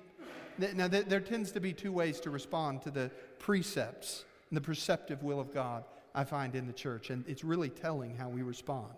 Now, 0.57 0.87
there 0.87 1.19
tends 1.19 1.51
to 1.51 1.59
be 1.59 1.73
two 1.73 1.91
ways 1.91 2.21
to 2.21 2.29
respond 2.29 2.83
to 2.83 2.91
the 2.91 3.11
precepts 3.37 4.23
and 4.49 4.55
the 4.55 4.61
preceptive 4.61 5.23
will 5.23 5.41
of 5.41 5.53
God, 5.53 5.83
I 6.15 6.23
find 6.23 6.55
in 6.55 6.67
the 6.67 6.73
church, 6.73 7.09
and 7.09 7.25
it's 7.27 7.43
really 7.43 7.69
telling 7.69 8.15
how 8.15 8.29
we 8.29 8.43
respond. 8.43 8.93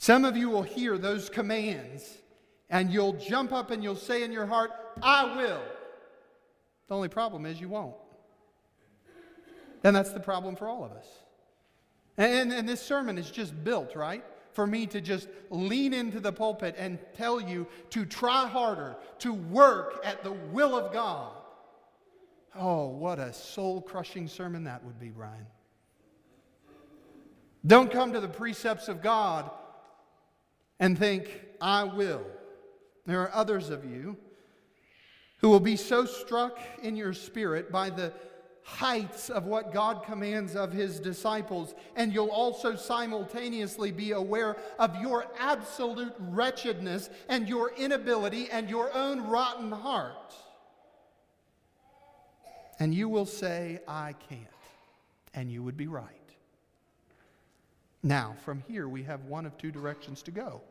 Some 0.00 0.24
of 0.24 0.34
you 0.34 0.48
will 0.48 0.62
hear 0.62 0.96
those 0.96 1.28
commands 1.28 2.16
and 2.70 2.90
you'll 2.90 3.12
jump 3.12 3.52
up 3.52 3.70
and 3.70 3.84
you'll 3.84 3.94
say 3.94 4.22
in 4.22 4.32
your 4.32 4.46
heart, 4.46 4.70
I 5.02 5.36
will. 5.36 5.60
The 6.88 6.94
only 6.94 7.10
problem 7.10 7.44
is 7.44 7.60
you 7.60 7.68
won't. 7.68 7.94
And 9.84 9.94
that's 9.94 10.12
the 10.12 10.20
problem 10.20 10.56
for 10.56 10.68
all 10.68 10.84
of 10.84 10.92
us. 10.92 11.06
And, 12.16 12.50
and, 12.50 12.66
this 12.66 12.80
sermon 12.80 13.18
is 13.18 13.30
just 13.30 13.62
built, 13.62 13.94
right? 13.94 14.24
For 14.52 14.66
me 14.66 14.86
to 14.86 15.02
just 15.02 15.28
lean 15.50 15.92
into 15.92 16.18
the 16.18 16.32
pulpit 16.32 16.76
and 16.78 16.98
tell 17.14 17.38
you 17.38 17.66
to 17.90 18.06
try 18.06 18.48
harder, 18.48 18.96
to 19.18 19.34
work 19.34 20.00
at 20.02 20.24
the 20.24 20.32
will 20.32 20.78
of 20.78 20.94
God. 20.94 21.34
Oh, 22.56 22.88
what 22.88 23.18
a 23.18 23.34
soul 23.34 23.82
crushing 23.82 24.28
sermon 24.28 24.64
that 24.64 24.82
would 24.82 24.98
be, 24.98 25.10
Brian. 25.10 25.46
Don't 27.66 27.90
come 27.90 28.14
to 28.14 28.20
the 28.20 28.28
precepts 28.28 28.88
of 28.88 29.02
God 29.02 29.50
and 30.80 30.98
think, 30.98 31.40
I 31.60 31.84
will. 31.84 32.26
There 33.06 33.20
are 33.20 33.30
others 33.32 33.70
of 33.70 33.84
you 33.84 34.16
who 35.38 35.48
will 35.48 35.60
be 35.60 35.76
so 35.76 36.04
struck 36.04 36.58
in 36.82 36.96
your 36.96 37.12
spirit 37.12 37.70
by 37.70 37.90
the 37.90 38.12
heights 38.62 39.30
of 39.30 39.46
what 39.46 39.72
God 39.72 40.04
commands 40.04 40.54
of 40.54 40.72
his 40.72 41.00
disciples, 41.00 41.74
and 41.96 42.12
you'll 42.12 42.28
also 42.28 42.76
simultaneously 42.76 43.90
be 43.90 44.12
aware 44.12 44.56
of 44.78 44.96
your 44.96 45.26
absolute 45.38 46.14
wretchedness 46.18 47.10
and 47.28 47.48
your 47.48 47.72
inability 47.76 48.48
and 48.50 48.68
your 48.68 48.92
own 48.94 49.22
rotten 49.22 49.72
heart. 49.72 50.34
And 52.78 52.94
you 52.94 53.08
will 53.08 53.26
say, 53.26 53.80
I 53.86 54.14
can't. 54.28 54.40
And 55.34 55.50
you 55.50 55.62
would 55.62 55.76
be 55.76 55.86
right. 55.86 56.06
Now, 58.02 58.34
from 58.44 58.62
here, 58.66 58.88
we 58.88 59.02
have 59.02 59.24
one 59.24 59.44
of 59.44 59.56
two 59.58 59.70
directions 59.70 60.22
to 60.22 60.30
go. 60.30 60.62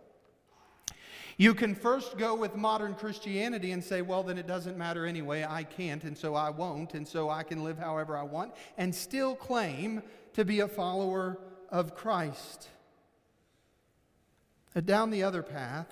You 1.39 1.53
can 1.53 1.73
first 1.73 2.17
go 2.17 2.35
with 2.35 2.57
modern 2.57 2.95
Christianity 2.95 3.71
and 3.71 3.81
say, 3.81 4.01
well, 4.01 4.23
then 4.23 4.37
it 4.37 4.45
doesn't 4.45 4.77
matter 4.77 5.05
anyway. 5.05 5.45
I 5.47 5.63
can't, 5.63 6.03
and 6.03 6.17
so 6.17 6.35
I 6.35 6.49
won't, 6.49 6.95
and 6.95 7.07
so 7.07 7.29
I 7.29 7.43
can 7.43 7.63
live 7.63 7.79
however 7.79 8.17
I 8.17 8.23
want, 8.23 8.51
and 8.77 8.93
still 8.93 9.37
claim 9.37 10.03
to 10.33 10.43
be 10.43 10.59
a 10.59 10.67
follower 10.67 11.39
of 11.69 11.95
Christ. 11.95 12.67
And 14.75 14.85
down 14.85 15.11
the 15.11 15.23
other 15.23 15.41
path 15.41 15.87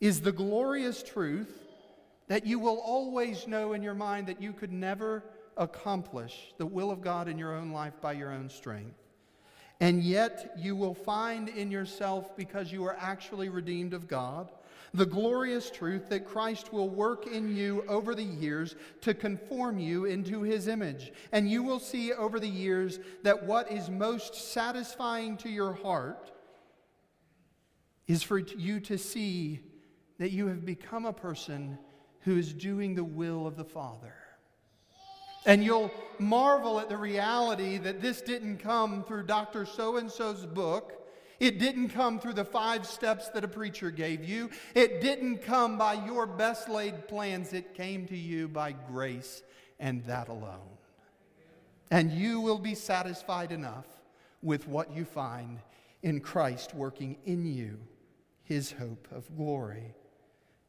is 0.00 0.22
the 0.22 0.32
glorious 0.32 1.02
truth 1.02 1.54
that 2.28 2.46
you 2.46 2.58
will 2.58 2.78
always 2.78 3.46
know 3.46 3.74
in 3.74 3.82
your 3.82 3.92
mind 3.92 4.28
that 4.28 4.40
you 4.40 4.54
could 4.54 4.72
never 4.72 5.22
accomplish 5.58 6.54
the 6.56 6.64
will 6.64 6.90
of 6.90 7.02
God 7.02 7.28
in 7.28 7.36
your 7.36 7.54
own 7.54 7.70
life 7.70 8.00
by 8.00 8.12
your 8.12 8.32
own 8.32 8.48
strength. 8.48 8.96
And 9.78 10.02
yet 10.02 10.54
you 10.56 10.74
will 10.74 10.94
find 10.94 11.50
in 11.50 11.70
yourself, 11.70 12.34
because 12.34 12.72
you 12.72 12.82
are 12.84 12.96
actually 12.98 13.50
redeemed 13.50 13.92
of 13.92 14.08
God, 14.08 14.50
the 14.92 15.06
glorious 15.06 15.70
truth 15.70 16.08
that 16.08 16.26
Christ 16.26 16.72
will 16.72 16.88
work 16.88 17.26
in 17.26 17.54
you 17.54 17.84
over 17.88 18.14
the 18.14 18.24
years 18.24 18.74
to 19.02 19.14
conform 19.14 19.78
you 19.78 20.04
into 20.04 20.42
his 20.42 20.66
image. 20.66 21.12
And 21.32 21.48
you 21.48 21.62
will 21.62 21.78
see 21.78 22.12
over 22.12 22.40
the 22.40 22.48
years 22.48 22.98
that 23.22 23.44
what 23.44 23.70
is 23.70 23.88
most 23.88 24.34
satisfying 24.34 25.36
to 25.38 25.48
your 25.48 25.74
heart 25.74 26.32
is 28.08 28.22
for 28.22 28.38
you 28.38 28.80
to 28.80 28.98
see 28.98 29.60
that 30.18 30.32
you 30.32 30.48
have 30.48 30.64
become 30.64 31.06
a 31.06 31.12
person 31.12 31.78
who 32.20 32.36
is 32.36 32.52
doing 32.52 32.94
the 32.94 33.04
will 33.04 33.46
of 33.46 33.56
the 33.56 33.64
Father. 33.64 34.14
And 35.46 35.64
you'll 35.64 35.90
marvel 36.18 36.80
at 36.80 36.88
the 36.88 36.96
reality 36.96 37.78
that 37.78 38.02
this 38.02 38.20
didn't 38.20 38.58
come 38.58 39.04
through 39.04 39.24
Dr. 39.24 39.64
So 39.64 39.96
and 39.96 40.10
so's 40.10 40.44
book 40.44 40.99
it 41.40 41.58
didn't 41.58 41.88
come 41.88 42.20
through 42.20 42.34
the 42.34 42.44
five 42.44 42.86
steps 42.86 43.28
that 43.30 43.44
a 43.44 43.48
preacher 43.48 43.90
gave 43.90 44.22
you. 44.22 44.50
It 44.74 45.00
didn't 45.00 45.38
come 45.38 45.78
by 45.78 45.94
your 45.94 46.26
best 46.26 46.68
laid 46.68 47.08
plans. 47.08 47.54
It 47.54 47.74
came 47.74 48.06
to 48.08 48.16
you 48.16 48.46
by 48.46 48.72
grace 48.72 49.42
and 49.78 50.04
that 50.04 50.28
alone. 50.28 50.68
And 51.90 52.12
you 52.12 52.40
will 52.40 52.58
be 52.58 52.74
satisfied 52.74 53.52
enough 53.52 53.86
with 54.42 54.68
what 54.68 54.94
you 54.94 55.04
find 55.04 55.58
in 56.02 56.20
Christ 56.20 56.74
working 56.74 57.16
in 57.24 57.46
you, 57.46 57.78
his 58.44 58.72
hope 58.72 59.08
of 59.10 59.34
glory. 59.36 59.94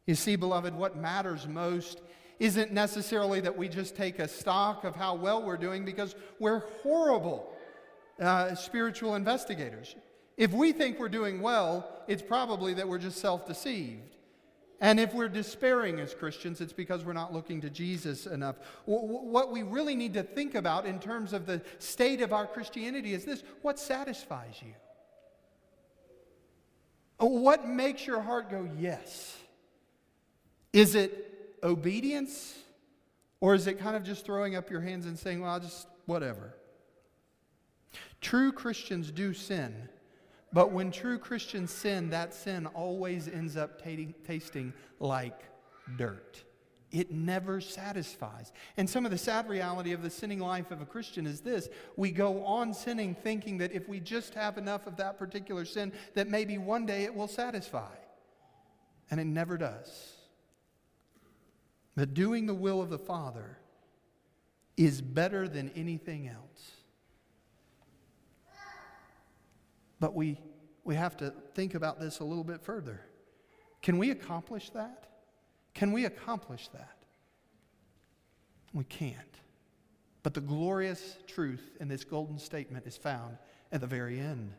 You 0.07 0.15
see, 0.15 0.38
beloved, 0.38 0.74
what 0.74 0.95
matters 0.95 1.47
most 1.47 2.01
isn't 2.39 2.72
necessarily 2.72 3.41
that 3.41 3.55
we 3.55 3.69
just 3.69 3.95
take 3.95 4.19
a 4.19 4.28
stock 4.28 4.84
of 4.84 4.95
how 4.95 5.15
well 5.15 5.43
we're 5.43 5.57
doing 5.57 5.86
because 5.86 6.15
we're 6.39 6.63
horrible 6.82 7.53
uh, 8.19 8.55
spiritual 8.55 9.15
investigators. 9.15 9.95
If 10.38 10.51
we 10.53 10.71
think 10.71 10.99
we're 10.99 11.09
doing 11.09 11.41
well, 11.41 11.88
it's 12.07 12.21
probably 12.21 12.73
that 12.75 12.88
we're 12.88 12.99
just 12.99 13.19
self 13.19 13.45
deceived. 13.47 14.15
And 14.79 14.99
if 14.99 15.13
we're 15.13 15.29
despairing 15.29 15.99
as 15.99 16.15
Christians, 16.15 16.59
it's 16.59 16.73
because 16.73 17.05
we're 17.05 17.13
not 17.13 17.32
looking 17.32 17.61
to 17.61 17.69
Jesus 17.69 18.25
enough. 18.25 18.55
What 18.86 19.51
we 19.51 19.61
really 19.61 19.95
need 19.95 20.15
to 20.15 20.23
think 20.23 20.55
about 20.55 20.88
in 20.88 20.99
terms 20.99 21.34
of 21.34 21.45
the 21.45 21.61
state 21.77 22.21
of 22.21 22.34
our 22.34 22.47
Christianity 22.47 23.13
is 23.13 23.23
this 23.23 23.43
what 23.61 23.77
satisfies 23.77 24.55
you? 24.61 24.73
What 27.19 27.67
makes 27.67 28.07
your 28.07 28.21
heart 28.21 28.49
go, 28.49 28.67
yes? 28.79 29.38
Is 30.73 30.95
it 30.95 31.57
obedience? 31.61 32.57
Or 33.39 33.53
is 33.53 33.67
it 33.67 33.79
kind 33.79 33.95
of 33.95 34.03
just 34.03 34.25
throwing 34.25 34.55
up 34.55 34.71
your 34.71 34.82
hands 34.82 35.05
and 35.05 35.17
saying, 35.17 35.41
well, 35.41 35.51
I'll 35.51 35.59
just 35.59 35.88
whatever? 36.07 36.55
True 38.19 38.51
Christians 38.51 39.11
do 39.11 39.34
sin 39.34 39.89
but 40.54 40.72
when 40.72 40.91
true 40.91 41.18
Christians 41.18 41.72
sin, 41.72 42.10
that 42.10 42.34
sin 42.34 42.66
always 42.68 43.28
ends 43.28 43.56
up 43.56 43.84
t- 43.84 44.16
tasting 44.26 44.74
like 44.99 45.39
dirt. 45.97 46.43
It 46.91 47.10
never 47.12 47.62
satisfies. 47.62 48.52
And 48.76 48.89
some 48.89 49.06
of 49.06 49.12
the 49.12 49.18
sad 49.18 49.47
reality 49.47 49.93
of 49.93 50.02
the 50.02 50.10
sinning 50.10 50.39
life 50.39 50.72
of 50.72 50.82
a 50.82 50.86
Christian 50.86 51.26
is 51.26 51.39
this 51.39 51.70
we 51.95 52.12
go 52.12 52.43
on 52.45 52.74
sinning 52.74 53.16
thinking 53.16 53.58
that 53.60 53.72
if 53.72 53.88
we 53.88 54.02
just 54.02 54.34
have 54.34 54.58
enough 54.58 54.88
of 54.88 54.97
that 54.97 55.18
particular 55.18 55.64
sin, 55.64 55.93
that 56.16 56.28
maybe 56.28 56.58
one 56.58 56.86
day 56.86 57.04
it 57.04 57.16
will 57.16 57.30
satisfy. 57.30 57.93
And 59.10 59.20
it 59.20 59.26
never 59.26 59.58
does. 59.58 60.16
But 61.95 62.14
doing 62.14 62.45
the 62.45 62.54
will 62.54 62.82
of 62.82 62.89
the 62.89 62.97
Father 62.97 63.58
is 64.78 65.02
better 65.02 65.47
than 65.47 65.70
anything 65.76 66.28
else. 66.28 66.72
But 70.02 70.16
we, 70.16 70.38
we 70.84 70.95
have 70.95 71.16
to 71.18 71.32
think 71.54 71.76
about 71.76 71.99
this 71.99 72.20
a 72.20 72.26
little 72.26 72.43
bit 72.43 72.62
further. 72.62 72.99
Can 73.84 73.99
we 73.99 74.10
accomplish 74.10 74.72
that? 74.72 75.06
Can 75.76 75.93
we 75.93 76.06
accomplish 76.06 76.68
that? 76.70 76.97
We 78.74 78.84
can't. 78.86 79.16
But 80.24 80.34
the 80.34 80.41
glorious 80.41 81.18
truth 81.28 81.78
in 81.80 81.88
this 81.88 82.04
golden 82.04 82.39
statement 82.39 82.88
is 82.88 82.97
found 82.97 83.38
at 83.72 83.80
the 83.80 83.88
very 83.88 84.20
end. 84.20 84.54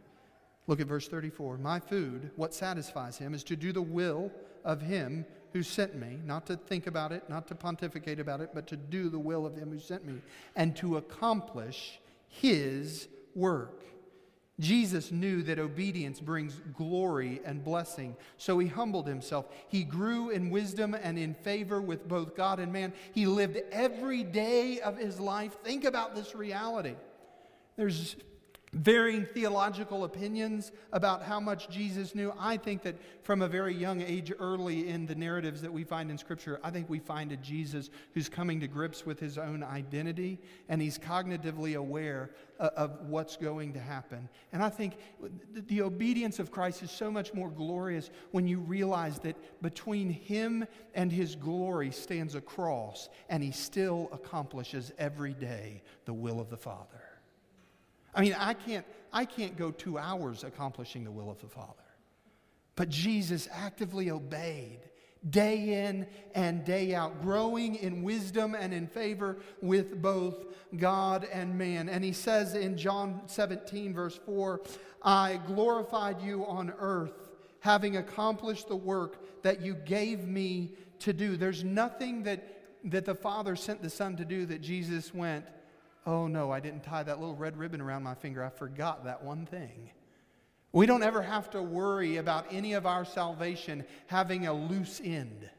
Look 0.68 0.80
at 0.80 0.86
verse 0.86 1.08
34. 1.08 1.58
My 1.58 1.80
food, 1.80 2.30
what 2.36 2.54
satisfies 2.54 3.18
him, 3.18 3.34
is 3.34 3.42
to 3.44 3.56
do 3.56 3.72
the 3.72 3.82
will 3.82 4.30
of 4.64 4.80
him 4.80 5.26
who 5.52 5.64
sent 5.64 5.96
me, 5.96 6.20
not 6.24 6.46
to 6.46 6.56
think 6.56 6.86
about 6.86 7.10
it, 7.10 7.28
not 7.28 7.48
to 7.48 7.56
pontificate 7.56 8.20
about 8.20 8.40
it, 8.40 8.50
but 8.54 8.68
to 8.68 8.76
do 8.76 9.08
the 9.08 9.18
will 9.18 9.44
of 9.44 9.56
him 9.56 9.70
who 9.70 9.80
sent 9.80 10.06
me, 10.06 10.22
and 10.54 10.76
to 10.76 10.98
accomplish 10.98 11.98
his 12.28 13.08
work. 13.34 13.82
Jesus 14.62 15.10
knew 15.10 15.42
that 15.42 15.58
obedience 15.58 16.20
brings 16.20 16.54
glory 16.76 17.40
and 17.44 17.64
blessing, 17.64 18.16
so 18.38 18.58
he 18.60 18.68
humbled 18.68 19.08
himself. 19.08 19.46
He 19.68 19.82
grew 19.82 20.30
in 20.30 20.50
wisdom 20.50 20.94
and 20.94 21.18
in 21.18 21.34
favor 21.34 21.82
with 21.82 22.06
both 22.06 22.36
God 22.36 22.60
and 22.60 22.72
man. 22.72 22.92
He 23.12 23.26
lived 23.26 23.58
every 23.72 24.22
day 24.22 24.80
of 24.80 24.96
his 24.96 25.18
life. 25.18 25.56
Think 25.64 25.84
about 25.84 26.14
this 26.14 26.36
reality. 26.36 26.94
There's 27.76 28.14
varying 28.72 29.26
theological 29.26 30.04
opinions 30.04 30.72
about 30.92 31.22
how 31.22 31.38
much 31.38 31.68
Jesus 31.68 32.14
knew. 32.14 32.32
I 32.38 32.56
think 32.56 32.82
that 32.82 32.96
from 33.22 33.42
a 33.42 33.48
very 33.48 33.74
young 33.74 34.00
age, 34.00 34.32
early 34.38 34.88
in 34.88 35.04
the 35.04 35.14
narratives 35.14 35.60
that 35.60 35.72
we 35.72 35.84
find 35.84 36.10
in 36.10 36.16
Scripture, 36.16 36.58
I 36.64 36.70
think 36.70 36.88
we 36.88 36.98
find 36.98 37.32
a 37.32 37.36
Jesus 37.36 37.90
who's 38.14 38.30
coming 38.30 38.60
to 38.60 38.66
grips 38.66 39.04
with 39.04 39.20
his 39.20 39.36
own 39.36 39.62
identity 39.62 40.38
and 40.70 40.80
he's 40.80 40.98
cognitively 40.98 41.76
aware 41.76 42.30
of 42.58 42.98
what's 43.08 43.36
going 43.36 43.74
to 43.74 43.80
happen. 43.80 44.28
And 44.52 44.62
I 44.62 44.70
think 44.70 44.94
the 45.52 45.82
obedience 45.82 46.38
of 46.38 46.50
Christ 46.50 46.82
is 46.82 46.90
so 46.90 47.10
much 47.10 47.34
more 47.34 47.50
glorious 47.50 48.10
when 48.30 48.46
you 48.46 48.58
realize 48.58 49.18
that 49.20 49.36
between 49.60 50.08
him 50.08 50.64
and 50.94 51.12
his 51.12 51.36
glory 51.36 51.90
stands 51.90 52.34
a 52.36 52.40
cross 52.40 53.10
and 53.28 53.42
he 53.42 53.50
still 53.50 54.08
accomplishes 54.12 54.92
every 54.96 55.34
day 55.34 55.82
the 56.06 56.14
will 56.14 56.40
of 56.40 56.48
the 56.48 56.56
Father. 56.56 57.11
I 58.14 58.20
mean, 58.20 58.36
I 58.38 58.54
can't, 58.54 58.84
I 59.12 59.24
can't 59.24 59.56
go 59.56 59.70
two 59.70 59.98
hours 59.98 60.44
accomplishing 60.44 61.04
the 61.04 61.10
will 61.10 61.30
of 61.30 61.40
the 61.40 61.48
Father. 61.48 61.82
But 62.76 62.88
Jesus 62.88 63.48
actively 63.52 64.10
obeyed 64.10 64.80
day 65.28 65.86
in 65.86 66.06
and 66.34 66.64
day 66.64 66.94
out, 66.94 67.22
growing 67.22 67.76
in 67.76 68.02
wisdom 68.02 68.54
and 68.54 68.74
in 68.74 68.86
favor 68.86 69.38
with 69.60 70.02
both 70.02 70.46
God 70.76 71.26
and 71.32 71.56
man. 71.56 71.88
And 71.88 72.02
he 72.02 72.12
says 72.12 72.54
in 72.54 72.76
John 72.76 73.22
17, 73.26 73.94
verse 73.94 74.18
4, 74.26 74.60
I 75.02 75.40
glorified 75.46 76.20
you 76.20 76.44
on 76.46 76.72
earth, 76.78 77.12
having 77.60 77.96
accomplished 77.96 78.68
the 78.68 78.76
work 78.76 79.42
that 79.42 79.60
you 79.60 79.74
gave 79.74 80.26
me 80.26 80.72
to 81.00 81.12
do. 81.12 81.36
There's 81.36 81.62
nothing 81.62 82.24
that, 82.24 82.62
that 82.84 83.04
the 83.04 83.14
Father 83.14 83.54
sent 83.54 83.82
the 83.82 83.90
Son 83.90 84.16
to 84.16 84.24
do 84.24 84.46
that 84.46 84.60
Jesus 84.60 85.14
went, 85.14 85.44
oh 86.06 86.26
no, 86.26 86.50
I 86.50 86.60
didn't 86.60 86.82
tie 86.82 87.02
that 87.02 87.20
little 87.20 87.36
red 87.36 87.56
ribbon 87.56 87.80
around 87.80 88.02
my 88.02 88.14
finger. 88.14 88.44
I 88.44 88.50
forgot 88.50 89.04
that 89.04 89.22
one 89.22 89.46
thing. 89.46 89.90
We 90.72 90.86
don't 90.86 91.02
ever 91.02 91.22
have 91.22 91.50
to 91.50 91.62
worry 91.62 92.16
about 92.16 92.46
any 92.50 92.72
of 92.72 92.86
our 92.86 93.04
salvation 93.04 93.84
having 94.06 94.46
a 94.46 94.52
loose 94.52 95.00
end. 95.04 95.50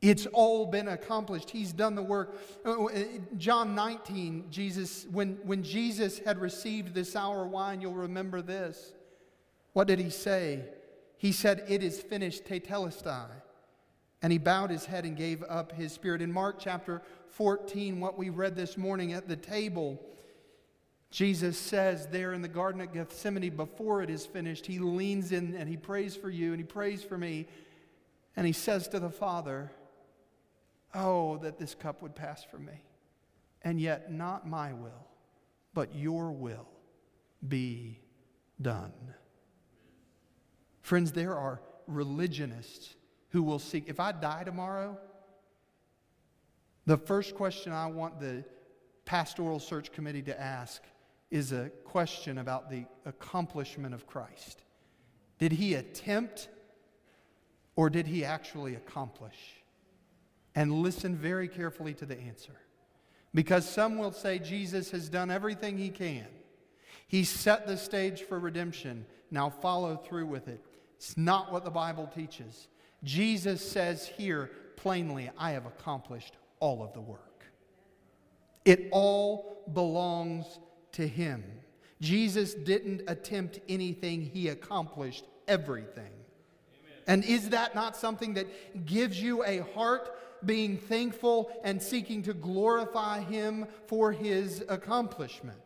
It's 0.00 0.26
all 0.26 0.66
been 0.66 0.88
accomplished. 0.88 1.50
He's 1.50 1.72
done 1.72 1.94
the 1.94 2.02
work. 2.02 2.36
Uh, 2.64 2.84
uh, 2.84 3.04
John 3.38 3.74
19, 3.74 4.46
Jesus, 4.50 5.06
when, 5.10 5.38
when 5.44 5.62
Jesus 5.62 6.18
had 6.18 6.38
received 6.40 6.94
this 6.94 7.12
sour 7.12 7.46
wine, 7.46 7.80
you'll 7.80 7.94
remember 7.94 8.42
this. 8.42 8.92
What 9.72 9.88
did 9.88 9.98
he 9.98 10.10
say? 10.10 10.64
He 11.16 11.32
said, 11.32 11.64
It 11.68 11.82
is 11.82 12.02
finished, 12.02 12.44
tetelestai. 12.44 13.28
And 14.24 14.32
he 14.32 14.38
bowed 14.38 14.70
his 14.70 14.86
head 14.86 15.04
and 15.04 15.18
gave 15.18 15.44
up 15.50 15.72
his 15.72 15.92
spirit. 15.92 16.22
In 16.22 16.32
Mark 16.32 16.56
chapter 16.58 17.02
14, 17.32 18.00
what 18.00 18.16
we 18.16 18.30
read 18.30 18.56
this 18.56 18.78
morning 18.78 19.12
at 19.12 19.28
the 19.28 19.36
table, 19.36 20.00
Jesus 21.10 21.58
says 21.58 22.06
there 22.06 22.32
in 22.32 22.40
the 22.40 22.48
Garden 22.48 22.80
of 22.80 22.90
Gethsemane, 22.90 23.54
before 23.54 24.00
it 24.00 24.08
is 24.08 24.24
finished, 24.24 24.64
he 24.64 24.78
leans 24.78 25.30
in 25.30 25.54
and 25.54 25.68
he 25.68 25.76
prays 25.76 26.16
for 26.16 26.30
you 26.30 26.52
and 26.52 26.58
he 26.58 26.64
prays 26.64 27.04
for 27.04 27.18
me. 27.18 27.46
And 28.34 28.46
he 28.46 28.54
says 28.54 28.88
to 28.88 28.98
the 28.98 29.10
Father, 29.10 29.70
Oh, 30.94 31.36
that 31.42 31.58
this 31.58 31.74
cup 31.74 32.00
would 32.00 32.14
pass 32.14 32.42
from 32.42 32.64
me. 32.64 32.82
And 33.60 33.78
yet, 33.78 34.10
not 34.10 34.48
my 34.48 34.72
will, 34.72 35.06
but 35.74 35.94
your 35.94 36.32
will 36.32 36.70
be 37.46 38.00
done. 38.62 38.94
Friends, 40.80 41.12
there 41.12 41.36
are 41.36 41.60
religionists 41.86 42.94
who 43.34 43.42
will 43.42 43.58
seek. 43.58 43.84
If 43.88 44.00
I 44.00 44.12
die 44.12 44.44
tomorrow, 44.44 44.96
the 46.86 46.96
first 46.96 47.34
question 47.34 47.70
I 47.72 47.88
want 47.88 48.18
the 48.18 48.44
pastoral 49.04 49.60
search 49.60 49.92
committee 49.92 50.22
to 50.22 50.40
ask 50.40 50.82
is 51.30 51.52
a 51.52 51.68
question 51.84 52.38
about 52.38 52.70
the 52.70 52.86
accomplishment 53.04 53.92
of 53.92 54.06
Christ. 54.06 54.62
Did 55.38 55.52
he 55.52 55.74
attempt 55.74 56.48
or 57.76 57.90
did 57.90 58.06
he 58.06 58.24
actually 58.24 58.74
accomplish? 58.74 59.36
and 60.54 60.72
listen 60.72 61.16
very 61.16 61.48
carefully 61.48 61.94
to 61.94 62.06
the 62.06 62.18
answer. 62.18 62.54
Because 63.34 63.68
some 63.68 63.98
will 63.98 64.12
say 64.12 64.38
Jesus 64.38 64.90
has 64.92 65.08
done 65.08 65.30
everything 65.30 65.76
he 65.76 65.90
can. 65.90 66.26
He 67.08 67.24
set 67.24 67.66
the 67.66 67.76
stage 67.76 68.22
for 68.22 68.38
redemption. 68.38 69.06
Now 69.30 69.50
follow 69.50 69.96
through 69.96 70.26
with 70.26 70.48
it. 70.48 70.64
It's 70.96 71.16
not 71.16 71.52
what 71.52 71.64
the 71.64 71.70
Bible 71.70 72.08
teaches. 72.14 72.68
Jesus 73.04 73.66
says 73.66 74.06
here 74.06 74.50
plainly, 74.76 75.30
I 75.38 75.52
have 75.52 75.66
accomplished 75.66 76.36
all 76.60 76.82
of 76.82 76.92
the 76.92 77.00
work. 77.00 77.44
It 78.64 78.88
all 78.90 79.62
belongs 79.72 80.58
to 80.92 81.06
him. 81.06 81.44
Jesus 82.00 82.54
didn't 82.54 83.02
attempt 83.08 83.60
anything, 83.68 84.22
he 84.22 84.48
accomplished 84.48 85.24
everything. 85.46 86.04
Amen. 86.04 87.02
And 87.06 87.24
is 87.24 87.50
that 87.50 87.74
not 87.74 87.96
something 87.96 88.34
that 88.34 88.86
gives 88.86 89.20
you 89.20 89.44
a 89.44 89.58
heart 89.74 90.10
being 90.46 90.76
thankful 90.76 91.50
and 91.62 91.82
seeking 91.82 92.22
to 92.22 92.34
glorify 92.34 93.20
Him 93.20 93.66
for 93.86 94.12
His 94.12 94.64
accomplishment, 94.68 95.58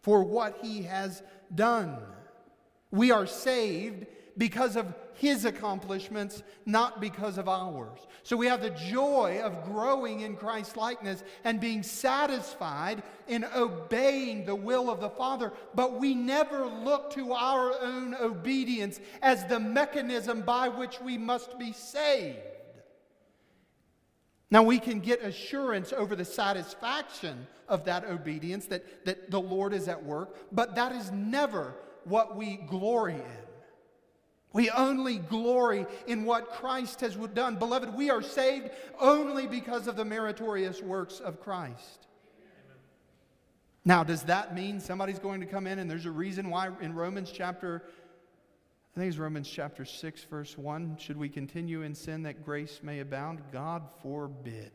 for 0.00 0.22
what 0.24 0.58
He 0.62 0.82
has 0.82 1.22
done. 1.54 1.98
We 2.90 3.10
are 3.10 3.26
saved 3.26 4.06
because 4.36 4.76
of 4.76 4.94
his 5.14 5.44
accomplishments, 5.44 6.42
not 6.66 7.00
because 7.00 7.38
of 7.38 7.48
ours. 7.48 7.98
So 8.22 8.36
we 8.36 8.46
have 8.46 8.62
the 8.62 8.70
joy 8.70 9.40
of 9.42 9.64
growing 9.64 10.20
in 10.20 10.36
Christ 10.36 10.76
likeness 10.76 11.22
and 11.44 11.60
being 11.60 11.82
satisfied 11.82 13.02
in 13.28 13.44
obeying 13.56 14.44
the 14.44 14.54
will 14.54 14.90
of 14.90 15.00
the 15.00 15.10
Father, 15.10 15.52
but 15.74 15.98
we 15.98 16.14
never 16.14 16.66
look 16.66 17.12
to 17.14 17.32
our 17.32 17.74
own 17.80 18.14
obedience 18.14 19.00
as 19.22 19.44
the 19.46 19.60
mechanism 19.60 20.42
by 20.42 20.68
which 20.68 21.00
we 21.00 21.16
must 21.16 21.58
be 21.58 21.72
saved. 21.72 22.38
Now, 24.50 24.62
we 24.62 24.78
can 24.78 25.00
get 25.00 25.22
assurance 25.22 25.92
over 25.92 26.14
the 26.14 26.24
satisfaction 26.24 27.46
of 27.68 27.84
that 27.86 28.04
obedience 28.04 28.66
that, 28.66 29.04
that 29.04 29.30
the 29.30 29.40
Lord 29.40 29.72
is 29.72 29.88
at 29.88 30.04
work, 30.04 30.36
but 30.52 30.76
that 30.76 30.92
is 30.92 31.10
never 31.10 31.74
what 32.04 32.36
we 32.36 32.56
glory 32.56 33.14
in. 33.14 33.44
We 34.54 34.70
only 34.70 35.18
glory 35.18 35.84
in 36.06 36.24
what 36.24 36.52
Christ 36.52 37.00
has 37.00 37.16
done. 37.16 37.56
Beloved, 37.56 37.92
we 37.94 38.08
are 38.08 38.22
saved 38.22 38.70
only 39.00 39.46
because 39.46 39.88
of 39.88 39.96
the 39.96 40.04
meritorious 40.04 40.80
works 40.80 41.20
of 41.20 41.40
Christ. 41.40 42.06
Now, 43.84 44.04
does 44.04 44.22
that 44.22 44.54
mean 44.54 44.80
somebody's 44.80 45.18
going 45.18 45.40
to 45.40 45.46
come 45.46 45.66
in 45.66 45.80
and 45.80 45.90
there's 45.90 46.06
a 46.06 46.10
reason 46.10 46.48
why 46.48 46.70
in 46.80 46.94
Romans 46.94 47.30
chapter 47.30 47.82
I 48.96 49.00
think 49.00 49.08
it's 49.08 49.18
Romans 49.18 49.50
chapter 49.50 49.84
6, 49.84 50.24
verse 50.30 50.56
1. 50.56 50.98
Should 51.00 51.16
we 51.16 51.28
continue 51.28 51.82
in 51.82 51.96
sin 51.96 52.22
that 52.22 52.44
grace 52.44 52.78
may 52.80 53.00
abound? 53.00 53.42
God 53.52 53.82
forbid. 54.00 54.70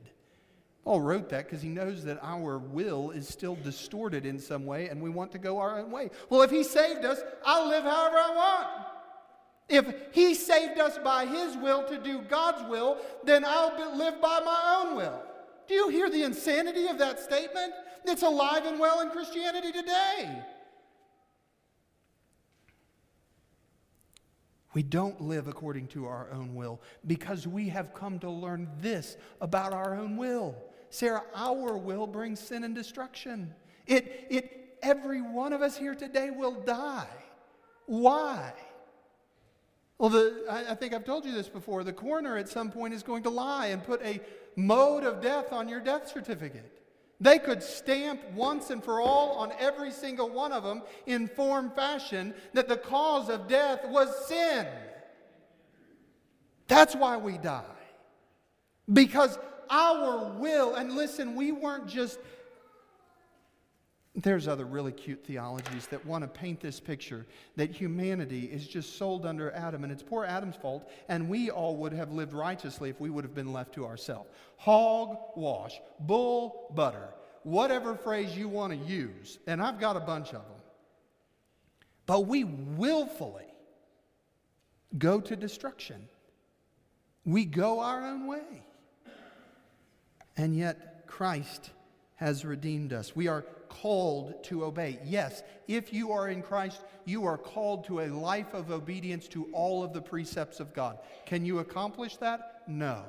Paul 0.84 1.00
wrote 1.00 1.30
that 1.30 1.46
because 1.46 1.62
he 1.62 1.70
knows 1.70 2.04
that 2.04 2.20
our 2.22 2.58
will 2.58 3.12
is 3.12 3.30
still 3.30 3.56
distorted 3.56 4.26
in 4.26 4.38
some 4.38 4.66
way 4.66 4.90
and 4.90 5.02
we 5.02 5.10
want 5.10 5.32
to 5.32 5.38
go 5.38 5.60
our 5.60 5.80
own 5.80 5.90
way. 5.90 6.10
Well, 6.30 6.42
if 6.42 6.52
he 6.52 6.66
saved 6.66 7.06
us, 7.06 7.22
I'll 7.46 7.70
live 7.70 7.86
however 7.86 8.18
I 8.18 8.36
want. 8.36 8.68
If 9.70 9.94
he 10.12 10.34
saved 10.34 10.80
us 10.80 10.98
by 10.98 11.26
his 11.26 11.56
will 11.58 11.84
to 11.84 11.98
do 11.98 12.22
God's 12.24 12.68
will, 12.70 12.98
then 13.24 13.46
I'll 13.46 13.96
live 13.96 14.20
by 14.20 14.42
my 14.44 14.84
own 14.84 14.96
will. 14.96 15.22
Do 15.68 15.76
you 15.76 15.90
hear 15.90 16.10
the 16.10 16.24
insanity 16.24 16.88
of 16.88 16.98
that 16.98 17.20
statement? 17.20 17.74
It's 18.06 18.24
alive 18.24 18.66
and 18.66 18.80
well 18.80 19.02
in 19.02 19.12
Christianity 19.12 19.72
today. 19.72 20.44
We 24.74 24.84
don't 24.84 25.20
live 25.22 25.48
according 25.48 25.88
to 25.90 26.06
our 26.06 26.30
own 26.32 26.56
will 26.56 26.82
because 27.06 27.48
we 27.48 27.70
have 27.70 27.94
come 27.94 28.20
to 28.20 28.30
learn 28.30 28.70
this 28.80 29.18
about 29.42 29.74
our 29.74 29.96
own 29.96 30.18
will. 30.18 30.56
Sarah, 30.90 31.24
our 31.36 31.78
will 31.78 32.08
brings 32.08 32.40
sin 32.40 32.64
and 32.64 32.74
destruction. 32.74 33.54
It, 33.86 34.28
it, 34.30 34.78
every 34.82 35.22
one 35.22 35.54
of 35.54 35.62
us 35.62 35.78
here 35.78 35.96
today 35.96 36.30
will 36.32 36.62
die. 36.62 37.08
Why? 37.86 38.54
Well, 40.00 40.10
the, 40.10 40.46
I, 40.50 40.72
I 40.72 40.76
think 40.76 40.94
I've 40.94 41.06
told 41.06 41.26
you 41.26 41.34
this 41.34 41.50
before. 41.50 41.84
The 41.84 41.94
coroner 41.94 42.38
at 42.38 42.50
some 42.50 42.72
point 42.72 42.94
is 42.94 43.04
going 43.04 43.24
to 43.24 43.30
lie 43.30 43.68
and 43.68 43.84
put 43.84 44.02
a 44.02 44.22
mode 44.56 45.04
of 45.04 45.22
death 45.22 45.52
on 45.52 45.68
your 45.68 45.82
death 45.82 46.10
certificate. 46.12 46.82
They 47.20 47.38
could 47.38 47.62
stamp 47.62 48.22
once 48.34 48.70
and 48.70 48.82
for 48.82 49.02
all 49.02 49.34
on 49.34 49.52
every 49.60 49.92
single 49.92 50.30
one 50.30 50.54
of 50.54 50.64
them 50.64 50.84
in 51.06 51.28
form 51.28 51.70
fashion 51.76 52.34
that 52.54 52.70
the 52.70 52.78
cause 52.78 53.30
of 53.30 53.50
death 53.50 53.82
was 53.90 54.10
sin. 54.28 54.66
That's 56.68 56.96
why 56.96 57.18
we 57.18 57.38
die. 57.38 57.64
Because 58.92 59.38
our 59.70 60.32
will, 60.32 60.76
and 60.76 60.94
listen, 60.94 61.36
we 61.36 61.52
weren't 61.52 61.88
just 61.88 62.20
there's 64.16 64.48
other 64.48 64.66
really 64.66 64.92
cute 64.92 65.24
theologies 65.26 65.88
that 65.88 66.06
want 66.06 66.24
to 66.24 66.28
paint 66.28 66.60
this 66.60 66.80
picture 66.80 67.26
that 67.56 67.72
humanity 67.72 68.46
is 68.46 68.68
just 68.68 68.98
sold 68.98 69.26
under 69.26 69.52
Adam, 69.52 69.84
and 69.84 69.94
it's 69.94 70.04
poor 70.04 70.26
Adam's 70.26 70.56
fault, 70.56 70.90
and 71.08 71.30
we 71.30 71.50
all 71.52 71.78
would 71.78 71.94
have 71.94 72.12
lived 72.12 72.34
righteously 72.34 72.90
if 72.90 73.00
we 73.00 73.10
would 73.10 73.24
have 73.24 73.36
been 73.36 73.54
left 73.54 73.74
to 73.74 73.86
ourselves. 73.86 74.30
Hog 74.58 75.18
wash, 75.36 75.80
bull 76.00 76.72
butter, 76.76 77.10
whatever 77.44 77.96
phrase 77.96 78.36
you 78.36 78.50
want 78.50 78.74
to 78.74 78.80
use, 78.92 79.38
and 79.46 79.62
I've 79.62 79.80
got 79.80 79.96
a 79.96 80.02
bunch 80.02 80.30
of 80.30 80.34
them. 80.34 80.62
But 82.06 82.26
we 82.26 82.44
willfully 82.44 83.46
go 84.98 85.22
to 85.22 85.36
destruction. 85.36 86.08
We 87.26 87.46
go 87.46 87.80
our 87.80 88.04
own 88.04 88.26
way. 88.26 88.64
And 90.36 90.58
yet, 90.58 91.06
Christ 91.06 91.70
has 92.16 92.44
redeemed 92.44 92.94
us. 92.94 93.16
We 93.16 93.28
are 93.28 93.46
called 93.70 94.44
to 94.46 94.66
obey. 94.66 95.00
Yes, 95.06 95.44
if 95.68 95.94
you 95.94 96.12
are 96.12 96.30
in 96.30 96.42
Christ, 96.42 96.82
you 97.06 97.26
are 97.26 97.38
called 97.38 97.86
to 97.86 98.02
a 98.02 98.08
life 98.08 98.54
of 98.54 98.72
obedience 98.72 99.28
to 99.30 99.46
all 99.54 99.84
of 99.84 99.94
the 99.94 100.02
precepts 100.02 100.60
of 100.60 100.74
God. 100.74 101.00
Can 101.26 101.46
you 101.46 101.60
accomplish 101.60 102.18
that? 102.18 102.64
No. 102.68 103.04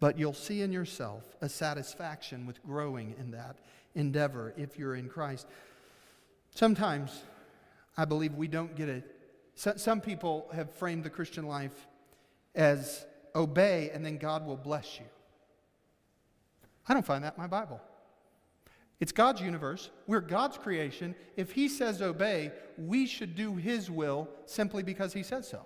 But 0.00 0.18
you'll 0.18 0.32
see 0.32 0.62
in 0.62 0.72
yourself 0.72 1.24
a 1.40 1.48
satisfaction 1.48 2.46
with 2.46 2.62
growing 2.62 3.14
in 3.18 3.32
that 3.32 3.56
endeavor 3.94 4.54
if 4.56 4.78
you're 4.78 4.94
in 4.94 5.08
Christ. 5.08 5.46
Sometimes 6.54 7.22
I 7.96 8.04
believe 8.04 8.34
we 8.34 8.48
don't 8.48 8.74
get 8.76 8.88
it. 8.88 9.14
Some 9.54 10.00
people 10.00 10.48
have 10.54 10.70
framed 10.70 11.02
the 11.02 11.10
Christian 11.10 11.46
life 11.46 11.88
as 12.54 13.04
obey 13.34 13.90
and 13.92 14.06
then 14.06 14.18
God 14.18 14.46
will 14.46 14.56
bless 14.56 14.98
you. 14.98 15.06
I 16.88 16.94
don't 16.94 17.04
find 17.04 17.24
that 17.24 17.34
in 17.36 17.42
my 17.42 17.48
Bible. 17.48 17.80
It's 19.00 19.12
God's 19.12 19.40
universe. 19.40 19.90
We're 20.06 20.20
God's 20.20 20.58
creation. 20.58 21.14
If 21.36 21.52
He 21.52 21.68
says 21.68 22.02
obey, 22.02 22.52
we 22.76 23.06
should 23.06 23.36
do 23.36 23.54
His 23.54 23.90
will 23.90 24.28
simply 24.46 24.82
because 24.82 25.12
He 25.12 25.22
says 25.22 25.48
so. 25.48 25.62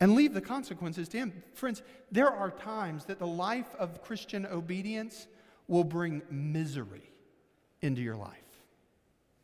And 0.00 0.14
leave 0.14 0.34
the 0.34 0.40
consequences 0.40 1.08
to 1.10 1.18
Him. 1.18 1.42
Friends, 1.54 1.82
there 2.10 2.30
are 2.30 2.50
times 2.50 3.04
that 3.04 3.18
the 3.18 3.26
life 3.26 3.74
of 3.78 4.02
Christian 4.02 4.46
obedience 4.46 5.28
will 5.68 5.84
bring 5.84 6.22
misery 6.30 7.12
into 7.80 8.02
your 8.02 8.16
life. 8.16 8.49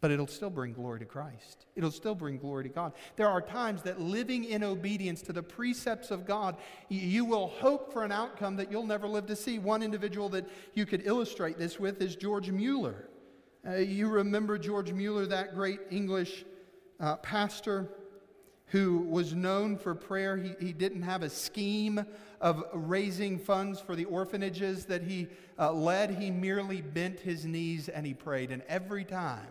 But 0.00 0.10
it'll 0.10 0.26
still 0.26 0.50
bring 0.50 0.72
glory 0.72 0.98
to 1.00 1.04
Christ. 1.04 1.66
It'll 1.74 1.90
still 1.90 2.14
bring 2.14 2.38
glory 2.38 2.64
to 2.64 2.68
God. 2.68 2.92
There 3.16 3.28
are 3.28 3.40
times 3.40 3.82
that 3.82 4.00
living 4.00 4.44
in 4.44 4.62
obedience 4.62 5.22
to 5.22 5.32
the 5.32 5.42
precepts 5.42 6.10
of 6.10 6.26
God, 6.26 6.56
you 6.88 7.24
will 7.24 7.48
hope 7.48 7.92
for 7.92 8.04
an 8.04 8.12
outcome 8.12 8.56
that 8.56 8.70
you'll 8.70 8.86
never 8.86 9.08
live 9.08 9.26
to 9.26 9.36
see. 9.36 9.58
One 9.58 9.82
individual 9.82 10.28
that 10.30 10.46
you 10.74 10.84
could 10.84 11.06
illustrate 11.06 11.58
this 11.58 11.80
with 11.80 12.00
is 12.02 12.14
George 12.14 12.50
Mueller. 12.50 13.08
Uh, 13.66 13.76
you 13.76 14.08
remember 14.08 14.58
George 14.58 14.92
Mueller, 14.92 15.26
that 15.26 15.54
great 15.54 15.80
English 15.90 16.44
uh, 17.00 17.16
pastor 17.16 17.88
who 18.66 18.98
was 18.98 19.34
known 19.34 19.76
for 19.76 19.94
prayer. 19.94 20.36
He, 20.36 20.54
he 20.60 20.72
didn't 20.72 21.02
have 21.02 21.22
a 21.22 21.30
scheme 21.30 22.04
of 22.40 22.64
raising 22.72 23.38
funds 23.38 23.80
for 23.80 23.96
the 23.96 24.04
orphanages 24.04 24.84
that 24.86 25.02
he 25.02 25.28
uh, 25.58 25.72
led. 25.72 26.10
He 26.10 26.30
merely 26.30 26.82
bent 26.82 27.20
his 27.20 27.46
knees 27.46 27.88
and 27.88 28.04
he 28.06 28.12
prayed. 28.12 28.50
And 28.50 28.62
every 28.68 29.04
time, 29.04 29.46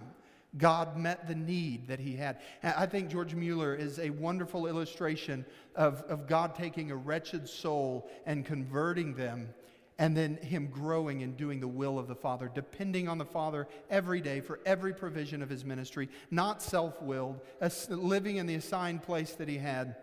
God 0.57 0.97
met 0.97 1.27
the 1.27 1.35
need 1.35 1.87
that 1.87 1.99
he 1.99 2.15
had. 2.15 2.39
I 2.63 2.85
think 2.85 3.09
George 3.09 3.35
Mueller 3.35 3.75
is 3.75 3.99
a 3.99 4.09
wonderful 4.09 4.67
illustration 4.67 5.45
of, 5.75 6.01
of 6.03 6.27
God 6.27 6.55
taking 6.55 6.91
a 6.91 6.95
wretched 6.95 7.49
soul 7.49 8.09
and 8.25 8.45
converting 8.45 9.15
them, 9.15 9.53
and 9.97 10.15
then 10.15 10.37
him 10.37 10.67
growing 10.67 11.23
and 11.23 11.35
doing 11.35 11.59
the 11.59 11.67
will 11.67 11.99
of 11.99 12.07
the 12.07 12.15
Father, 12.15 12.49
depending 12.53 13.09
on 13.09 13.17
the 13.17 13.25
Father 13.25 13.67
every 13.89 14.21
day 14.21 14.39
for 14.39 14.59
every 14.65 14.93
provision 14.93 15.41
of 15.41 15.49
his 15.49 15.65
ministry, 15.65 16.09
not 16.31 16.61
self 16.61 17.01
willed, 17.01 17.41
living 17.89 18.37
in 18.37 18.45
the 18.45 18.55
assigned 18.55 19.03
place 19.03 19.33
that 19.33 19.49
he 19.49 19.57
had. 19.57 19.95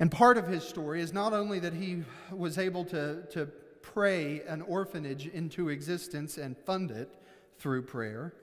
And 0.00 0.12
part 0.12 0.36
of 0.38 0.46
his 0.46 0.62
story 0.62 1.00
is 1.00 1.12
not 1.12 1.32
only 1.32 1.58
that 1.60 1.74
he 1.74 2.04
was 2.30 2.56
able 2.56 2.84
to, 2.86 3.22
to 3.30 3.46
pray 3.82 4.42
an 4.46 4.62
orphanage 4.62 5.26
into 5.26 5.70
existence 5.70 6.38
and 6.38 6.56
fund 6.56 6.90
it 6.90 7.10
through 7.58 7.82
prayer 7.82 8.34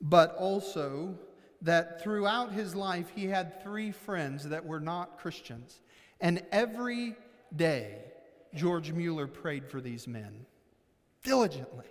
but 0.00 0.34
also 0.36 1.18
that 1.62 2.02
throughout 2.02 2.52
his 2.52 2.74
life 2.74 3.10
he 3.14 3.26
had 3.26 3.62
three 3.62 3.92
friends 3.92 4.48
that 4.48 4.64
were 4.64 4.80
not 4.80 5.18
Christians. 5.18 5.80
And 6.20 6.42
every 6.50 7.16
day, 7.54 7.98
George 8.54 8.92
Mueller 8.92 9.26
prayed 9.26 9.68
for 9.68 9.80
these 9.80 10.08
men 10.08 10.46
diligently. 11.22 11.86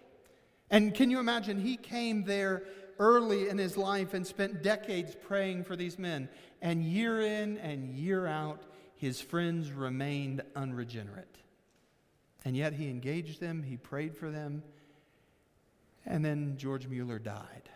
And 0.72 0.94
can 0.94 1.10
you 1.10 1.20
imagine? 1.20 1.60
He 1.60 1.78
came 1.78 2.24
there 2.24 2.64
early 3.00 3.48
in 3.48 3.58
his 3.58 3.78
life 3.78 4.14
and 4.14 4.26
spent 4.26 4.62
decades 4.62 5.16
praying 5.16 5.64
for 5.64 5.76
these 5.76 5.98
men. 5.98 6.30
And 6.62 6.84
year 6.84 7.22
in 7.22 7.58
and 7.58 7.96
year 7.96 8.28
out, 8.28 8.64
his 8.96 9.22
friends 9.22 9.72
remained 9.72 10.42
unregenerate. 10.56 11.38
And 12.44 12.56
yet 12.56 12.74
he 12.74 12.90
engaged 12.90 13.40
them, 13.40 13.64
he 13.64 13.78
prayed 13.78 14.16
for 14.16 14.32
them, 14.32 14.64
and 16.06 16.24
then 16.24 16.56
George 16.58 16.88
Mueller 16.88 17.20
died 17.20 17.70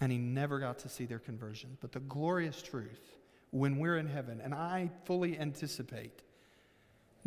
and 0.00 0.10
he 0.10 0.18
never 0.18 0.58
got 0.58 0.78
to 0.80 0.88
see 0.88 1.04
their 1.04 1.18
conversion. 1.18 1.76
But 1.80 1.92
the 1.92 2.00
glorious 2.00 2.60
truth, 2.62 3.00
when 3.50 3.78
we're 3.78 3.96
in 3.96 4.08
heaven, 4.08 4.40
and 4.42 4.54
I 4.54 4.90
fully 5.04 5.38
anticipate 5.38 6.22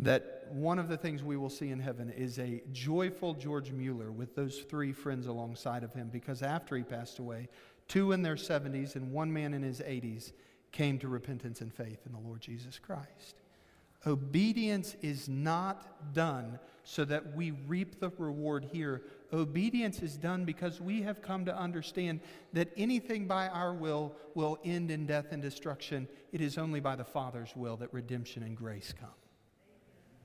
that 0.00 0.46
one 0.50 0.78
of 0.78 0.88
the 0.88 0.96
things 0.96 1.24
we 1.24 1.36
will 1.36 1.50
see 1.50 1.70
in 1.70 1.80
heaven 1.80 2.10
is 2.10 2.38
a 2.38 2.62
joyful 2.72 3.34
George 3.34 3.72
Mueller 3.72 4.12
with 4.12 4.36
those 4.36 4.60
three 4.60 4.92
friends 4.92 5.26
alongside 5.26 5.82
of 5.82 5.92
him, 5.92 6.08
because 6.12 6.42
after 6.42 6.76
he 6.76 6.84
passed 6.84 7.18
away, 7.18 7.48
two 7.88 8.12
in 8.12 8.22
their 8.22 8.36
70s 8.36 8.94
and 8.94 9.10
one 9.10 9.32
man 9.32 9.54
in 9.54 9.62
his 9.62 9.80
80s 9.80 10.32
came 10.70 10.98
to 10.98 11.08
repentance 11.08 11.60
and 11.62 11.72
faith 11.72 12.00
in 12.06 12.12
the 12.12 12.18
Lord 12.18 12.40
Jesus 12.40 12.78
Christ. 12.78 13.40
Obedience 14.06 14.94
is 15.02 15.28
not 15.28 16.12
done 16.14 16.58
so 16.84 17.04
that 17.04 17.34
we 17.34 17.50
reap 17.50 17.98
the 17.98 18.10
reward 18.18 18.64
here. 18.72 19.02
Obedience 19.32 20.00
is 20.00 20.16
done 20.16 20.44
because 20.44 20.80
we 20.80 21.02
have 21.02 21.20
come 21.20 21.44
to 21.44 21.56
understand 21.56 22.20
that 22.54 22.70
anything 22.76 23.26
by 23.26 23.48
our 23.48 23.74
will 23.74 24.14
will 24.34 24.58
end 24.64 24.90
in 24.90 25.06
death 25.06 25.26
and 25.32 25.42
destruction. 25.42 26.08
It 26.32 26.40
is 26.40 26.56
only 26.56 26.80
by 26.80 26.96
the 26.96 27.04
Father's 27.04 27.54
will 27.54 27.76
that 27.76 27.92
redemption 27.92 28.42
and 28.42 28.56
grace 28.56 28.94
come. 28.98 29.10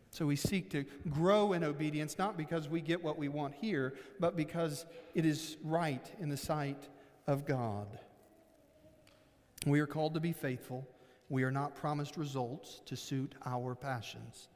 So 0.10 0.26
we 0.28 0.36
seek 0.36 0.70
to 0.70 0.86
grow 1.10 1.54
in 1.54 1.64
obedience, 1.64 2.18
not 2.18 2.38
because 2.38 2.70
we 2.70 2.82
get 2.82 3.04
what 3.04 3.18
we 3.18 3.30
want 3.30 3.56
here, 3.56 3.96
but 4.20 4.38
because 4.38 4.86
it 5.16 5.26
is 5.26 5.58
right 5.64 6.10
in 6.20 6.30
the 6.30 6.38
sight 6.38 6.88
of 7.28 7.46
God. 7.46 7.88
We 9.66 9.80
are 9.80 9.88
called 9.88 10.14
to 10.14 10.20
be 10.20 10.34
faithful. 10.34 10.88
We 11.30 11.44
are 11.44 11.52
not 11.52 11.76
promised 11.76 12.16
results 12.16 12.82
to 12.86 12.96
suit 12.96 13.34
our 13.46 13.76
passions. 13.76 14.50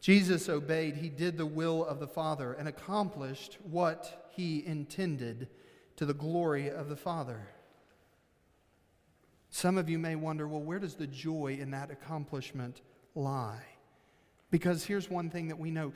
Jesus 0.00 0.48
obeyed, 0.48 0.96
he 0.96 1.10
did 1.10 1.36
the 1.36 1.46
will 1.46 1.84
of 1.84 2.00
the 2.00 2.06
Father 2.06 2.54
and 2.54 2.66
accomplished 2.66 3.58
what 3.70 4.30
he 4.30 4.64
intended 4.64 5.48
to 5.96 6.06
the 6.06 6.14
glory 6.14 6.70
of 6.70 6.88
the 6.88 6.96
Father. 6.96 7.48
Some 9.50 9.76
of 9.76 9.90
you 9.90 9.98
may 9.98 10.16
wonder 10.16 10.48
well, 10.48 10.62
where 10.62 10.78
does 10.78 10.94
the 10.94 11.06
joy 11.06 11.58
in 11.60 11.72
that 11.72 11.90
accomplishment 11.90 12.80
lie? 13.14 13.64
Because 14.50 14.84
here's 14.84 15.10
one 15.10 15.28
thing 15.28 15.48
that 15.48 15.58
we 15.58 15.70
know 15.70 15.92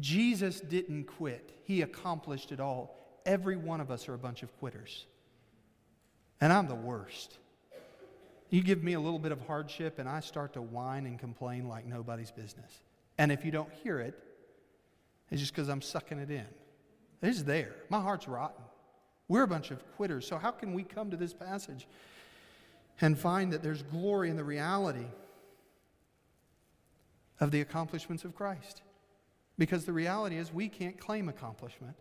Jesus 0.00 0.60
didn't 0.60 1.04
quit, 1.04 1.52
he 1.64 1.82
accomplished 1.82 2.52
it 2.52 2.60
all. 2.60 3.20
Every 3.24 3.56
one 3.56 3.80
of 3.80 3.90
us 3.90 4.08
are 4.08 4.14
a 4.14 4.18
bunch 4.18 4.42
of 4.42 4.56
quitters. 4.58 5.06
And 6.40 6.52
I'm 6.52 6.68
the 6.68 6.74
worst. 6.74 7.38
You 8.50 8.62
give 8.62 8.84
me 8.84 8.92
a 8.92 9.00
little 9.00 9.18
bit 9.18 9.32
of 9.32 9.40
hardship, 9.46 9.98
and 9.98 10.08
I 10.08 10.20
start 10.20 10.52
to 10.52 10.62
whine 10.62 11.06
and 11.06 11.18
complain 11.18 11.66
like 11.66 11.86
nobody's 11.86 12.30
business. 12.30 12.82
And 13.18 13.32
if 13.32 13.44
you 13.44 13.50
don't 13.50 13.72
hear 13.82 13.98
it, 13.98 14.18
it's 15.30 15.40
just 15.40 15.54
because 15.54 15.68
I'm 15.68 15.82
sucking 15.82 16.18
it 16.18 16.30
in. 16.30 16.46
It's 17.22 17.42
there. 17.42 17.74
My 17.88 18.00
heart's 18.00 18.28
rotten. 18.28 18.62
We're 19.28 19.42
a 19.42 19.48
bunch 19.48 19.70
of 19.70 19.82
quitters. 19.96 20.26
So, 20.26 20.38
how 20.38 20.50
can 20.50 20.72
we 20.72 20.84
come 20.84 21.10
to 21.10 21.16
this 21.16 21.34
passage 21.34 21.88
and 23.00 23.18
find 23.18 23.52
that 23.52 23.62
there's 23.62 23.82
glory 23.82 24.30
in 24.30 24.36
the 24.36 24.44
reality 24.44 25.06
of 27.40 27.50
the 27.50 27.60
accomplishments 27.60 28.24
of 28.24 28.34
Christ? 28.34 28.82
Because 29.58 29.84
the 29.84 29.92
reality 29.92 30.36
is, 30.36 30.52
we 30.52 30.68
can't 30.68 30.98
claim 31.00 31.28
accomplishment. 31.28 31.96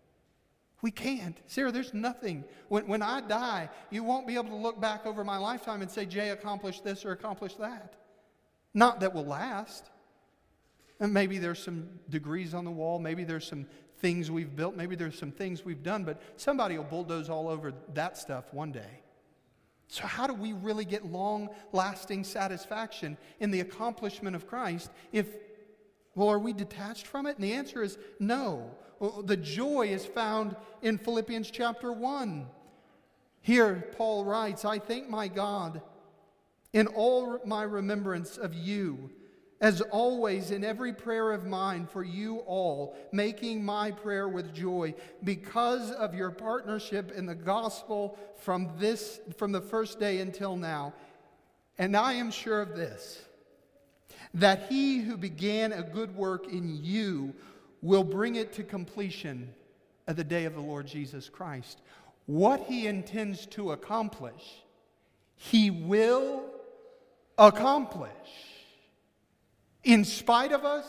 We 0.82 0.91
can't. 0.91 1.38
Sarah, 1.47 1.72
there's 1.72 1.93
nothing. 1.93 2.43
When, 2.68 2.86
when 2.86 3.01
I 3.01 3.22
die, 3.22 3.70
you 3.89 4.03
won't 4.03 4.28
be 4.28 4.36
able 4.36 4.49
to 4.49 4.55
look 4.55 4.80
back 4.80 5.05
over 5.05 5.24
my 5.24 5.38
lifetime 5.38 5.82
and 5.82 5.89
say, 5.89 6.05
Jay 6.05 6.30
accomplished 6.30 6.84
this 6.84 7.05
or 7.05 7.11
accomplished 7.11 7.59
that. 7.59 7.95
Not 8.74 8.99
that 8.99 9.13
will 9.13 9.26
last. 9.26 9.89
And 10.99 11.13
maybe 11.13 11.37
there's 11.37 11.61
some 11.61 11.89
degrees 12.09 12.53
on 12.53 12.65
the 12.65 12.71
wall. 12.71 12.99
Maybe 12.99 13.23
there's 13.23 13.47
some 13.47 13.65
things 13.99 14.31
we've 14.31 14.55
built. 14.55 14.75
Maybe 14.75 14.95
there's 14.95 15.17
some 15.17 15.31
things 15.31 15.65
we've 15.65 15.83
done. 15.83 16.03
But 16.03 16.21
somebody 16.37 16.77
will 16.77 16.85
bulldoze 16.85 17.29
all 17.29 17.47
over 17.47 17.73
that 17.93 18.17
stuff 18.17 18.53
one 18.53 18.71
day. 18.71 19.01
So, 19.87 20.05
how 20.05 20.25
do 20.25 20.33
we 20.33 20.53
really 20.53 20.85
get 20.85 21.05
long 21.05 21.49
lasting 21.71 22.23
satisfaction 22.23 23.17
in 23.39 23.51
the 23.51 23.59
accomplishment 23.59 24.35
of 24.35 24.47
Christ 24.47 24.89
if, 25.11 25.27
well, 26.15 26.29
are 26.29 26.39
we 26.39 26.53
detached 26.53 27.07
from 27.07 27.27
it? 27.27 27.35
And 27.35 27.43
the 27.43 27.53
answer 27.53 27.83
is 27.83 27.97
no. 28.19 28.71
The 29.25 29.37
joy 29.37 29.87
is 29.89 30.05
found 30.05 30.55
in 30.81 30.97
Philippians 30.97 31.51
chapter 31.51 31.91
1. 31.91 32.47
Here, 33.41 33.89
Paul 33.95 34.25
writes, 34.25 34.65
I 34.65 34.79
thank 34.79 35.07
my 35.07 35.27
God 35.27 35.81
in 36.73 36.87
all 36.87 37.39
my 37.45 37.63
remembrance 37.63 38.37
of 38.37 38.53
you, 38.53 39.11
as 39.61 39.81
always 39.81 40.51
in 40.51 40.63
every 40.63 40.93
prayer 40.93 41.31
of 41.31 41.45
mine 41.45 41.87
for 41.87 42.03
you 42.03 42.39
all, 42.39 42.95
making 43.11 43.63
my 43.63 43.91
prayer 43.91 44.27
with 44.27 44.53
joy 44.53 44.93
because 45.23 45.91
of 45.91 46.13
your 46.13 46.31
partnership 46.31 47.11
in 47.11 47.25
the 47.25 47.35
gospel 47.35 48.17
from 48.37 48.69
this 48.77 49.21
from 49.37 49.51
the 49.51 49.61
first 49.61 49.99
day 49.99 50.19
until 50.19 50.57
now. 50.57 50.93
And 51.77 51.95
I 51.95 52.13
am 52.13 52.31
sure 52.31 52.61
of 52.61 52.75
this 52.75 53.21
that 54.33 54.67
he 54.67 54.99
who 54.99 55.15
began 55.15 55.71
a 55.71 55.81
good 55.81 56.13
work 56.15 56.51
in 56.51 56.83
you 56.83 57.33
will 57.81 58.03
bring 58.03 58.35
it 58.35 58.51
to 58.53 58.63
completion 58.63 59.53
at 60.07 60.17
the 60.17 60.23
day 60.23 60.45
of 60.45 60.53
the 60.53 60.61
Lord 60.61 60.85
Jesus 60.85 61.29
Christ. 61.29 61.81
What 62.25 62.61
he 62.61 62.87
intends 62.87 63.45
to 63.47 63.71
accomplish, 63.71 64.63
he 65.35 65.69
will 65.69 66.43
accomplish. 67.37 68.11
In 69.86 70.03
spite 70.03 70.51
of 70.51 70.65
us, 70.65 70.86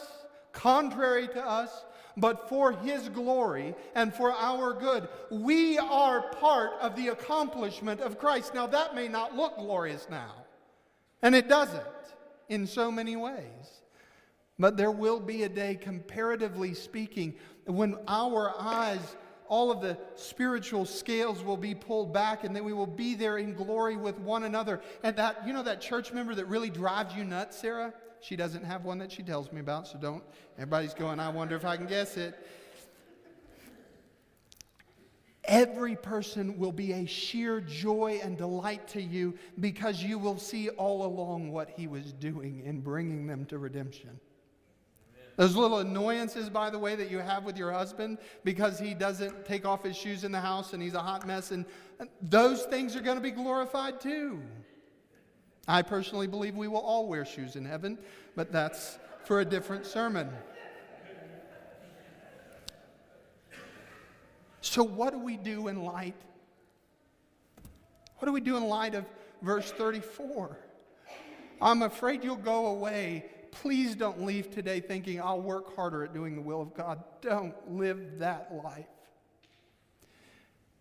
contrary 0.53 1.29
to 1.29 1.47
us, 1.47 1.85
but 2.17 2.49
for 2.49 2.73
his 2.73 3.09
glory 3.11 3.75
and 3.95 4.13
for 4.13 4.33
our 4.33 4.73
good. 4.73 5.09
We 5.31 5.79
are 5.79 6.23
part 6.33 6.73
of 6.81 6.97
the 6.97 7.09
accomplishment 7.09 8.01
of 8.01 8.19
Christ. 8.19 8.55
Now, 8.55 8.67
that 8.69 8.95
may 8.95 9.07
not 9.07 9.37
look 9.37 9.59
glorious 9.59 10.07
now, 10.11 10.33
and 11.23 11.35
it 11.35 11.49
doesn't 11.49 11.83
in 12.49 12.67
so 12.67 12.91
many 12.91 13.17
ways. 13.17 13.83
But 14.59 14.79
there 14.79 14.91
will 14.91 15.21
be 15.21 15.43
a 15.43 15.49
day, 15.51 15.75
comparatively 15.75 16.73
speaking, 16.73 17.35
when 17.67 17.99
our 18.09 18.55
eyes, 18.59 19.17
all 19.49 19.71
of 19.71 19.83
the 19.83 19.99
spiritual 20.15 20.87
scales 20.87 21.43
will 21.43 21.59
be 21.59 21.75
pulled 21.75 22.15
back, 22.15 22.45
and 22.45 22.57
then 22.57 22.65
we 22.65 22.73
will 22.73 22.87
be 22.87 23.15
there 23.15 23.37
in 23.37 23.53
glory 23.53 23.97
with 23.99 24.19
one 24.21 24.45
another. 24.45 24.81
And 25.03 25.15
that, 25.17 25.47
you 25.47 25.53
know, 25.53 25.63
that 25.65 25.83
church 25.83 26.15
member 26.15 26.35
that 26.35 26.47
really 26.47 26.71
drives 26.71 27.15
you 27.15 27.25
nuts, 27.25 27.59
Sarah? 27.59 27.93
She 28.27 28.35
doesn't 28.35 28.65
have 28.65 28.85
one 28.85 28.99
that 28.99 29.13
she 29.13 29.23
tells 29.23 29.53
me 29.53 29.61
about, 29.61 29.87
so 29.87 29.99
don't. 29.99 30.25
Everybody's 30.57 30.95
going, 30.95 31.21
I 31.21 31.29
wonder 31.29 31.55
if 31.55 31.65
I 31.65 31.77
can 31.77 31.87
guess 31.87 32.17
it. 32.17 32.35
every 35.45 35.95
person 35.95 36.59
will 36.59 36.73
be 36.73 36.93
a 36.93 37.07
sheer 37.07 37.61
joy 37.61 38.21
and 38.23 38.37
delight 38.37 38.89
to 38.89 39.01
you 39.01 39.33
because 39.61 40.03
you 40.03 40.19
will 40.19 40.39
see 40.39 40.69
all 40.71 41.07
along 41.07 41.53
what 41.53 41.71
he 41.71 41.87
was 41.87 42.13
doing 42.13 42.63
in 42.65 42.81
bringing 42.81 43.29
them 43.29 43.45
to 43.47 43.59
redemption. 43.59 44.19
Those 45.37 45.55
little 45.55 45.79
annoyances, 45.79 46.49
by 46.49 46.71
the 46.71 46.79
way, 46.81 46.97
that 46.97 47.11
you 47.11 47.19
have 47.19 47.45
with 47.45 47.57
your 47.57 47.71
husband 47.71 48.19
because 48.43 48.79
he 48.79 48.93
doesn't 48.93 49.45
take 49.45 49.65
off 49.65 49.85
his 49.85 49.97
shoes 49.97 50.25
in 50.25 50.33
the 50.33 50.41
house 50.41 50.73
and 50.73 50.83
he's 50.83 50.95
a 50.95 51.01
hot 51.01 51.27
mess, 51.27 51.53
and 51.53 51.65
uh, 52.01 52.07
those 52.23 52.65
things 52.65 52.97
are 52.97 53.03
going 53.03 53.19
to 53.19 53.23
be 53.23 53.31
glorified 53.31 54.01
too. 54.01 54.43
I 55.69 55.83
personally 55.83 56.27
believe 56.27 56.55
we 56.55 56.69
will 56.69 56.81
all 56.81 57.09
wear 57.09 57.25
shoes 57.25 57.57
in 57.57 57.65
heaven, 57.65 57.99
but 58.35 58.53
that's 58.53 58.99
for 59.25 59.41
a 59.41 59.45
different 59.45 59.87
sermon. 59.87 60.31
So, 64.61 64.83
what 64.83 65.13
do 65.13 65.19
we 65.19 65.37
do 65.37 65.69
in 65.69 65.83
light? 65.83 66.17
What 68.19 68.27
do 68.27 68.33
we 68.33 68.41
do 68.41 68.57
in 68.57 68.65
light 68.65 68.95
of 68.95 69.05
verse 69.43 69.71
34? 69.73 70.59
I'm 71.61 71.83
afraid 71.83 72.25
you'll 72.25 72.37
go 72.37 72.67
away 72.67 73.25
Please 73.63 73.97
don't 73.97 74.23
leave 74.23 74.51
today 74.51 74.81
thinking, 74.81 75.21
I'll 75.21 75.41
work 75.41 75.75
harder 75.75 76.05
at 76.05 76.13
doing 76.13 76.35
the 76.35 76.43
will 76.43 76.61
of 76.61 76.75
God. 76.75 77.03
Don't 77.23 77.55
live 77.71 78.19
that 78.19 78.53
life. 78.63 78.87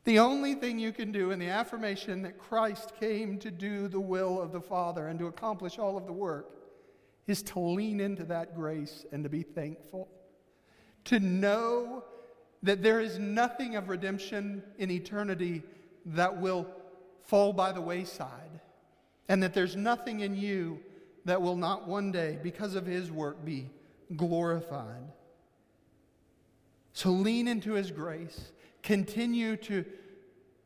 The 0.06 0.20
only 0.20 0.53
thing 0.53 0.78
you 0.78 0.91
can 0.91 1.12
do 1.12 1.32
in 1.32 1.39
the 1.39 1.49
affirmation 1.49 2.22
that 2.22 2.38
Christ 2.38 2.93
came 2.99 3.39
to 3.39 3.49
do 3.49 3.88
the 3.88 3.99
will 3.99 4.39
of 4.39 4.51
the 4.51 4.62
Father 4.62 5.08
and 5.08 5.18
to 5.18 5.26
accomplish 5.26 5.80
all 5.80 5.97
of 5.97 6.06
the 6.06 6.14
work 6.14 6.51
is 7.26 7.41
to 7.41 7.60
lean 7.60 7.99
into 7.99 8.24
that 8.26 8.56
grace 8.56 9.03
and 9.12 9.24
to 9.24 9.30
be 9.30 9.41
thankful. 9.41 10.08
To 11.06 11.20
know 11.20 12.03
that 12.62 12.84
there 12.84 12.99
is 12.99 13.18
nothing 13.18 13.76
of 13.76 13.89
redemption 13.89 14.62
in 14.78 14.91
eternity 14.91 15.64
that 16.06 16.39
will 16.39 16.68
fall 17.24 17.51
by 17.51 17.72
the 17.72 17.82
wayside, 17.82 18.60
and 19.28 19.41
that 19.41 19.56
there's 19.56 19.76
nothing 19.76 20.20
in 20.20 20.36
you 20.36 20.80
that 21.26 21.41
will 21.41 21.56
not 21.56 21.88
one 21.88 22.12
day, 22.12 22.38
because 22.43 22.76
of 22.76 22.86
his 22.86 23.12
work, 23.12 23.43
be 23.43 23.72
glorified. 24.16 25.12
So 26.96 27.12
lean 27.12 27.50
into 27.50 27.74
his 27.74 27.91
grace. 27.91 28.54
Continue 28.82 29.58
to 29.58 29.84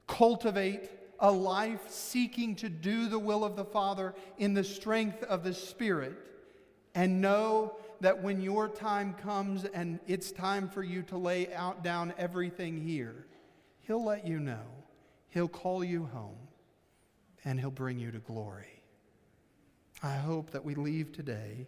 cultivate 0.08 0.92
a 1.20 1.32
life 1.32 1.90
seeking 1.90 2.56
to 2.58 2.70
do 2.70 3.10
the 3.10 3.18
will 3.18 3.44
of 3.44 3.56
the 3.56 3.66
Father 3.66 4.14
in 4.38 4.54
the 4.54 4.64
strength 4.64 5.24
of 5.24 5.44
the 5.44 5.56
Spirit. 5.56 6.14
And 6.94 7.20
know 7.20 7.78
that 8.02 8.22
when 8.22 8.42
your 8.42 8.68
time 8.68 9.16
comes 9.16 9.66
and 9.66 10.00
it's 10.06 10.32
time 10.32 10.70
for 10.70 10.84
you 10.84 11.02
to 11.04 11.18
lay 11.18 11.52
out 11.52 11.84
down 11.84 12.14
everything 12.16 12.80
here, 12.80 13.26
he'll 13.82 14.06
let 14.06 14.28
you 14.28 14.40
know. 14.40 14.68
He'll 15.30 15.48
call 15.48 15.84
you 15.84 16.06
home 16.14 16.38
and 17.44 17.60
he'll 17.60 17.72
bring 17.72 17.98
you 17.98 18.12
to 18.12 18.20
glory. 18.20 18.84
I 20.04 20.14
hope 20.14 20.52
that 20.52 20.64
we 20.64 20.76
leave 20.76 21.12
today 21.12 21.66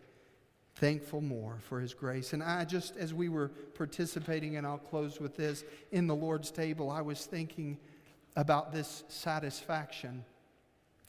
thankful 0.75 1.21
more 1.21 1.57
for 1.61 1.79
his 1.79 1.93
grace. 1.93 2.33
And 2.33 2.41
I 2.41 2.65
just, 2.65 2.97
as 2.97 3.13
we 3.13 3.29
were 3.29 3.49
participating, 3.75 4.57
and 4.57 4.65
I'll 4.65 4.77
close 4.77 5.19
with 5.19 5.35
this, 5.35 5.63
in 5.91 6.07
the 6.07 6.15
Lord's 6.15 6.51
table, 6.51 6.89
I 6.89 7.01
was 7.01 7.25
thinking 7.25 7.77
about 8.35 8.71
this 8.71 9.03
satisfaction 9.07 10.23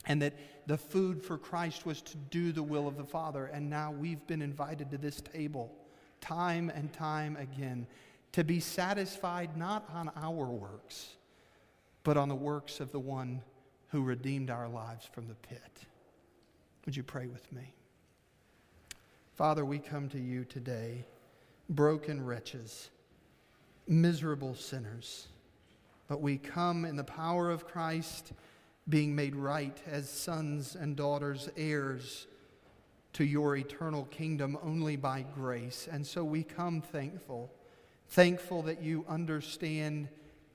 and 0.07 0.21
that 0.23 0.35
the 0.67 0.77
food 0.77 1.23
for 1.23 1.39
Christ 1.39 1.87
was 1.87 2.03
to 2.03 2.17
do 2.17 2.53
the 2.53 2.63
will 2.63 2.89
of 2.89 2.97
the 2.97 3.05
Father. 3.05 3.47
And 3.47 3.71
now 3.71 3.93
we've 3.93 4.27
been 4.27 4.43
invited 4.43 4.91
to 4.91 4.99
this 4.99 5.21
table 5.21 5.73
time 6.21 6.71
and 6.75 6.93
time 6.93 7.37
again 7.37 7.87
to 8.33 8.45
be 8.45 8.61
satisfied 8.61 9.57
not 9.57 9.89
on 9.93 10.11
our 10.17 10.47
works, 10.47 11.17
but 12.03 12.17
on 12.17 12.29
the 12.29 12.35
works 12.35 12.81
of 12.81 12.91
the 12.91 13.01
one 13.01 13.43
who 13.89 14.03
redeemed 14.03 14.51
our 14.51 14.69
lives 14.69 15.09
from 15.13 15.29
the 15.29 15.35
pit. 15.35 15.87
Would 16.87 16.97
you 16.97 17.03
pray 17.03 17.27
with 17.27 17.53
me? 17.53 17.75
Father, 19.43 19.65
we 19.65 19.81
come 19.81 20.09
to 20.11 20.21
you 20.21 20.45
today, 20.45 21.05
broken 21.69 22.25
wretches, 22.25 22.91
miserable 23.89 24.55
sinners, 24.55 25.27
but 26.07 26.21
we 26.21 26.39
come 26.39 26.85
in 26.85 26.95
the 26.95 27.03
power 27.03 27.51
of 27.51 27.67
Christ, 27.67 28.35
being 28.89 29.17
made 29.17 29.35
right 29.35 29.77
as 29.85 30.09
sons 30.09 30.77
and 30.77 30.95
daughters, 30.95 31.49
heirs 31.57 32.29
to 33.15 33.25
your 33.25 33.57
eternal 33.57 34.05
kingdom 34.13 34.57
only 34.63 34.95
by 34.95 35.25
grace. 35.35 35.89
And 35.91 36.07
so 36.07 36.23
we 36.23 36.45
come 36.45 36.81
thankful, 36.81 37.51
thankful 38.11 38.63
that 38.63 38.81
you 38.81 39.05
understand 39.09 40.09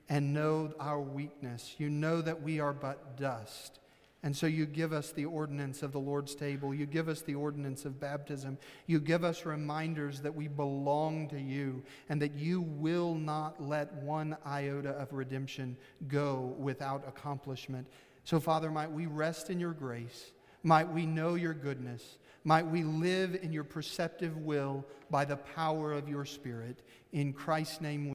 and 0.08 0.32
know 0.32 0.72
our 0.80 1.02
weakness. 1.02 1.74
You 1.76 1.90
know 1.90 2.22
that 2.22 2.40
we 2.40 2.58
are 2.58 2.72
but 2.72 3.18
dust. 3.18 3.80
And 4.24 4.36
so 4.36 4.46
you 4.46 4.66
give 4.66 4.92
us 4.92 5.12
the 5.12 5.26
ordinance 5.26 5.82
of 5.82 5.92
the 5.92 6.00
Lord's 6.00 6.34
table. 6.34 6.74
You 6.74 6.86
give 6.86 7.08
us 7.08 7.22
the 7.22 7.36
ordinance 7.36 7.84
of 7.84 8.00
baptism. 8.00 8.58
You 8.86 8.98
give 8.98 9.22
us 9.22 9.46
reminders 9.46 10.20
that 10.22 10.34
we 10.34 10.48
belong 10.48 11.28
to 11.28 11.40
you 11.40 11.84
and 12.08 12.20
that 12.20 12.34
you 12.34 12.62
will 12.62 13.14
not 13.14 13.62
let 13.62 13.92
one 13.94 14.36
iota 14.44 14.90
of 14.90 15.12
redemption 15.12 15.76
go 16.08 16.56
without 16.58 17.06
accomplishment. 17.06 17.86
So, 18.24 18.40
Father, 18.40 18.70
might 18.72 18.90
we 18.90 19.06
rest 19.06 19.50
in 19.50 19.60
your 19.60 19.72
grace. 19.72 20.32
Might 20.64 20.92
we 20.92 21.06
know 21.06 21.36
your 21.36 21.54
goodness. 21.54 22.18
Might 22.44 22.66
we 22.66 22.82
live 22.82 23.36
in 23.40 23.52
your 23.52 23.64
preceptive 23.64 24.36
will 24.38 24.84
by 25.10 25.24
the 25.24 25.36
power 25.36 25.92
of 25.92 26.08
your 26.08 26.24
Spirit. 26.24 26.82
In 27.12 27.32
Christ's 27.32 27.80
name, 27.80 28.04